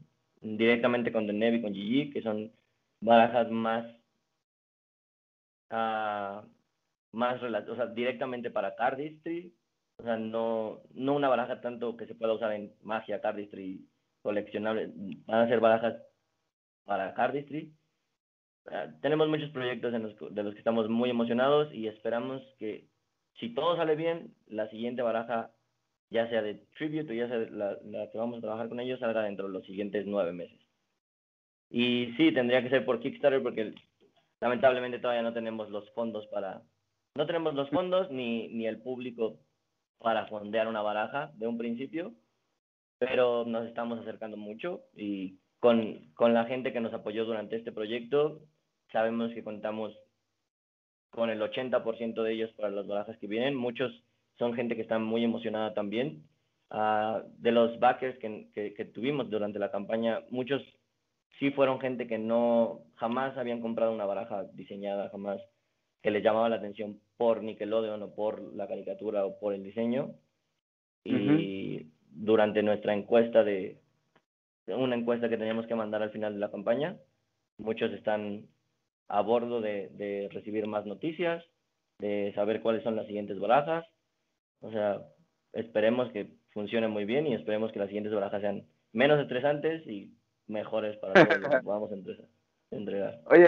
directamente 0.41 1.13
con 1.13 1.27
The 1.27 1.33
Navy, 1.33 1.63
con 1.63 1.73
GG, 1.73 2.13
que 2.13 2.23
son 2.23 2.53
barajas 3.01 3.51
más, 3.51 3.87
uh, 5.71 6.47
más 7.13 7.43
o 7.43 7.87
directamente 7.95 8.51
para 8.51 8.75
Cardistry, 8.77 9.55
o 10.01 10.03
sea, 10.03 10.17
no, 10.17 10.81
no 10.95 11.15
una 11.15 11.29
baraja 11.29 11.61
tanto 11.61 11.97
que 11.97 12.07
se 12.07 12.15
pueda 12.15 12.33
usar 12.33 12.53
en 12.53 12.73
magia, 12.83 13.21
cardistry, 13.21 13.87
coleccionable. 14.23 14.91
Van 15.27 15.41
a 15.41 15.49
ser 15.49 15.61
barajas 15.61 16.03
para 16.85 17.13
cardistry. 17.13 17.75
tenemos 19.03 19.29
muchos 19.29 19.51
proyectos 19.51 19.93
en 19.93 20.03
los, 20.05 20.35
de 20.35 20.43
los 20.43 20.55
que 20.55 20.61
estamos 20.61 20.89
muy 20.89 21.11
emocionados 21.11 21.73
y 21.75 21.87
esperamos 21.87 22.43
que 22.59 22.89
si 23.39 23.55
todo 23.55 23.77
sale 23.77 23.95
bien, 23.95 24.35
la 24.47 24.69
siguiente 24.71 25.03
baraja, 25.03 25.51
ya 26.11 26.29
sea 26.29 26.43
de 26.43 26.55
Tribute 26.77 27.13
o 27.13 27.15
ya 27.15 27.29
sea 27.29 27.39
la, 27.39 27.79
la 27.85 28.11
que 28.11 28.19
vamos 28.19 28.39
a 28.39 28.43
trabajar 28.43 28.69
con 28.69 28.81
ellos, 28.81 29.01
salga 29.01 29.23
dentro 29.23 29.47
de 29.47 29.53
los 29.53 29.65
siguientes 29.65 30.07
nueve 30.07 30.33
meses. 30.33 30.61
Y 31.71 32.13
sí, 32.17 32.33
tendría 32.33 32.63
que 32.63 32.69
ser 32.69 32.85
por 32.85 33.01
Kickstarter 33.01 33.43
porque 33.43 33.75
lamentablemente 34.41 34.99
todavía 34.99 35.23
no 35.23 35.33
tenemos 35.33 35.71
los 35.71 35.89
fondos 35.93 36.27
para... 36.27 36.63
No 37.15 37.27
tenemos 37.27 37.55
los 37.55 37.71
fondos 37.71 38.11
ni, 38.11 38.49
ni 38.49 38.67
el 38.67 38.83
público 38.83 39.39
para 39.99 40.27
fondear 40.27 40.67
una 40.67 40.83
baraja 40.83 41.33
de 41.37 41.47
un 41.47 41.59
principio, 41.59 42.13
pero 42.99 43.45
nos 43.45 43.67
estamos 43.67 44.01
acercando 44.01 44.37
mucho 44.37 44.83
y 44.95 45.39
con, 45.61 46.13
con 46.15 46.35
la 46.35 46.45
gente 46.47 46.73
que 46.73 46.81
nos 46.81 46.95
apoyó 46.95 47.25
durante 47.25 47.57
este 47.57 47.71
proyecto, 47.71 48.41
sabemos 48.93 49.33
que 49.33 49.45
contamos 49.45 49.97
con 51.11 51.31
el 51.31 51.41
80% 51.41 52.23
de 52.23 52.33
ellos 52.33 52.51
para 52.53 52.71
las 52.71 52.87
barajas 52.87 53.19
que 53.19 53.27
vienen. 53.27 53.55
Muchos 53.55 53.93
son 54.41 54.55
gente 54.55 54.75
que 54.75 54.83
está 54.83 54.99
muy 54.99 55.23
emocionada 55.23 55.75
también. 55.75 56.25
Uh, 56.71 57.23
de 57.39 57.53
los 57.53 57.79
backers 57.79 58.19
que, 58.19 58.49
que, 58.55 58.75
que, 58.75 58.85
tuvimos 58.85 59.29
durante 59.29 59.59
la 59.59 59.73
campaña, 59.73 60.21
muchos 60.31 60.63
sí 61.39 61.51
fueron 61.51 61.81
gente 61.81 62.07
que 62.07 62.17
no 62.17 62.83
jamás 62.95 63.37
habían 63.37 63.61
comprado 63.61 63.93
una 63.93 64.07
baraja 64.07 64.45
diseñada, 64.55 65.11
jamás 65.11 65.41
que 66.01 66.11
les 66.11 66.23
llamaba 66.23 66.49
la 66.49 66.57
atención 66.57 67.01
por 67.17 67.43
Nickelodeon 67.43 68.03
o 68.03 68.15
por 68.15 68.41
la 68.55 68.67
caricatura 68.67 69.27
o 69.27 69.39
por 69.39 69.53
el 69.53 69.63
diseño. 69.63 70.15
Y 71.05 71.87
durante 72.11 72.63
nuestra 72.63 72.95
encuesta 72.95 73.43
de, 73.43 73.79
una 74.69 74.97
encuesta 74.97 75.29
que 75.29 75.39
teníamos 75.39 75.67
que 75.67 75.75
mandar 75.75 76.03
al 76.03 76.13
final 76.13 76.35
de 76.35 76.41
la 76.41 76.51
campaña, 76.51 76.97
muchos 77.59 77.93
están 77.93 78.47
a 79.09 79.21
bordo 79.23 79.61
de, 79.61 79.89
de 79.89 80.29
recibir 80.31 80.67
más 80.67 80.87
noticias, 80.87 81.45
de 81.99 82.33
saber 82.35 82.63
cuáles 82.63 82.85
son 82.85 82.97
las 82.97 83.07
siguientes 83.07 83.39
barajas. 83.41 83.85
O 84.61 84.71
sea, 84.71 85.01
esperemos 85.53 86.11
que 86.13 86.33
funcione 86.53 86.89
muy 86.89 87.05
bien 87.05 87.27
y 87.27 87.35
esperemos 87.35 87.73
que 87.73 87.79
las 87.79 87.89
siguientes 87.89 88.13
barajas 88.13 88.41
sean 88.41 88.67
menos 88.93 89.21
estresantes 89.21 89.87
y 89.87 90.15
mejores 90.47 90.97
para 90.99 91.27
que 91.27 91.37
podamos 91.65 91.91
entregar. 92.71 93.21
Oye, 93.27 93.47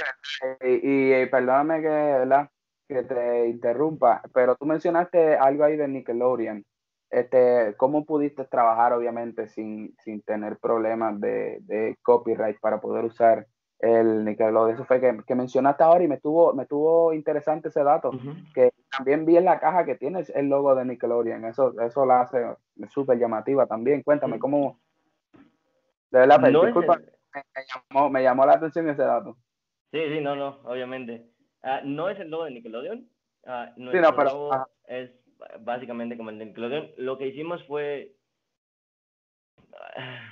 y, 0.63 1.15
y, 1.15 1.27
perdóname 1.27 1.83
que, 1.83 2.47
que 2.89 3.03
te 3.03 3.49
interrumpa, 3.49 4.23
pero 4.33 4.57
tú 4.57 4.67
mencionaste 4.67 5.37
algo 5.37 5.65
ahí 5.65 5.77
de 5.77 5.89
Nickelodeon. 5.89 6.65
Este, 7.11 7.75
¿Cómo 7.77 8.07
pudiste 8.07 8.45
trabajar, 8.47 8.95
obviamente, 8.95 9.47
sin, 9.49 9.95
sin 10.03 10.23
tener 10.23 10.57
problemas 10.57 11.21
de, 11.21 11.59
de 11.61 11.99
copyright 12.03 12.59
para 12.59 12.81
poder 12.81 13.05
usar 13.05 13.47
el 13.83 14.24
Nickelodeon? 14.24 14.74
Eso 14.74 14.85
fue 14.87 15.01
que, 15.01 15.18
que, 15.26 15.35
mencionaste 15.35 15.85
ahora 15.85 16.03
y 16.03 16.09
me 16.09 16.18
tuvo, 16.18 16.55
me 16.55 16.64
tuvo 16.64 17.12
interesante 17.12 17.68
ese 17.68 17.85
dato, 17.85 18.11
que 18.55 18.72
también 18.91 19.26
vi 19.26 19.37
en 19.37 19.45
la 19.45 19.61
caja 19.61 19.85
que 19.85 19.97
tienes 19.97 20.30
el 20.30 20.49
logo 20.49 20.74
de 20.74 20.87
Nickelodeon. 20.87 21.45
Eso, 21.45 21.78
eso 21.80 22.07
la 22.07 22.22
hace 22.22 22.57
súper 22.89 23.18
llamativa 23.18 23.66
también. 23.66 24.03
Cuéntame, 24.03 24.39
¿cómo? 24.39 24.78
De 26.11 26.20
verdad, 26.20 26.41
disculpa 26.41 26.99
me, 27.35 27.64
llamó, 27.66 28.11
me 28.11 28.22
llamó 28.22 28.47
la 28.47 28.55
atención 28.55 28.89
ese 28.89 29.03
dato. 29.03 29.37
Sí, 29.91 30.01
sí, 30.09 30.20
no, 30.20 30.37
no, 30.37 30.61
obviamente. 30.64 31.26
Uh, 31.62 31.85
no 31.85 32.09
es 32.09 32.18
el 32.18 32.30
logo 32.30 32.45
de 32.45 32.53
Nickelodeon. 32.53 33.09
Uh, 33.45 33.80
nuestro 33.80 33.93
sí, 33.93 33.99
no, 34.01 34.16
pero, 34.16 34.30
logo 34.30 34.66
es 34.87 35.11
básicamente 35.61 36.16
como 36.16 36.30
el 36.30 36.39
de 36.39 36.47
Nickelodeon. 36.47 36.91
Lo 36.97 37.18
que 37.18 37.28
hicimos 37.28 37.64
fue. 37.66 38.14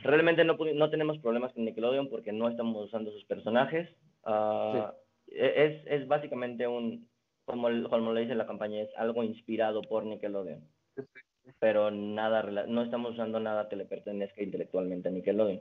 Realmente 0.03 0.45
no, 0.45 0.57
no 0.57 0.91
tenemos 0.91 1.18
problemas 1.18 1.53
con 1.53 1.64
Nickelodeon 1.64 2.09
porque 2.09 2.33
no 2.33 2.49
estamos 2.49 2.87
usando 2.87 3.11
sus 3.12 3.25
personajes. 3.25 3.89
Uh, 4.25 4.89
sí. 5.27 5.35
es, 5.37 5.87
es 5.87 6.09
básicamente 6.09 6.66
un. 6.66 7.09
Como, 7.45 7.68
el, 7.68 7.89
como 7.89 8.12
le 8.12 8.23
dice 8.23 8.35
la 8.35 8.47
campaña, 8.47 8.81
es 8.81 8.91
algo 8.97 9.25
inspirado 9.25 9.83
por 9.83 10.05
Nickelodeon. 10.05 10.61
Sí, 10.97 11.03
pero 11.59 11.91
nada, 11.91 12.43
no 12.66 12.83
estamos 12.83 13.12
usando 13.12 13.41
nada 13.41 13.68
que 13.68 13.77
le 13.77 13.87
pertenezca 13.87 14.43
intelectualmente 14.43 15.09
a 15.09 15.12
Nickelodeon 15.12 15.61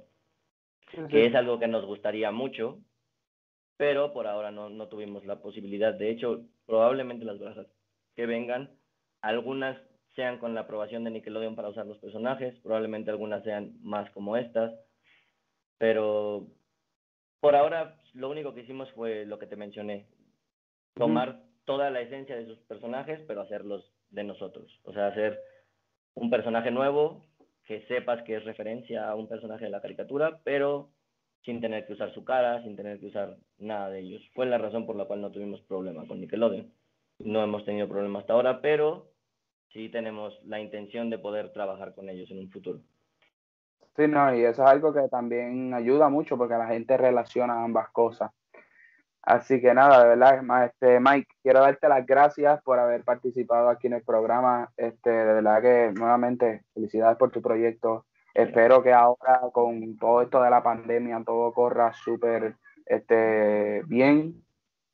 que 1.09 1.25
es 1.25 1.35
algo 1.35 1.59
que 1.59 1.67
nos 1.67 1.85
gustaría 1.85 2.31
mucho, 2.31 2.79
pero 3.77 4.11
por 4.11 4.27
ahora 4.27 4.51
no, 4.51 4.69
no 4.69 4.87
tuvimos 4.87 5.25
la 5.25 5.41
posibilidad. 5.41 5.93
De 5.93 6.09
hecho, 6.09 6.45
probablemente 6.65 7.25
las 7.25 7.39
brazas 7.39 7.67
que 8.15 8.25
vengan, 8.25 8.71
algunas 9.21 9.77
sean 10.19 10.37
con 10.37 10.53
la 10.53 10.61
aprobación 10.61 11.05
de 11.05 11.11
Nickelodeon 11.11 11.55
para 11.55 11.69
usar 11.69 11.85
los 11.85 11.97
personajes, 11.99 12.53
probablemente 12.61 13.09
algunas 13.09 13.41
sean 13.45 13.77
más 13.81 14.11
como 14.11 14.35
estas, 14.35 14.73
pero 15.77 16.45
por 17.39 17.55
ahora 17.55 17.95
lo 18.13 18.29
único 18.29 18.53
que 18.53 18.63
hicimos 18.63 18.91
fue 18.91 19.25
lo 19.25 19.39
que 19.39 19.47
te 19.47 19.55
mencioné, 19.55 20.07
tomar 20.95 21.39
toda 21.63 21.89
la 21.89 22.01
esencia 22.01 22.35
de 22.35 22.47
sus 22.47 22.57
personajes, 22.67 23.21
pero 23.29 23.39
hacerlos 23.39 23.93
de 24.09 24.25
nosotros, 24.25 24.77
o 24.83 24.91
sea, 24.91 25.07
hacer 25.07 25.39
un 26.15 26.29
personaje 26.29 26.69
nuevo 26.69 27.25
que 27.65 27.85
sepas 27.87 28.21
que 28.23 28.35
es 28.35 28.43
referencia 28.43 29.09
a 29.09 29.15
un 29.15 29.29
personaje 29.29 29.63
de 29.63 29.71
la 29.71 29.81
caricatura, 29.81 30.41
pero 30.43 30.89
sin 31.45 31.61
tener 31.61 31.87
que 31.87 31.93
usar 31.93 32.13
su 32.13 32.25
cara, 32.25 32.61
sin 32.63 32.75
tener 32.75 32.99
que 32.99 33.05
usar 33.05 33.37
nada 33.57 33.89
de 33.89 34.01
ellos. 34.01 34.21
Fue 34.33 34.45
la 34.45 34.57
razón 34.57 34.85
por 34.85 34.97
la 34.97 35.05
cual 35.05 35.21
no 35.21 35.31
tuvimos 35.31 35.61
problema 35.61 36.05
con 36.07 36.19
Nickelodeon. 36.19 36.73
No 37.19 37.41
hemos 37.41 37.63
tenido 37.63 37.87
problema 37.87 38.19
hasta 38.19 38.33
ahora, 38.33 38.59
pero 38.59 39.08
sí 39.69 39.89
tenemos 39.89 40.39
la 40.45 40.59
intención 40.59 41.09
de 41.09 41.19
poder 41.19 41.51
trabajar 41.51 41.93
con 41.93 42.09
ellos 42.09 42.29
en 42.31 42.39
un 42.39 42.49
futuro. 42.49 42.79
Sí, 43.95 44.07
no, 44.07 44.33
y 44.33 44.43
eso 44.43 44.63
es 44.63 44.69
algo 44.69 44.93
que 44.93 45.07
también 45.09 45.73
ayuda 45.73 46.09
mucho 46.09 46.37
porque 46.37 46.55
la 46.55 46.67
gente 46.67 46.97
relaciona 46.97 47.63
ambas 47.63 47.89
cosas. 47.89 48.31
Así 49.21 49.59
que 49.61 49.73
nada, 49.73 50.01
de 50.03 50.09
verdad, 50.15 50.65
este, 50.65 50.99
Mike, 50.99 51.27
quiero 51.43 51.59
darte 51.59 51.89
las 51.89 52.05
gracias 52.05 52.61
por 52.63 52.79
haber 52.79 53.03
participado 53.03 53.69
aquí 53.69 53.87
en 53.87 53.93
el 53.93 54.03
programa. 54.03 54.71
Este, 54.77 55.09
de 55.09 55.33
verdad 55.33 55.61
que 55.61 55.91
nuevamente 55.93 56.63
felicidades 56.73 57.17
por 57.17 57.29
tu 57.29 57.41
proyecto. 57.41 58.05
Espero 58.33 58.81
que 58.81 58.93
ahora 58.93 59.41
con 59.51 59.97
todo 59.97 60.21
esto 60.21 60.41
de 60.41 60.49
la 60.49 60.63
pandemia 60.63 61.21
todo 61.25 61.51
corra 61.53 61.91
súper 61.93 62.55
este, 62.85 63.83
bien, 63.87 64.43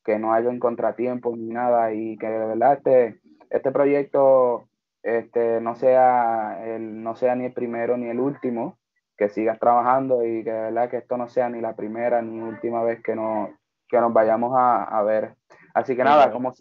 que 0.03 0.17
no 0.17 0.33
haya 0.33 0.49
un 0.49 0.59
contratiempo 0.59 1.35
ni 1.35 1.47
nada 1.47 1.93
y 1.93 2.17
que 2.17 2.27
de 2.27 2.45
verdad 2.47 2.73
este, 2.73 3.21
este 3.49 3.71
proyecto 3.71 4.67
este, 5.03 5.61
no, 5.61 5.75
sea 5.75 6.65
el, 6.65 7.03
no 7.03 7.15
sea 7.15 7.35
ni 7.35 7.45
el 7.45 7.53
primero 7.53 7.97
ni 7.97 8.07
el 8.07 8.19
último, 8.19 8.77
que 9.17 9.29
sigas 9.29 9.59
trabajando 9.59 10.25
y 10.25 10.43
que 10.43 10.51
verdad 10.51 10.89
que 10.89 10.97
esto 10.97 11.17
no 11.17 11.27
sea 11.27 11.49
ni 11.49 11.61
la 11.61 11.75
primera 11.75 12.21
ni 12.21 12.41
última 12.41 12.83
vez 12.83 13.01
que, 13.01 13.15
no, 13.15 13.49
que 13.87 13.99
nos 13.99 14.11
vayamos 14.11 14.53
a, 14.55 15.01
ver. 15.03 15.35
Así 15.73 15.95
que 15.95 16.03
nada, 16.03 16.31
como, 16.31 16.53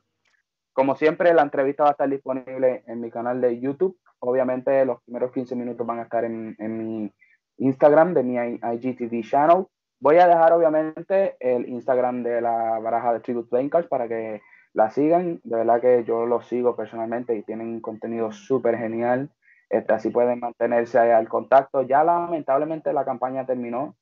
como 0.72 0.94
siempre, 0.96 1.34
la 1.34 1.42
entrevista 1.42 1.84
va 1.84 1.90
a 1.90 1.92
estar 1.92 2.08
disponible 2.08 2.84
en 2.86 3.00
mi 3.00 3.10
canal 3.10 3.40
de 3.40 3.58
YouTube 3.60 3.98
Obviamente 4.26 4.84
los 4.86 5.02
primeros 5.02 5.32
15 5.32 5.54
minutos 5.54 5.86
van 5.86 5.98
a 5.98 6.04
estar 6.04 6.24
en, 6.24 6.56
mi 6.58 7.12
Instagram 7.58 8.14
de 8.14 8.22
mi 8.22 8.36
IGTV 8.36 9.22
channel. 9.22 9.66
Voy 10.00 10.16
a 10.16 10.26
dejar 10.26 10.54
obviamente 10.54 11.36
el 11.40 11.68
Instagram 11.68 12.22
de 12.22 12.40
la 12.40 12.78
baraja 12.78 13.12
de 13.12 13.20
Tribute 13.20 13.50
Playing 13.50 13.68
Cards 13.68 13.88
para 13.88 14.08
que 14.08 14.40
la 14.74 14.90
sigan. 14.90 15.40
De 15.44 15.56
verdad 15.56 15.80
que 15.80 16.04
yo 16.04 16.26
los 16.26 16.46
sigo 16.46 16.76
personalmente 16.76 17.34
y 17.34 17.42
tienen 17.42 17.68
un 17.68 17.80
contenido 17.80 18.30
súper 18.32 18.76
genial. 18.76 19.30
Este, 19.70 19.92
así 19.94 20.10
pueden 20.10 20.40
mantenerse 20.40 20.98
al 20.98 21.28
contacto. 21.28 21.82
Ya 21.82 22.04
lamentablemente 22.04 22.92
la 22.92 23.04
campaña 23.04 23.46
terminó. 23.46 23.96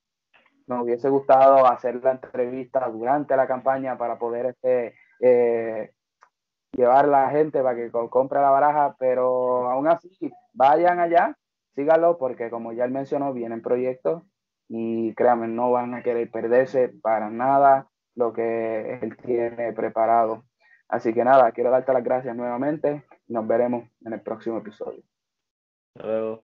Nos 0.66 0.82
hubiese 0.82 1.08
gustado 1.08 1.66
hacer 1.66 2.02
la 2.02 2.12
entrevista 2.12 2.88
durante 2.88 3.36
la 3.36 3.46
campaña 3.46 3.96
para 3.98 4.18
poder 4.18 4.46
este, 4.46 4.94
eh, 5.20 5.92
llevar 6.72 7.08
la 7.08 7.30
gente 7.30 7.62
para 7.62 7.76
que 7.76 7.90
compre 7.90 8.40
la 8.40 8.50
baraja, 8.50 8.96
pero 8.98 9.70
aún 9.70 9.88
así, 9.88 10.10
vayan 10.54 11.00
allá, 11.00 11.36
síganlo, 11.74 12.16
porque 12.18 12.48
como 12.48 12.72
ya 12.72 12.84
él 12.84 12.92
mencionó, 12.92 13.32
vienen 13.32 13.60
proyectos 13.60 14.22
y 14.68 15.14
créanme, 15.14 15.48
no 15.48 15.70
van 15.70 15.94
a 15.94 16.02
querer 16.02 16.30
perderse 16.30 16.88
para 17.02 17.28
nada 17.28 17.88
lo 18.14 18.32
que 18.32 18.98
él 19.02 19.16
tiene 19.18 19.72
preparado. 19.72 20.44
Así 20.92 21.14
que 21.14 21.24
nada, 21.24 21.50
quiero 21.52 21.70
darte 21.70 21.90
las 21.90 22.04
gracias 22.04 22.36
nuevamente 22.36 23.02
nos 23.26 23.46
veremos 23.46 23.84
en 24.04 24.12
el 24.12 24.20
próximo 24.20 24.58
episodio. 24.58 25.02
Hasta 25.94 26.06
luego. 26.06 26.40